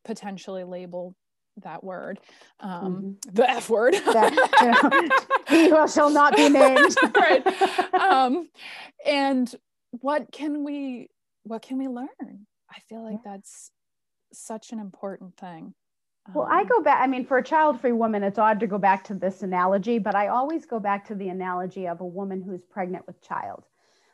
potentially 0.05 0.63
label 0.63 1.15
that 1.63 1.83
word 1.83 2.19
um 2.59 3.17
mm-hmm. 3.25 3.35
the 3.35 3.49
f 3.49 3.69
word 3.69 3.93
that, 4.05 5.33
you 5.51 5.69
know, 5.69 5.85
he 5.85 5.91
shall 5.91 6.09
not 6.09 6.35
be 6.35 6.49
named 6.49 6.95
right 7.15 7.93
um 7.93 8.49
and 9.05 9.55
what 9.91 10.31
can 10.31 10.63
we 10.63 11.09
what 11.43 11.61
can 11.61 11.77
we 11.77 11.87
learn 11.87 12.45
i 12.69 12.79
feel 12.87 13.03
like 13.03 13.19
yeah. 13.25 13.31
that's 13.33 13.71
such 14.33 14.71
an 14.71 14.79
important 14.79 15.35
thing. 15.37 15.73
Well, 16.33 16.47
I 16.49 16.61
um, 16.61 16.67
go 16.67 16.81
back. 16.81 17.01
I 17.01 17.07
mean, 17.07 17.25
for 17.25 17.37
a 17.37 17.43
child 17.43 17.79
free 17.79 17.93
woman, 17.93 18.23
it's 18.23 18.37
odd 18.37 18.59
to 18.59 18.67
go 18.67 18.77
back 18.77 19.05
to 19.05 19.13
this 19.13 19.43
analogy, 19.43 19.97
but 19.97 20.15
I 20.15 20.27
always 20.27 20.65
go 20.65 20.79
back 20.79 21.07
to 21.07 21.15
the 21.15 21.29
analogy 21.29 21.87
of 21.87 22.01
a 22.01 22.05
woman 22.05 22.41
who's 22.41 22.63
pregnant 22.65 23.07
with 23.07 23.21
child. 23.21 23.63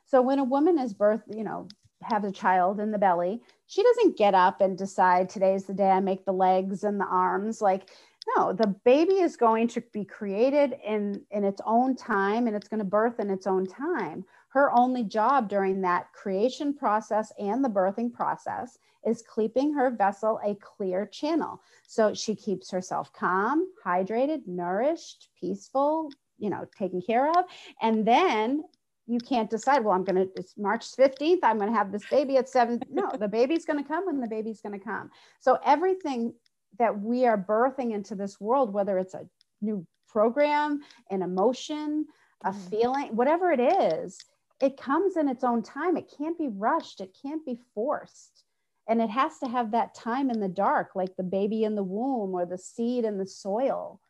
So 0.05 0.21
when 0.21 0.39
a 0.39 0.43
woman 0.43 0.77
is 0.77 0.93
birth, 0.93 1.23
you 1.27 1.43
know, 1.43 1.67
have 2.03 2.23
a 2.23 2.31
child 2.31 2.79
in 2.79 2.91
the 2.91 2.97
belly, 2.97 3.41
she 3.67 3.83
doesn't 3.83 4.17
get 4.17 4.33
up 4.33 4.61
and 4.61 4.77
decide 4.77 5.29
today's 5.29 5.65
the 5.65 5.73
day 5.73 5.89
I 5.89 5.99
make 5.99 6.25
the 6.25 6.33
legs 6.33 6.83
and 6.83 6.99
the 6.99 7.05
arms. 7.05 7.61
Like, 7.61 7.89
no, 8.35 8.53
the 8.53 8.67
baby 8.85 9.15
is 9.15 9.35
going 9.35 9.67
to 9.69 9.81
be 9.91 10.05
created 10.05 10.75
in 10.85 11.21
in 11.31 11.43
its 11.43 11.61
own 11.65 11.95
time 11.95 12.47
and 12.47 12.55
it's 12.55 12.67
going 12.67 12.79
to 12.79 12.85
birth 12.85 13.19
in 13.19 13.29
its 13.29 13.47
own 13.47 13.65
time. 13.65 14.23
Her 14.49 14.71
only 14.77 15.03
job 15.03 15.49
during 15.49 15.81
that 15.81 16.13
creation 16.13 16.73
process 16.73 17.31
and 17.39 17.63
the 17.63 17.69
birthing 17.69 18.13
process 18.13 18.77
is 19.05 19.23
keeping 19.35 19.73
her 19.73 19.89
vessel 19.89 20.39
a 20.45 20.55
clear 20.55 21.05
channel. 21.05 21.61
So 21.87 22.13
she 22.13 22.35
keeps 22.35 22.71
herself 22.71 23.11
calm, 23.13 23.67
hydrated, 23.85 24.47
nourished, 24.47 25.29
peaceful, 25.39 26.11
you 26.37 26.49
know, 26.49 26.65
taken 26.77 27.01
care 27.01 27.29
of. 27.29 27.45
And 27.81 28.07
then 28.07 28.63
you 29.07 29.19
can't 29.19 29.49
decide, 29.49 29.83
well, 29.83 29.93
I'm 29.93 30.03
going 30.03 30.27
to, 30.27 30.29
it's 30.35 30.57
March 30.57 30.85
15th, 30.95 31.39
I'm 31.43 31.57
going 31.57 31.71
to 31.71 31.77
have 31.77 31.91
this 31.91 32.05
baby 32.09 32.37
at 32.37 32.49
seven. 32.49 32.79
No, 32.89 33.09
the 33.19 33.27
baby's 33.27 33.65
going 33.65 33.81
to 33.81 33.87
come 33.87 34.05
when 34.05 34.21
the 34.21 34.27
baby's 34.27 34.61
going 34.61 34.77
to 34.77 34.83
come. 34.83 35.09
So 35.39 35.59
everything 35.65 36.33
that 36.79 36.99
we 36.99 37.25
are 37.25 37.37
birthing 37.37 37.93
into 37.93 38.15
this 38.15 38.39
world, 38.39 38.73
whether 38.73 38.97
it's 38.97 39.13
a 39.13 39.27
new 39.61 39.85
program, 40.07 40.81
an 41.09 41.21
emotion, 41.21 42.05
a 42.45 42.51
mm. 42.51 42.69
feeling, 42.69 43.15
whatever 43.15 43.51
it 43.51 43.59
is, 43.59 44.17
it 44.61 44.77
comes 44.77 45.17
in 45.17 45.27
its 45.27 45.43
own 45.43 45.61
time. 45.61 45.97
It 45.97 46.13
can't 46.17 46.37
be 46.37 46.47
rushed, 46.47 47.01
it 47.01 47.15
can't 47.21 47.45
be 47.45 47.59
forced 47.73 48.43
and 48.89 49.01
it 49.01 49.09
has 49.09 49.39
to 49.39 49.47
have 49.47 49.71
that 49.71 49.95
time 49.95 50.29
in 50.29 50.41
the 50.41 50.47
dark 50.49 50.89
like 50.93 51.15
the 51.15 51.23
baby 51.23 51.63
in 51.63 51.73
the 51.73 51.83
womb 51.83 52.33
or 52.33 52.45
the 52.45 52.57
seed 52.57 53.05
in 53.05 53.17
the 53.17 53.25
soil 53.25 54.01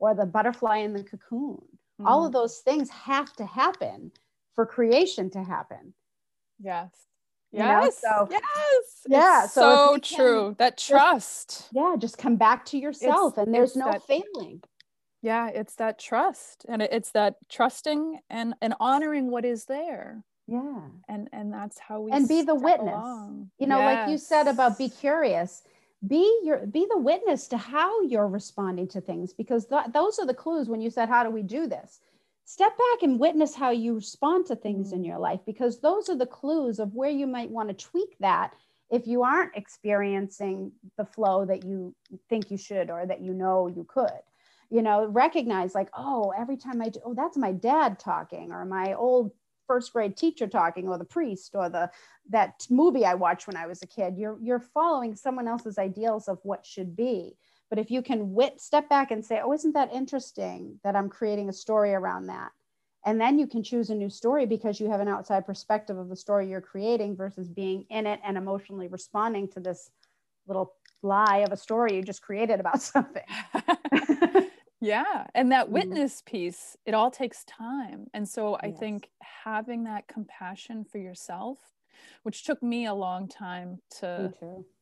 or 0.00 0.16
the 0.16 0.26
butterfly 0.26 0.78
in 0.78 0.92
the 0.92 1.04
cocoon 1.04 1.62
Mm. 2.00 2.06
All 2.06 2.24
of 2.24 2.32
those 2.32 2.58
things 2.58 2.90
have 2.90 3.32
to 3.34 3.46
happen 3.46 4.12
for 4.56 4.66
creation 4.66 5.30
to 5.30 5.44
happen. 5.44 5.94
Yes. 6.58 6.90
Yes. 7.52 8.00
You 8.02 8.08
know? 8.08 8.26
So 8.26 8.28
yes. 8.32 8.42
Yeah. 9.06 9.44
It's 9.44 9.52
so, 9.52 9.92
so 9.94 9.98
true. 9.98 10.56
That 10.58 10.76
trust. 10.76 11.48
Just, 11.48 11.68
yeah. 11.72 11.94
Just 11.96 12.18
come 12.18 12.34
back 12.34 12.64
to 12.66 12.78
yourself 12.78 13.38
it's, 13.38 13.46
and 13.46 13.54
there's 13.54 13.76
no 13.76 13.92
that, 13.92 14.02
failing. 14.02 14.62
Yeah. 15.22 15.48
It's 15.48 15.76
that 15.76 16.00
trust. 16.00 16.66
And 16.68 16.82
it's 16.82 17.12
that 17.12 17.36
trusting 17.48 18.18
and 18.28 18.54
and 18.60 18.74
honoring 18.80 19.30
what 19.30 19.44
is 19.44 19.66
there. 19.66 20.24
Yeah. 20.48 20.80
And 21.08 21.28
and 21.32 21.52
that's 21.52 21.78
how 21.78 22.00
we 22.00 22.10
and 22.10 22.26
be 22.26 22.42
the 22.42 22.56
witness. 22.56 22.94
Along. 22.94 23.50
You 23.58 23.68
know, 23.68 23.78
yes. 23.78 24.00
like 24.00 24.10
you 24.10 24.18
said 24.18 24.48
about 24.48 24.76
be 24.76 24.88
curious 24.88 25.62
be 26.06 26.40
your 26.44 26.66
be 26.66 26.86
the 26.90 26.98
witness 26.98 27.48
to 27.48 27.56
how 27.56 28.02
you're 28.02 28.28
responding 28.28 28.86
to 28.86 29.00
things 29.00 29.32
because 29.32 29.66
th- 29.66 29.86
those 29.92 30.18
are 30.18 30.26
the 30.26 30.34
clues 30.34 30.68
when 30.68 30.80
you 30.80 30.90
said 30.90 31.08
how 31.08 31.24
do 31.24 31.30
we 31.30 31.42
do 31.42 31.66
this 31.66 32.00
step 32.46 32.72
back 32.78 33.02
and 33.02 33.20
witness 33.20 33.54
how 33.54 33.70
you 33.70 33.94
respond 33.94 34.46
to 34.46 34.56
things 34.56 34.92
in 34.92 35.02
mm. 35.02 35.06
your 35.06 35.18
life 35.18 35.40
because 35.44 35.80
those 35.80 36.08
are 36.08 36.16
the 36.16 36.26
clues 36.26 36.78
of 36.78 36.94
where 36.94 37.10
you 37.10 37.26
might 37.26 37.50
want 37.50 37.68
to 37.68 37.74
tweak 37.74 38.16
that 38.20 38.54
if 38.90 39.06
you 39.06 39.22
aren't 39.22 39.56
experiencing 39.56 40.72
the 40.96 41.04
flow 41.04 41.44
that 41.44 41.64
you 41.64 41.94
think 42.30 42.50
you 42.50 42.56
should 42.56 42.88
or 42.88 43.04
that 43.04 43.20
you 43.20 43.34
know 43.34 43.66
you 43.66 43.84
could 43.88 44.22
you 44.70 44.80
know 44.80 45.06
recognize 45.06 45.74
like 45.74 45.90
oh 45.94 46.32
every 46.38 46.56
time 46.56 46.80
i 46.80 46.88
do 46.88 47.00
oh 47.04 47.14
that's 47.14 47.36
my 47.36 47.52
dad 47.52 47.98
talking 47.98 48.52
or 48.52 48.64
my 48.64 48.94
old 48.94 49.32
first 49.66 49.92
grade 49.92 50.16
teacher 50.16 50.46
talking 50.46 50.88
or 50.88 50.98
the 50.98 51.04
priest 51.04 51.52
or 51.54 51.68
the 51.68 51.90
that 52.30 52.66
movie 52.70 53.04
I 53.04 53.14
watched 53.14 53.46
when 53.46 53.56
I 53.56 53.66
was 53.66 53.82
a 53.82 53.86
kid. 53.86 54.16
You're 54.16 54.38
you're 54.42 54.60
following 54.60 55.14
someone 55.14 55.48
else's 55.48 55.78
ideals 55.78 56.28
of 56.28 56.38
what 56.42 56.66
should 56.66 56.96
be. 56.96 57.36
But 57.68 57.78
if 57.78 57.90
you 57.90 58.02
can 58.02 58.32
wit 58.34 58.60
step 58.60 58.88
back 58.88 59.10
and 59.10 59.24
say, 59.24 59.40
"Oh, 59.40 59.52
isn't 59.52 59.74
that 59.74 59.92
interesting 59.92 60.80
that 60.84 60.96
I'm 60.96 61.08
creating 61.08 61.48
a 61.48 61.52
story 61.52 61.94
around 61.94 62.26
that?" 62.26 62.52
And 63.04 63.20
then 63.20 63.38
you 63.38 63.46
can 63.46 63.62
choose 63.62 63.90
a 63.90 63.94
new 63.94 64.10
story 64.10 64.46
because 64.46 64.80
you 64.80 64.90
have 64.90 65.00
an 65.00 65.08
outside 65.08 65.46
perspective 65.46 65.96
of 65.96 66.08
the 66.08 66.16
story 66.16 66.48
you're 66.48 66.60
creating 66.60 67.16
versus 67.16 67.48
being 67.48 67.86
in 67.88 68.06
it 68.06 68.20
and 68.24 68.36
emotionally 68.36 68.88
responding 68.88 69.48
to 69.48 69.60
this 69.60 69.90
little 70.46 70.74
lie 71.02 71.38
of 71.38 71.52
a 71.52 71.56
story 71.56 71.96
you 71.96 72.02
just 72.02 72.22
created 72.22 72.58
about 72.58 72.82
something. 72.92 73.22
Yeah. 74.80 75.26
And 75.34 75.52
that 75.52 75.66
mm-hmm. 75.66 75.74
witness 75.74 76.22
piece, 76.24 76.76
it 76.84 76.94
all 76.94 77.10
takes 77.10 77.44
time. 77.44 78.06
And 78.12 78.28
so 78.28 78.54
I 78.54 78.68
yes. 78.68 78.78
think 78.78 79.10
having 79.20 79.84
that 79.84 80.06
compassion 80.06 80.84
for 80.84 80.98
yourself, 80.98 81.58
which 82.22 82.44
took 82.44 82.62
me 82.62 82.86
a 82.86 82.94
long 82.94 83.28
time 83.28 83.78
to 84.00 84.32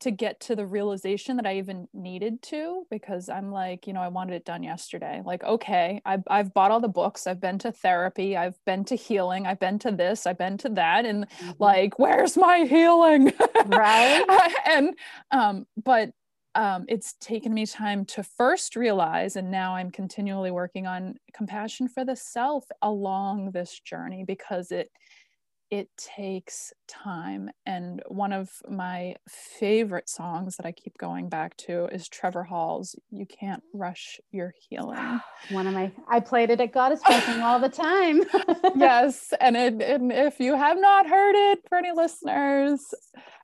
to 0.00 0.10
get 0.10 0.40
to 0.40 0.56
the 0.56 0.66
realization 0.66 1.36
that 1.36 1.46
I 1.46 1.58
even 1.58 1.88
needed 1.92 2.42
to 2.42 2.86
because 2.90 3.28
I'm 3.28 3.50
like, 3.50 3.86
you 3.86 3.92
know, 3.92 4.00
I 4.00 4.08
wanted 4.08 4.34
it 4.34 4.44
done 4.44 4.62
yesterday. 4.62 5.22
Like, 5.24 5.44
okay, 5.44 6.00
I've, 6.04 6.22
I've 6.28 6.52
bought 6.52 6.70
all 6.70 6.80
the 6.80 6.88
books, 6.88 7.26
I've 7.26 7.40
been 7.40 7.58
to 7.60 7.72
therapy, 7.72 8.36
I've 8.36 8.58
been 8.64 8.84
to 8.86 8.96
healing, 8.96 9.46
I've 9.46 9.60
been 9.60 9.78
to 9.80 9.92
this, 9.92 10.26
I've 10.26 10.38
been 10.38 10.58
to 10.58 10.68
that, 10.70 11.06
and 11.06 11.28
mm-hmm. 11.28 11.50
like, 11.58 11.98
where's 11.98 12.36
my 12.36 12.60
healing? 12.60 13.32
Right. 13.66 14.24
and 14.66 14.94
um, 15.30 15.66
but 15.82 16.10
um, 16.54 16.84
it's 16.88 17.14
taken 17.14 17.52
me 17.52 17.66
time 17.66 18.04
to 18.06 18.22
first 18.22 18.76
realize, 18.76 19.36
and 19.36 19.50
now 19.50 19.74
I'm 19.74 19.90
continually 19.90 20.50
working 20.50 20.86
on 20.86 21.16
compassion 21.32 21.88
for 21.88 22.04
the 22.04 22.14
self 22.14 22.64
along 22.80 23.50
this 23.50 23.80
journey 23.80 24.24
because 24.24 24.70
it 24.70 24.90
it 25.70 25.88
takes 25.96 26.72
time. 26.88 27.50
And 27.66 28.02
one 28.08 28.32
of 28.32 28.50
my 28.68 29.16
favorite 29.28 30.08
songs 30.08 30.56
that 30.56 30.66
I 30.66 30.72
keep 30.72 30.96
going 30.98 31.28
back 31.28 31.56
to 31.58 31.86
is 31.86 32.08
Trevor 32.08 32.44
Hall's 32.44 32.94
You 33.10 33.26
Can't 33.26 33.62
Rush 33.72 34.20
Your 34.30 34.52
Healing. 34.68 35.20
One 35.50 35.66
of 35.66 35.74
my, 35.74 35.90
I 36.08 36.20
played 36.20 36.50
it 36.50 36.60
at 36.60 36.72
Goddess 36.72 37.00
Blessing 37.06 37.40
all 37.40 37.58
the 37.58 37.68
time. 37.68 38.22
yes. 38.76 39.32
And, 39.40 39.56
it, 39.56 39.82
and 39.82 40.12
if 40.12 40.38
you 40.40 40.56
have 40.56 40.78
not 40.78 41.08
heard 41.08 41.34
it 41.52 41.60
for 41.68 41.78
any 41.78 41.92
listeners, 41.92 42.94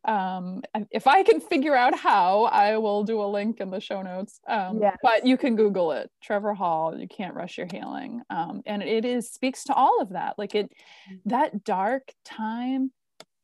um, 0.06 0.62
if 0.90 1.06
I 1.06 1.22
can 1.22 1.40
figure 1.40 1.74
out 1.74 1.98
how, 1.98 2.44
I 2.44 2.78
will 2.78 3.04
do 3.04 3.22
a 3.22 3.26
link 3.26 3.60
in 3.60 3.70
the 3.70 3.80
show 3.80 4.02
notes. 4.02 4.40
Um, 4.48 4.78
yes. 4.80 4.96
But 5.02 5.26
you 5.26 5.36
can 5.36 5.56
Google 5.56 5.92
it, 5.92 6.10
Trevor 6.22 6.54
Hall. 6.54 6.98
You 6.98 7.06
can't 7.06 7.34
rush 7.34 7.58
your 7.58 7.66
healing, 7.70 8.22
um, 8.30 8.62
and 8.66 8.82
it 8.82 9.04
is 9.04 9.30
speaks 9.30 9.64
to 9.64 9.74
all 9.74 10.00
of 10.00 10.10
that. 10.10 10.38
Like 10.38 10.54
it, 10.54 10.72
mm. 11.12 11.20
that 11.26 11.64
dark 11.64 12.12
time 12.24 12.92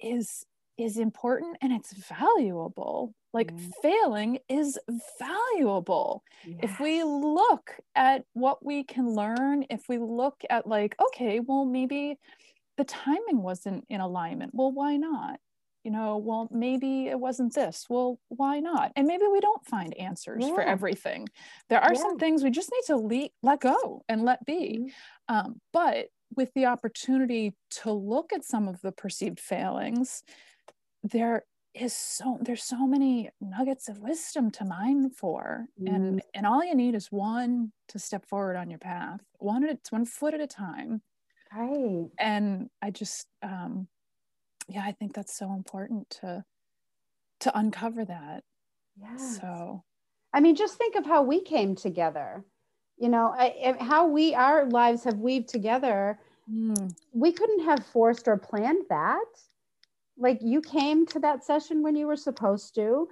is 0.00 0.44
is 0.78 0.98
important 0.98 1.56
and 1.62 1.72
it's 1.72 1.92
valuable. 2.06 3.14
Like 3.32 3.52
mm. 3.52 3.70
failing 3.82 4.38
is 4.48 4.78
valuable. 5.18 6.22
Yes. 6.46 6.60
If 6.62 6.80
we 6.80 7.02
look 7.02 7.72
at 7.94 8.24
what 8.34 8.64
we 8.64 8.84
can 8.84 9.14
learn, 9.14 9.64
if 9.70 9.88
we 9.88 9.98
look 9.98 10.42
at 10.50 10.66
like, 10.66 10.94
okay, 11.08 11.40
well 11.40 11.64
maybe 11.64 12.18
the 12.76 12.84
timing 12.84 13.42
wasn't 13.42 13.84
in 13.88 14.00
alignment. 14.00 14.52
Well, 14.54 14.72
why 14.72 14.96
not? 14.96 15.40
You 15.86 15.92
know, 15.92 16.16
well, 16.16 16.48
maybe 16.50 17.06
it 17.06 17.20
wasn't 17.20 17.54
this. 17.54 17.86
Well, 17.88 18.18
why 18.26 18.58
not? 18.58 18.90
And 18.96 19.06
maybe 19.06 19.22
we 19.32 19.38
don't 19.38 19.64
find 19.64 19.94
answers 19.94 20.42
yeah. 20.44 20.52
for 20.52 20.60
everything. 20.60 21.28
There 21.68 21.80
are 21.80 21.94
yeah. 21.94 22.00
some 22.00 22.18
things 22.18 22.42
we 22.42 22.50
just 22.50 22.72
need 22.72 22.86
to 22.88 22.96
le- 22.96 23.28
let 23.44 23.60
go 23.60 24.02
and 24.08 24.24
let 24.24 24.44
be. 24.44 24.80
Mm-hmm. 24.80 25.34
Um, 25.36 25.60
but 25.72 26.08
with 26.34 26.52
the 26.54 26.66
opportunity 26.66 27.54
to 27.82 27.92
look 27.92 28.32
at 28.32 28.44
some 28.44 28.66
of 28.66 28.80
the 28.80 28.90
perceived 28.90 29.38
failings, 29.38 30.24
there 31.04 31.44
is 31.72 31.94
so 31.94 32.38
there's 32.40 32.64
so 32.64 32.84
many 32.84 33.30
nuggets 33.40 33.88
of 33.88 34.00
wisdom 34.00 34.50
to 34.50 34.64
mine 34.64 35.10
for 35.10 35.66
mm. 35.80 35.94
and 35.94 36.22
and 36.32 36.46
all 36.46 36.64
you 36.64 36.74
need 36.74 36.94
is 36.94 37.12
one 37.12 37.70
to 37.86 37.98
step 37.98 38.24
forward 38.26 38.56
on 38.56 38.70
your 38.70 38.78
path 38.78 39.20
one 39.40 39.62
at 39.62 39.78
one 39.90 40.06
foot 40.06 40.32
at 40.32 40.40
a 40.40 40.46
time 40.46 41.02
right 41.54 42.06
and 42.18 42.70
i 42.80 42.90
just 42.90 43.26
um 43.42 43.86
yeah 44.68 44.82
i 44.84 44.92
think 44.92 45.14
that's 45.14 45.36
so 45.36 45.52
important 45.52 46.08
to 46.10 46.44
to 47.40 47.58
uncover 47.58 48.04
that. 48.04 48.44
Yeah 49.00 49.16
so. 49.16 49.84
I 50.32 50.40
mean 50.40 50.56
just 50.56 50.76
think 50.76 50.96
of 50.96 51.06
how 51.06 51.22
we 51.22 51.40
came 51.40 51.74
together. 51.74 52.44
You 52.98 53.08
know 53.08 53.34
I, 53.36 53.76
how 53.80 54.06
we 54.06 54.34
our 54.34 54.66
lives 54.66 55.04
have 55.04 55.18
weaved 55.18 55.48
together. 55.48 56.18
Mm. 56.50 56.94
we 57.12 57.32
couldn't 57.32 57.64
have 57.64 57.84
forced 57.86 58.28
or 58.28 58.36
planned 58.36 58.84
that. 58.88 59.24
Like 60.16 60.38
you 60.40 60.60
came 60.60 61.04
to 61.06 61.18
that 61.18 61.44
session 61.44 61.82
when 61.82 61.96
you 61.96 62.06
were 62.06 62.16
supposed 62.16 62.74
to 62.76 63.08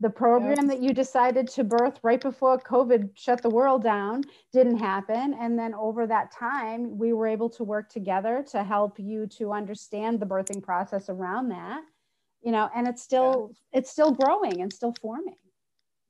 the 0.00 0.10
program 0.10 0.66
that 0.66 0.82
you 0.82 0.92
decided 0.92 1.48
to 1.48 1.64
birth 1.64 1.98
right 2.02 2.20
before 2.20 2.58
COVID 2.58 3.10
shut 3.14 3.40
the 3.40 3.48
world 3.48 3.82
down 3.82 4.24
didn't 4.52 4.76
happen. 4.76 5.34
And 5.40 5.58
then 5.58 5.72
over 5.74 6.06
that 6.06 6.30
time, 6.32 6.98
we 6.98 7.14
were 7.14 7.26
able 7.26 7.48
to 7.50 7.64
work 7.64 7.88
together 7.88 8.44
to 8.50 8.62
help 8.62 8.98
you 8.98 9.26
to 9.38 9.52
understand 9.52 10.20
the 10.20 10.26
birthing 10.26 10.62
process 10.62 11.08
around 11.08 11.48
that, 11.48 11.80
you 12.42 12.52
know, 12.52 12.68
and 12.74 12.86
it's 12.86 13.02
still, 13.02 13.52
yeah. 13.52 13.78
it's 13.78 13.90
still 13.90 14.12
growing 14.12 14.60
and 14.60 14.70
still 14.70 14.94
forming. 15.00 15.36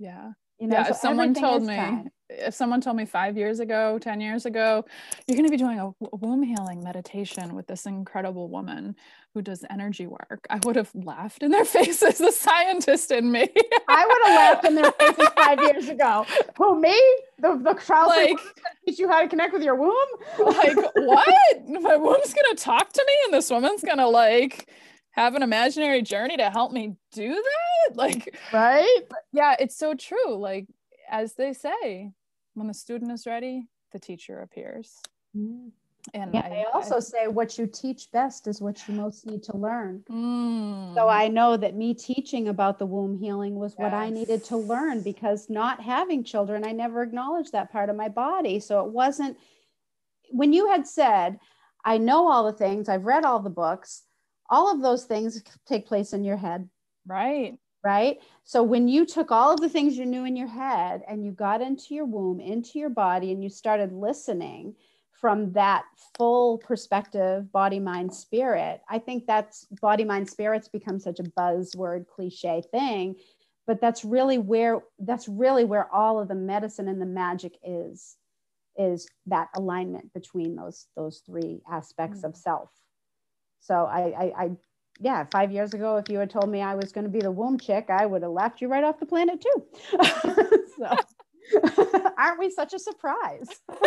Yeah. 0.01 0.33
You 0.59 0.67
know, 0.67 0.79
yeah, 0.79 0.85
so 0.85 0.91
if 0.91 0.97
someone 0.97 1.35
told 1.35 1.63
me, 1.63 1.77
time. 1.77 2.09
If 2.29 2.55
someone 2.55 2.81
told 2.81 2.97
me 2.97 3.05
five 3.05 3.37
years 3.37 3.61
ago, 3.61 3.99
10 3.99 4.21
years 4.21 4.47
ago, 4.47 4.85
you're 5.27 5.37
going 5.37 5.47
to 5.47 5.51
be 5.51 5.57
doing 5.57 5.79
a 5.79 5.93
womb 6.17 6.43
healing 6.43 6.83
meditation 6.83 7.55
with 7.55 7.67
this 7.67 7.87
incredible 7.87 8.49
woman 8.49 8.97
who 9.35 9.43
does 9.43 9.65
energy 9.71 10.07
work, 10.07 10.47
I 10.51 10.59
would 10.65 10.77
have 10.77 10.91
laughed 10.95 11.43
in 11.43 11.51
their 11.51 11.65
faces, 11.77 12.19
the 12.19 12.33
scientist 12.33 13.11
in 13.11 13.31
me. 13.31 13.49
I 13.89 14.07
would 14.07 14.27
have 14.27 14.37
laughed 14.37 14.65
in 14.65 14.75
their 14.75 14.93
faces 14.93 15.29
five 15.37 15.61
years 15.63 15.89
ago. 15.89 16.27
Who, 16.57 16.81
me? 16.81 16.99
The, 17.39 17.61
the 17.63 17.75
child 17.75 18.09
like, 18.09 18.39
teach 18.87 18.99
you 18.99 19.09
how 19.09 19.21
to 19.21 19.29
connect 19.29 19.53
with 19.53 19.63
your 19.63 19.77
womb? 19.77 20.09
like, 20.39 20.77
what? 20.95 21.69
My 21.69 21.97
womb's 21.97 22.35
going 22.35 22.57
to 22.57 22.57
talk 22.57 22.93
to 22.93 23.05
me 23.07 23.13
and 23.27 23.35
this 23.35 23.51
woman's 23.51 23.83
going 23.83 23.99
to 23.99 24.09
like, 24.09 24.69
have 25.11 25.35
an 25.35 25.43
imaginary 25.43 26.03
journey 26.03 26.37
to 26.37 26.51
help 26.51 26.73
me 26.73 26.95
do 27.13 27.29
that 27.31 27.97
like 27.97 28.37
right 28.53 29.01
yeah 29.33 29.57
it's 29.59 29.75
so 29.75 29.95
true 29.95 30.37
like 30.37 30.67
as 31.11 31.35
they 31.35 31.53
say 31.53 32.13
when 32.55 32.67
the 32.67 32.75
student 32.75 33.13
is 33.13 33.27
ready 33.27 33.67
the 33.93 33.99
teacher 33.99 34.41
appears 34.41 34.97
mm. 35.37 35.71
and 36.15 36.35
yeah, 36.35 36.43
I, 36.45 36.49
they 36.49 36.65
also 36.73 36.97
I, 36.97 37.01
say 37.01 37.29
what 37.29 37.59
you 37.59 37.67
teach 37.67 38.11
best 38.13 38.47
is 38.47 38.61
what 38.61 38.87
you 38.87 38.95
most 38.95 39.27
need 39.27 39.43
to 39.45 39.57
learn 39.57 40.05
mm. 40.11 40.95
so 40.95 41.09
i 41.09 41.29
know 41.29 41.57
that 41.57 41.77
me 41.77 41.95
teaching 41.95 42.49
about 42.49 42.79
the 42.79 42.87
womb 42.87 43.19
healing 43.19 43.57
was 43.57 43.73
yes. 43.73 43.83
what 43.83 43.95
i 43.95 44.11
needed 44.11 44.45
to 44.45 44.57
learn 44.57 45.03
because 45.03 45.49
not 45.49 45.81
having 45.81 46.25
children 46.25 46.65
i 46.65 46.73
never 46.73 47.03
acknowledged 47.03 47.53
that 47.53 47.73
part 47.73 47.91
of 47.91 47.97
my 47.97 48.09
body 48.09 48.61
so 48.61 48.85
it 48.85 48.91
wasn't 48.91 49.37
when 50.31 50.53
you 50.53 50.69
had 50.69 50.87
said 50.87 51.39
i 51.85 51.99
know 51.99 52.29
all 52.29 52.45
the 52.45 52.59
things 52.59 52.89
i've 52.89 53.05
read 53.07 53.25
all 53.25 53.41
the 53.41 53.51
books 53.51 54.03
all 54.49 54.73
of 54.73 54.83
those 54.83 55.05
things 55.05 55.43
take 55.67 55.87
place 55.87 56.13
in 56.13 56.25
your 56.25 56.37
head. 56.37 56.69
Right. 57.07 57.59
Right. 57.85 58.19
So 58.43 58.63
when 58.63 58.89
you 58.89 59.07
took 59.07 59.31
all 59.31 59.53
of 59.53 59.61
the 59.61 59.69
things 59.69 59.97
you 59.97 60.07
knew 60.07 60.25
in 60.25 60.35
your 60.35 60.49
head 60.49 61.03
and 61.09 61.25
you 61.25 61.31
got 61.31 61.63
into 61.63 61.95
your 61.95 62.05
womb, 62.05 62.41
into 62.41 62.79
your 62.79 62.91
body, 62.91 63.31
and 63.31 63.43
you 63.43 63.49
started 63.49 63.93
listening 63.93 64.75
from 65.13 65.53
that 65.53 65.85
full 66.19 66.59
perspective, 66.59 67.51
body, 67.53 67.79
mind, 67.79 68.13
spirit, 68.13 68.83
I 68.91 68.99
think 68.99 69.27
that's 69.27 69.67
body, 69.81 70.05
mind, 70.05 70.29
spirits 70.29 70.69
become 70.69 70.99
such 70.99 71.21
a 71.21 71.23
buzzword 71.23 72.07
cliche 72.09 72.63
thing. 72.73 73.17
But 73.67 73.81
that's 73.81 74.05
really 74.05 74.39
where 74.39 74.81
that's 74.99 75.29
really 75.29 75.65
where 75.65 75.93
all 75.93 76.21
of 76.21 76.29
the 76.29 76.35
medicine 76.35 76.89
and 76.89 77.01
the 77.01 77.07
magic 77.07 77.57
is 77.65 78.17
is 78.79 79.09
that 79.27 79.49
alignment 79.55 80.13
between 80.13 80.55
those 80.55 80.87
those 80.97 81.23
three 81.27 81.63
aspects 81.71 82.19
mm-hmm. 82.19 82.29
of 82.29 82.37
self 82.37 82.71
so 83.61 83.75
I, 83.87 84.01
I 84.01 84.45
i 84.45 84.51
yeah 85.01 85.25
five 85.31 85.53
years 85.53 85.75
ago 85.75 85.97
if 85.97 86.09
you 86.09 86.19
had 86.19 86.31
told 86.31 86.49
me 86.49 86.63
i 86.63 86.75
was 86.75 86.93
going 86.93 87.05
to 87.05 87.11
be 87.11 87.21
the 87.21 87.31
womb 87.31 87.59
chick 87.59 87.87
i 87.91 88.07
would 88.07 88.23
have 88.23 88.31
laughed 88.31 88.61
you 88.61 88.69
right 88.69 88.85
off 88.85 88.99
the 88.99 89.07
planet 89.07 89.41
too. 89.41 89.99
So 90.77 90.95
aren't 92.19 92.39
we 92.39 92.51
such 92.51 92.75
a 92.75 92.79
surprise? 92.79 93.49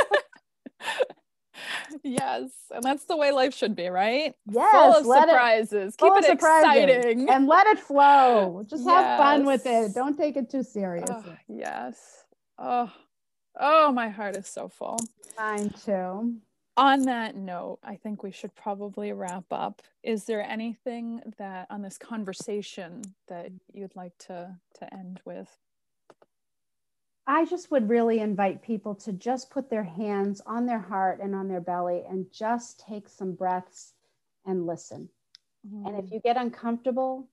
Yes 2.04 2.52
and 2.72 2.82
that's 2.82 3.04
the 3.04 3.18
way 3.18 3.32
life 3.32 3.54
should 3.54 3.76
be 3.76 3.90
right? 3.90 4.34
Yes 4.50 4.72
full 4.72 5.12
of 5.12 5.24
surprises. 5.28 5.94
it, 5.94 5.98
keep 5.98 6.14
it 6.16 6.30
exciting. 6.30 7.30
and 7.30 7.48
let 7.48 7.68
it 7.68 7.80
flow. 7.80 8.64
Just 8.66 8.86
yes. 8.86 8.96
have 8.96 9.20
fun 9.20 9.46
with 9.46 9.66
it. 9.66 9.94
Don't 9.94 10.18
take 10.18 10.38
it 10.38 10.50
too 10.50 10.64
seriously 10.64 11.16
oh, 11.18 11.36
yes. 11.50 12.24
Oh 12.58 12.90
oh 13.60 13.92
my 13.92 14.08
heart 14.08 14.38
is 14.38 14.48
so 14.48 14.70
full. 14.70 15.00
Mine 15.38 15.70
too 15.86 16.36
on 16.80 17.04
that 17.04 17.36
note 17.36 17.80
i 17.84 17.96
think 17.96 18.24
we 18.24 18.32
should 18.32 18.54
probably 18.56 19.12
wrap 19.12 19.46
up 19.52 19.82
is 20.04 20.24
there 20.26 20.44
anything 20.44 21.22
that 21.38 21.68
on 21.70 21.82
this 21.82 21.98
conversation 21.98 23.02
that 23.28 23.52
you'd 23.74 23.96
like 23.96 24.18
to 24.18 24.56
to 24.74 24.94
end 24.94 25.20
with 25.26 25.60
I 27.32 27.46
just 27.46 27.70
would 27.70 27.88
really 27.88 28.22
invite 28.22 28.64
people 28.64 28.96
to 28.96 29.14
just 29.14 29.52
put 29.52 29.70
their 29.70 29.84
hands 29.84 30.42
on 30.48 30.66
their 30.66 30.80
heart 30.80 31.20
and 31.22 31.36
on 31.36 31.48
their 31.48 31.62
belly 31.62 32.02
and 32.10 32.26
just 32.32 32.80
take 32.80 33.08
some 33.08 33.34
breaths 33.34 33.94
and 34.48 34.66
listen. 34.66 35.10
Mm. 35.72 35.88
And 35.88 36.00
if 36.00 36.06
mm. 36.06 36.14
you 36.14 36.22
get 36.22 36.38
uncomfortable, 36.38 37.28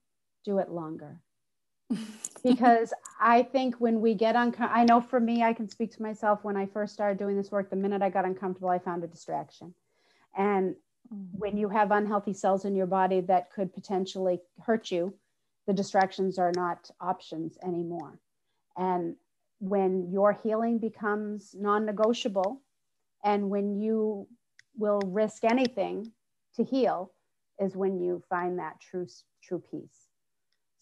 do 0.45 0.59
it 0.59 0.69
longer. 0.69 1.19
because 2.47 2.93
I 3.19 3.43
think 3.43 3.75
when 3.75 4.01
we 4.01 4.13
get 4.13 4.35
uncomfortable, 4.35 4.79
I 4.79 4.83
know 4.83 5.01
for 5.01 5.19
me, 5.19 5.43
I 5.43 5.53
can 5.53 5.69
speak 5.69 5.91
to 5.95 6.01
myself 6.01 6.43
when 6.43 6.57
I 6.57 6.65
first 6.65 6.93
started 6.93 7.17
doing 7.17 7.37
this 7.37 7.51
work, 7.51 7.69
the 7.69 7.75
minute 7.75 8.01
I 8.01 8.09
got 8.09 8.25
uncomfortable, 8.25 8.69
I 8.69 8.79
found 8.79 9.03
a 9.03 9.07
distraction. 9.07 9.73
And 10.37 10.75
mm. 11.13 11.27
when 11.31 11.57
you 11.57 11.69
have 11.69 11.91
unhealthy 11.91 12.33
cells 12.33 12.65
in 12.65 12.75
your 12.75 12.85
body 12.85 13.21
that 13.21 13.51
could 13.51 13.73
potentially 13.73 14.39
hurt 14.63 14.91
you, 14.91 15.13
the 15.65 15.73
distractions 15.73 16.39
are 16.39 16.53
not 16.55 16.89
options 17.01 17.57
anymore. 17.63 18.19
And 18.77 19.15
when 19.59 20.11
your 20.11 20.33
healing 20.33 20.77
becomes 20.77 21.55
non 21.57 21.85
negotiable 21.85 22.61
and 23.23 23.49
when 23.49 23.81
you 23.81 24.27
will 24.77 25.01
risk 25.05 25.43
anything 25.43 26.11
to 26.55 26.63
heal 26.63 27.11
is 27.59 27.75
when 27.75 27.99
you 27.99 28.21
find 28.29 28.59
that 28.59 28.79
true 28.79 29.07
true 29.43 29.61
peace 29.71 30.06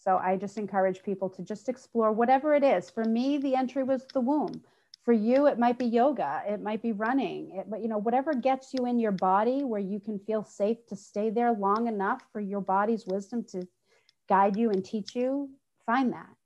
so 0.06 0.18
i 0.18 0.36
just 0.36 0.58
encourage 0.58 1.02
people 1.02 1.28
to 1.28 1.42
just 1.42 1.68
explore 1.68 2.12
whatever 2.12 2.54
it 2.54 2.62
is 2.62 2.90
for 2.90 3.04
me 3.04 3.38
the 3.38 3.54
entry 3.54 3.82
was 3.82 4.04
the 4.12 4.20
womb 4.20 4.62
for 5.04 5.12
you 5.12 5.46
it 5.46 5.58
might 5.58 5.78
be 5.78 5.86
yoga 5.86 6.42
it 6.48 6.60
might 6.62 6.82
be 6.82 6.92
running 6.92 7.50
it, 7.56 7.70
but 7.70 7.80
you 7.82 7.88
know 7.88 7.98
whatever 7.98 8.34
gets 8.34 8.72
you 8.72 8.86
in 8.86 8.98
your 8.98 9.12
body 9.12 9.64
where 9.64 9.80
you 9.80 10.00
can 10.00 10.18
feel 10.18 10.44
safe 10.44 10.78
to 10.86 10.96
stay 10.96 11.30
there 11.30 11.52
long 11.52 11.86
enough 11.86 12.22
for 12.32 12.40
your 12.40 12.60
body's 12.60 13.04
wisdom 13.06 13.44
to 13.44 13.66
guide 14.28 14.56
you 14.56 14.70
and 14.70 14.84
teach 14.84 15.14
you 15.14 15.50
find 15.86 16.12
that 16.12 16.36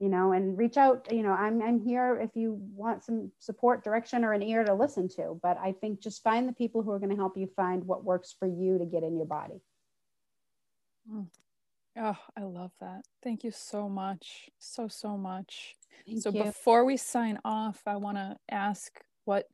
you 0.00 0.08
know, 0.08 0.32
and 0.32 0.58
reach 0.58 0.76
out, 0.76 1.10
you 1.10 1.22
know, 1.22 1.32
I'm, 1.32 1.62
I'm 1.62 1.80
here 1.80 2.18
if 2.20 2.30
you 2.34 2.58
want 2.74 3.04
some 3.04 3.30
support, 3.38 3.84
direction, 3.84 4.24
or 4.24 4.32
an 4.32 4.42
ear 4.42 4.64
to 4.64 4.74
listen 4.74 5.08
to. 5.16 5.38
But 5.42 5.56
I 5.58 5.72
think 5.72 6.02
just 6.02 6.22
find 6.22 6.48
the 6.48 6.52
people 6.52 6.82
who 6.82 6.90
are 6.90 6.98
going 6.98 7.10
to 7.10 7.16
help 7.16 7.36
you 7.36 7.48
find 7.56 7.84
what 7.84 8.04
works 8.04 8.34
for 8.38 8.46
you 8.46 8.76
to 8.78 8.84
get 8.84 9.02
in 9.02 9.16
your 9.16 9.26
body. 9.26 9.62
Mm. 11.10 11.26
Oh, 11.98 12.16
I 12.36 12.42
love 12.42 12.72
that. 12.80 13.02
Thank 13.22 13.44
you 13.44 13.50
so 13.50 13.88
much. 13.88 14.48
So, 14.58 14.88
so 14.88 15.16
much. 15.16 15.74
Thank 16.06 16.22
so, 16.22 16.30
you. 16.30 16.44
before 16.44 16.84
we 16.84 16.96
sign 16.96 17.38
off, 17.44 17.80
I 17.86 17.96
want 17.96 18.16
to 18.16 18.36
ask 18.50 18.92
what 19.24 19.46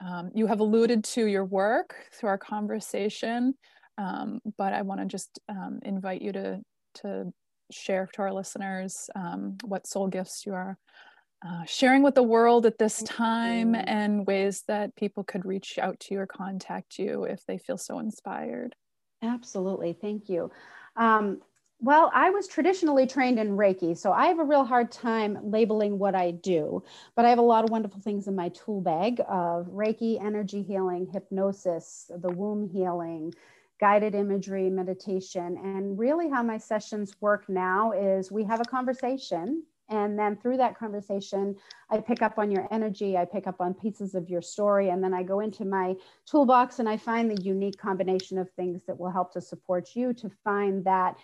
um, 0.00 0.30
you 0.34 0.46
have 0.46 0.60
alluded 0.60 1.04
to 1.04 1.26
your 1.26 1.44
work 1.44 1.94
through 2.12 2.30
our 2.30 2.38
conversation, 2.38 3.54
um, 3.98 4.40
but 4.56 4.72
I 4.72 4.82
want 4.82 5.00
to 5.00 5.06
just 5.06 5.38
um, 5.48 5.80
invite 5.82 6.22
you 6.22 6.32
to 6.32 6.60
to 6.96 7.32
share 7.70 8.06
to 8.12 8.22
our 8.22 8.32
listeners 8.32 9.08
um, 9.14 9.56
what 9.64 9.86
soul 9.86 10.06
gifts 10.06 10.44
you 10.44 10.52
are 10.52 10.76
uh, 11.46 11.64
sharing 11.64 12.02
with 12.02 12.14
the 12.14 12.22
world 12.22 12.66
at 12.66 12.78
this 12.78 13.02
time 13.02 13.74
and 13.74 14.26
ways 14.26 14.62
that 14.68 14.94
people 14.94 15.24
could 15.24 15.44
reach 15.44 15.78
out 15.78 15.98
to 15.98 16.14
you 16.14 16.20
or 16.20 16.26
contact 16.26 16.98
you 16.98 17.24
if 17.24 17.44
they 17.46 17.58
feel 17.58 17.76
so 17.76 17.98
inspired. 17.98 18.76
Absolutely. 19.22 19.92
Thank 19.92 20.28
you. 20.28 20.50
Um, 20.96 21.40
well, 21.82 22.12
I 22.14 22.30
was 22.30 22.46
traditionally 22.46 23.08
trained 23.08 23.40
in 23.40 23.56
Reiki, 23.56 23.98
so 23.98 24.12
I 24.12 24.26
have 24.26 24.38
a 24.38 24.44
real 24.44 24.64
hard 24.64 24.92
time 24.92 25.36
labeling 25.42 25.98
what 25.98 26.14
I 26.14 26.30
do, 26.30 26.84
but 27.16 27.24
I 27.24 27.30
have 27.30 27.40
a 27.40 27.42
lot 27.42 27.64
of 27.64 27.70
wonderful 27.70 28.00
things 28.00 28.28
in 28.28 28.36
my 28.36 28.50
tool 28.50 28.80
bag 28.80 29.20
of 29.28 29.66
Reiki, 29.66 30.22
energy 30.24 30.62
healing, 30.62 31.08
hypnosis, 31.12 32.08
the 32.20 32.30
womb 32.30 32.68
healing, 32.68 33.34
guided 33.80 34.14
imagery, 34.14 34.70
meditation. 34.70 35.58
And 35.60 35.98
really, 35.98 36.30
how 36.30 36.44
my 36.44 36.56
sessions 36.56 37.16
work 37.20 37.48
now 37.48 37.90
is 37.90 38.30
we 38.30 38.44
have 38.44 38.60
a 38.60 38.64
conversation. 38.64 39.64
And 39.88 40.16
then 40.16 40.36
through 40.36 40.58
that 40.58 40.78
conversation, 40.78 41.56
I 41.90 41.98
pick 41.98 42.22
up 42.22 42.38
on 42.38 42.52
your 42.52 42.68
energy, 42.70 43.16
I 43.16 43.24
pick 43.24 43.48
up 43.48 43.60
on 43.60 43.74
pieces 43.74 44.14
of 44.14 44.30
your 44.30 44.40
story, 44.40 44.90
and 44.90 45.02
then 45.02 45.12
I 45.12 45.24
go 45.24 45.40
into 45.40 45.64
my 45.64 45.96
toolbox 46.26 46.78
and 46.78 46.88
I 46.88 46.96
find 46.96 47.28
the 47.28 47.42
unique 47.42 47.76
combination 47.76 48.38
of 48.38 48.48
things 48.52 48.84
that 48.86 48.98
will 48.98 49.10
help 49.10 49.32
to 49.32 49.40
support 49.40 49.96
you 49.96 50.14
to 50.14 50.30
find 50.44 50.84
that 50.84 51.16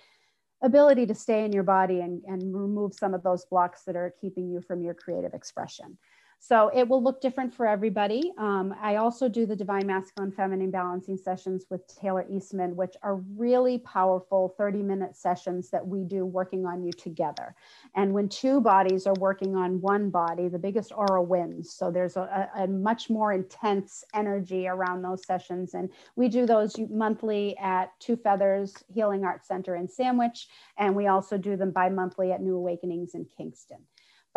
ability 0.62 1.06
to 1.06 1.14
stay 1.14 1.44
in 1.44 1.52
your 1.52 1.62
body 1.62 2.00
and, 2.00 2.22
and 2.26 2.54
remove 2.54 2.94
some 2.94 3.14
of 3.14 3.22
those 3.22 3.44
blocks 3.44 3.82
that 3.84 3.96
are 3.96 4.14
keeping 4.20 4.50
you 4.50 4.60
from 4.60 4.82
your 4.82 4.94
creative 4.94 5.34
expression. 5.34 5.98
So 6.40 6.70
it 6.72 6.88
will 6.88 7.02
look 7.02 7.20
different 7.20 7.52
for 7.52 7.66
everybody. 7.66 8.32
Um, 8.38 8.74
I 8.80 8.96
also 8.96 9.28
do 9.28 9.44
the 9.44 9.56
Divine 9.56 9.86
Masculine 9.86 10.30
Feminine 10.30 10.70
Balancing 10.70 11.16
sessions 11.16 11.66
with 11.68 11.86
Taylor 11.88 12.24
Eastman, 12.30 12.76
which 12.76 12.96
are 13.02 13.16
really 13.36 13.78
powerful 13.78 14.54
30 14.56 14.82
minute 14.82 15.16
sessions 15.16 15.68
that 15.70 15.84
we 15.84 16.04
do 16.04 16.24
working 16.24 16.64
on 16.64 16.84
you 16.84 16.92
together. 16.92 17.56
And 17.96 18.12
when 18.14 18.28
two 18.28 18.60
bodies 18.60 19.06
are 19.06 19.14
working 19.18 19.56
on 19.56 19.80
one 19.80 20.10
body, 20.10 20.48
the 20.48 20.60
biggest 20.60 20.92
aura 20.94 21.22
wins. 21.22 21.74
So 21.74 21.90
there's 21.90 22.16
a, 22.16 22.48
a 22.56 22.68
much 22.68 23.10
more 23.10 23.32
intense 23.32 24.04
energy 24.14 24.68
around 24.68 25.02
those 25.02 25.26
sessions. 25.26 25.74
And 25.74 25.90
we 26.14 26.28
do 26.28 26.46
those 26.46 26.76
monthly 26.88 27.56
at 27.58 27.98
Two 27.98 28.16
Feathers 28.16 28.74
Healing 28.94 29.24
Arts 29.24 29.48
Center 29.48 29.74
in 29.74 29.88
Sandwich. 29.88 30.46
And 30.78 30.94
we 30.94 31.08
also 31.08 31.36
do 31.36 31.56
them 31.56 31.72
bi 31.72 31.88
monthly 31.88 32.30
at 32.30 32.40
New 32.40 32.54
Awakenings 32.54 33.14
in 33.14 33.26
Kingston. 33.36 33.78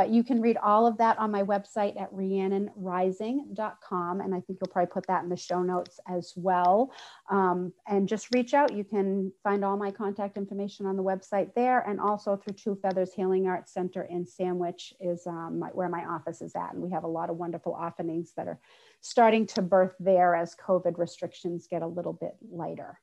But 0.02 0.10
you 0.10 0.24
can 0.24 0.41
read 0.41 0.58
all 0.58 0.88
of 0.88 0.97
that 0.97 1.20
on 1.20 1.30
my 1.30 1.43
website 1.43 2.02
at 2.02 2.12
rhiannonrising.com. 2.12 4.22
And 4.22 4.34
I 4.34 4.39
think 4.39 4.58
you'll 4.60 4.72
probably 4.72 4.91
put 4.91 5.06
that 5.06 5.22
in 5.22 5.30
the 5.30 5.38
show 5.38 5.62
notes 5.62 5.99
as 6.10 6.34
well. 6.36 6.91
Um, 7.30 7.72
and 7.88 8.10
just 8.10 8.34
reach 8.34 8.56
out. 8.56 8.74
You 8.74 8.84
can 8.84 9.32
find 9.43 9.64
all 9.64 9.78
my 9.78 9.91
contact 9.91 10.38
information 10.38 10.88
on 10.88 10.97
the 10.97 11.04
website 11.04 11.54
there. 11.54 11.82
And 11.82 11.99
also 11.99 12.36
through 12.36 12.56
Two 12.56 12.80
Feathers 12.82 13.14
Healing 13.14 13.45
Arts 13.45 13.76
Center 13.76 14.02
in 14.02 14.26
Sandwich 14.26 14.91
is 14.99 15.28
um, 15.28 15.60
my, 15.60 15.68
where 15.68 15.88
my 15.88 16.04
office 16.06 16.41
is 16.41 16.56
at. 16.56 16.74
And 16.74 16.82
we 16.82 16.89
have 16.89 17.04
a 17.04 17.08
lot 17.08 17.30
of 17.30 17.38
wonderful 17.38 17.76
offerings 17.76 18.34
that 18.38 18.47
are 18.47 18.60
starting 19.02 19.45
to 19.45 19.62
birth 19.62 19.93
there 19.99 20.34
as 20.34 20.56
COVID 20.56 20.97
restrictions 20.97 21.68
get 21.70 21.84
a 21.84 21.88
little 21.88 22.14
bit 22.14 22.34
lighter. 22.49 22.99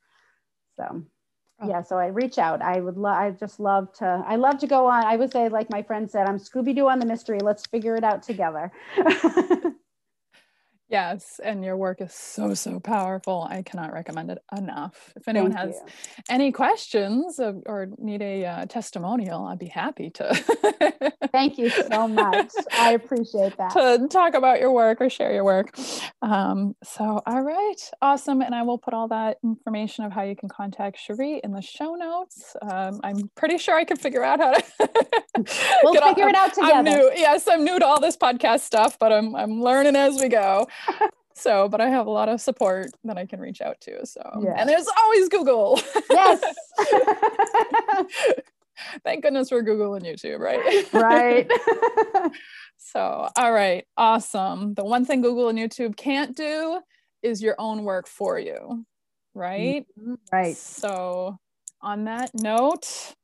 So. 0.74 1.05
Oh. 1.61 1.68
Yeah, 1.68 1.82
so 1.82 1.98
I 1.98 2.06
reach 2.06 2.38
out. 2.38 2.62
I 2.62 2.80
would 2.80 2.96
love. 2.96 3.16
I 3.16 3.30
just 3.32 3.59
love 3.61 3.92
to. 3.94 4.24
I 4.26 4.36
love 4.36 4.59
to 4.59 4.66
go 4.66 4.86
on. 4.86 5.04
I 5.04 5.16
would 5.16 5.32
say, 5.32 5.48
like 5.48 5.70
my 5.70 5.82
friend 5.82 6.11
said, 6.11 6.26
I'm 6.28 6.38
Scooby 6.38 6.74
Doo 6.74 6.88
on 6.88 7.00
the 7.00 7.06
mystery. 7.06 7.40
Let's 7.42 7.66
figure 7.66 7.96
it 7.96 8.04
out 8.04 8.22
together. 8.22 8.72
Yes, 10.91 11.39
and 11.45 11.62
your 11.62 11.76
work 11.76 12.01
is 12.01 12.14
so 12.14 12.55
so 12.55 12.80
powerful. 12.80 13.47
I 13.51 13.61
cannot 13.61 13.93
recommend 13.93 14.30
it 14.30 14.39
enough. 14.57 15.12
If 15.16 15.28
anyone 15.28 15.53
Thank 15.53 15.74
has 15.74 15.76
you. 15.76 15.93
any 16.30 16.51
questions 16.51 17.39
or 17.39 17.89
need 17.99 18.22
a 18.22 18.47
uh, 18.47 18.66
testimonial, 18.66 19.45
I'd 19.45 19.59
be 19.59 19.66
happy 19.66 20.09
to. 20.11 21.12
Thank 21.32 21.59
you 21.59 21.68
so 21.68 22.09
much. 22.09 22.51
I 22.72 22.93
appreciate 22.93 23.59
that. 23.59 23.72
To 23.72 24.09
talk 24.09 24.32
about 24.32 24.61
your 24.61 24.72
work 24.72 25.03
or 25.03 25.11
share 25.11 25.30
your 25.34 25.45
work. 25.45 25.78
Um, 26.22 26.74
so, 26.82 27.22
all 27.26 27.43
right, 27.43 27.91
awesome. 28.01 28.41
And 28.41 28.55
I 28.55 28.62
will 28.62 28.78
put 28.78 28.95
all 28.95 29.09
that 29.09 29.36
information 29.45 30.07
of 30.07 30.12
how 30.12 30.22
you 30.22 30.36
can 30.36 30.49
contact 30.49 30.99
Cherie 30.99 31.43
in 31.45 31.53
the 31.53 31.61
show 31.61 31.97
notes. 31.97 32.57
Um, 32.62 33.01
I'm 33.05 33.30
pretty 33.34 33.59
sure 33.59 33.76
I 33.76 33.84
can 33.84 33.99
figure 33.99 34.24
out 34.24 34.41
how 34.41 34.53
to. 34.53 34.64
we'll 35.82 36.03
figure 36.03 36.28
it 36.28 36.34
out 36.34 36.55
together. 36.55 36.72
I'm 36.72 36.84
new. 36.84 37.12
Yes, 37.14 37.47
I'm 37.47 37.62
new 37.62 37.78
to 37.78 37.84
all 37.84 38.01
this 38.01 38.16
podcast 38.16 38.61
stuff, 38.61 38.99
but 38.99 39.12
I'm 39.12 39.36
I'm 39.36 39.61
learning 39.61 39.95
as 39.95 40.18
we 40.18 40.28
go 40.28 40.66
so 41.34 41.68
but 41.68 41.80
i 41.80 41.88
have 41.88 42.06
a 42.06 42.10
lot 42.10 42.28
of 42.28 42.40
support 42.40 42.90
that 43.04 43.18
i 43.18 43.26
can 43.26 43.40
reach 43.40 43.60
out 43.60 43.80
to 43.80 44.04
so. 44.06 44.22
Yes. 44.42 44.56
and 44.58 44.68
there's 44.68 44.86
always 45.02 45.28
google. 45.28 45.80
Yes. 46.10 46.42
Thank 49.04 49.22
goodness 49.24 49.48
for 49.48 49.62
google 49.62 49.94
and 49.94 50.04
youtube 50.04 50.38
right? 50.38 50.92
Right. 50.92 51.50
So 52.80 53.28
all 53.36 53.52
right 53.52 53.84
awesome. 53.96 54.72
The 54.74 54.84
one 54.84 55.04
thing 55.04 55.20
google 55.20 55.48
and 55.48 55.58
youtube 55.58 55.96
can't 55.96 56.34
do 56.36 56.80
is 57.22 57.42
your 57.42 57.56
own 57.58 57.82
work 57.82 58.06
for 58.06 58.38
you 58.38 58.86
right? 59.34 59.86
Mm-hmm. 59.98 60.14
right. 60.32 60.56
So 60.56 61.38
on 61.80 62.04
that 62.04 62.30
note 62.34 63.14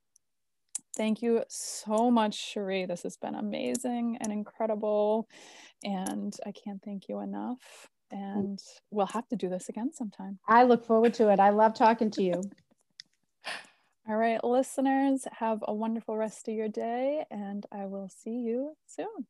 Thank 0.97 1.23
you 1.23 1.43
so 1.49 2.11
much, 2.11 2.35
Cherie. 2.35 2.87
This 2.87 3.03
has 3.03 3.17
been 3.17 3.35
amazing 3.35 4.19
and 4.21 4.33
incredible. 4.33 5.29
And 5.83 6.35
I 6.47 6.53
can't 6.53 6.83
thank 6.83 7.09
you 7.09 7.21
enough. 7.21 7.89
Mm. 8.13 8.43
And 8.43 8.59
we'll 8.91 9.07
have 9.07 9.29
to 9.29 9.37
do 9.37 9.49
this 9.49 9.69
again 9.69 9.93
sometime. 9.93 10.39
I 10.49 10.65
look 10.65 10.85
forward 10.85 11.15
to 11.15 11.31
it. 11.31 11.41
I 11.41 11.51
love 11.51 11.75
talking 11.75 12.11
to 12.13 12.23
you. 12.23 12.43
All 14.09 14.17
right, 14.17 14.43
listeners, 14.45 15.27
have 15.33 15.65
a 15.67 15.75
wonderful 15.75 16.17
rest 16.17 16.47
of 16.49 16.55
your 16.55 16.69
day, 16.69 17.25
and 17.31 17.65
I 17.73 17.87
will 17.87 18.11
see 18.11 18.33
you 18.33 18.77
soon. 18.87 19.27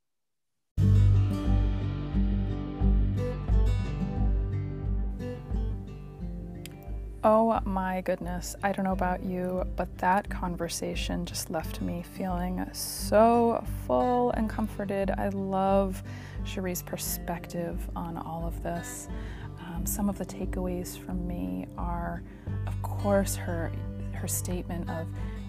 Oh 7.26 7.58
my 7.64 8.02
goodness. 8.02 8.54
I 8.62 8.72
don't 8.72 8.84
know 8.84 8.92
about 8.92 9.24
you, 9.24 9.64
but 9.76 9.96
that 9.96 10.28
conversation 10.28 11.24
just 11.24 11.48
left 11.48 11.80
me 11.80 12.02
feeling 12.02 12.62
so 12.74 13.64
full 13.86 14.30
and 14.32 14.50
comforted. 14.50 15.10
I 15.10 15.30
love 15.30 16.02
Cherie's 16.44 16.82
perspective 16.82 17.80
on 17.96 18.18
all 18.18 18.46
of 18.46 18.62
this. 18.62 19.08
Um, 19.58 19.86
some 19.86 20.10
of 20.10 20.18
the 20.18 20.26
takeaways 20.26 20.98
from 20.98 21.26
me 21.26 21.66
are, 21.78 22.22
of 22.66 22.82
course, 22.82 23.36
her 23.36 23.72
her 24.12 24.28
statement 24.28 24.90
of 24.90 25.06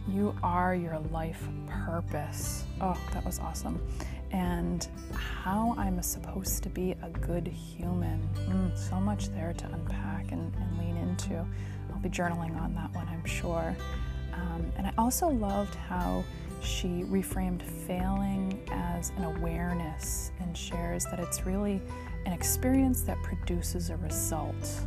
you 0.07 0.33
are 0.43 0.75
your 0.75 0.99
life 1.11 1.45
purpose. 1.67 2.63
Oh, 2.79 2.97
that 3.11 3.25
was 3.25 3.39
awesome. 3.39 3.85
And 4.35 4.85
how 5.13 5.73
I'm 5.77 6.01
supposed 6.01 6.61
to 6.63 6.69
be 6.69 6.91
a 6.91 7.09
good 7.21 7.47
human. 7.47 8.27
Mm, 8.49 8.77
so 8.77 8.97
much 8.97 9.29
there 9.29 9.53
to 9.53 9.65
unpack 9.67 10.33
and, 10.33 10.53
and 10.55 10.77
lean 10.77 10.97
into. 10.97 11.35
I'll 11.93 12.01
be 12.01 12.09
journaling 12.09 12.59
on 12.61 12.75
that 12.75 12.93
one, 12.93 13.07
I'm 13.07 13.23
sure. 13.23 13.73
Um, 14.33 14.65
and 14.77 14.87
I 14.87 14.93
also 14.97 15.29
loved 15.29 15.73
how 15.75 16.21
she 16.61 17.05
reframed 17.05 17.61
failing 17.61 18.59
as 18.71 19.11
an 19.15 19.23
awareness 19.23 20.31
and 20.41 20.57
shares 20.57 21.05
that 21.05 21.19
it's 21.21 21.45
really 21.45 21.81
an 22.25 22.33
experience 22.33 23.03
that 23.03 23.17
produces 23.23 23.89
a 23.89 23.95
result. 23.97 24.81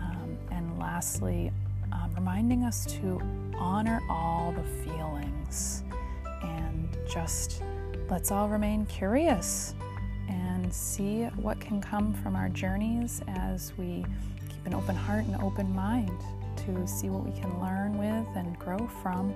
Um, 0.00 0.38
and 0.52 0.78
lastly, 0.78 1.50
um, 1.90 2.12
reminding 2.14 2.62
us 2.62 2.86
to 3.00 3.20
honor 3.58 4.00
all 4.08 4.52
the 4.52 4.62
feelings 4.84 5.82
and 6.44 6.96
just 7.12 7.64
let's 8.10 8.32
all 8.32 8.48
remain 8.48 8.84
curious 8.86 9.74
and 10.28 10.72
see 10.72 11.22
what 11.36 11.60
can 11.60 11.80
come 11.80 12.12
from 12.12 12.34
our 12.34 12.48
journeys 12.48 13.22
as 13.28 13.72
we 13.78 14.04
keep 14.48 14.66
an 14.66 14.74
open 14.74 14.96
heart 14.96 15.24
and 15.26 15.40
open 15.40 15.72
mind 15.72 16.20
to 16.56 16.86
see 16.88 17.08
what 17.08 17.24
we 17.24 17.30
can 17.40 17.60
learn 17.60 17.96
with 17.96 18.36
and 18.36 18.58
grow 18.58 18.78
from 19.00 19.32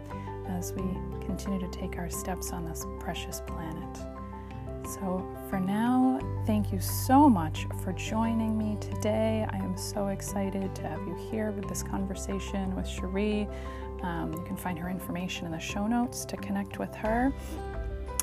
as 0.49 0.73
we 0.73 0.83
continue 1.25 1.61
to 1.61 1.71
take 1.71 1.99
our 1.99 2.11
steps 2.11 2.53
on 2.53 2.65
this 2.65 2.85
precious 2.99 3.43
planet. 3.47 3.97
So, 4.87 5.27
for 5.49 5.61
now, 5.61 6.19
thank 6.45 6.73
you 6.73 6.81
so 6.81 7.29
much 7.29 7.67
for 7.83 7.93
joining 7.93 8.59
me 8.59 8.77
today. 8.81 9.47
I 9.51 9.57
am 9.57 9.79
so 9.79 10.09
excited 10.09 10.75
to 10.75 10.83
have 10.83 11.01
you 11.07 11.17
here 11.31 11.53
with 11.53 11.69
this 11.69 11.83
conversation 11.83 12.75
with 12.75 12.87
Cherie. 12.87 13.49
Um, 14.03 14.35
you 14.35 14.43
can 14.43 14.57
find 14.57 14.79
her 14.79 14.91
information 14.91 15.47
in 15.47 15.53
the 15.53 15.61
show 15.61 15.87
notes 15.87 16.25
to 16.27 16.37
connect 16.37 16.79
with 16.79 16.95
her. 16.97 17.33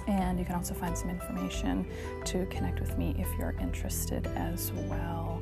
And 0.07 0.39
you 0.39 0.45
can 0.45 0.55
also 0.55 0.73
find 0.73 0.97
some 0.97 1.09
information 1.09 1.85
to 2.25 2.45
connect 2.47 2.79
with 2.79 2.97
me 2.97 3.15
if 3.17 3.27
you're 3.37 3.55
interested 3.61 4.27
as 4.35 4.71
well. 4.87 5.41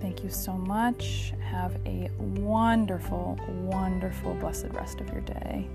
Thank 0.00 0.22
you 0.22 0.30
so 0.30 0.52
much. 0.52 1.32
Have 1.40 1.76
a 1.86 2.10
wonderful, 2.18 3.38
wonderful, 3.48 4.34
blessed 4.34 4.68
rest 4.72 5.00
of 5.00 5.08
your 5.10 5.22
day. 5.22 5.68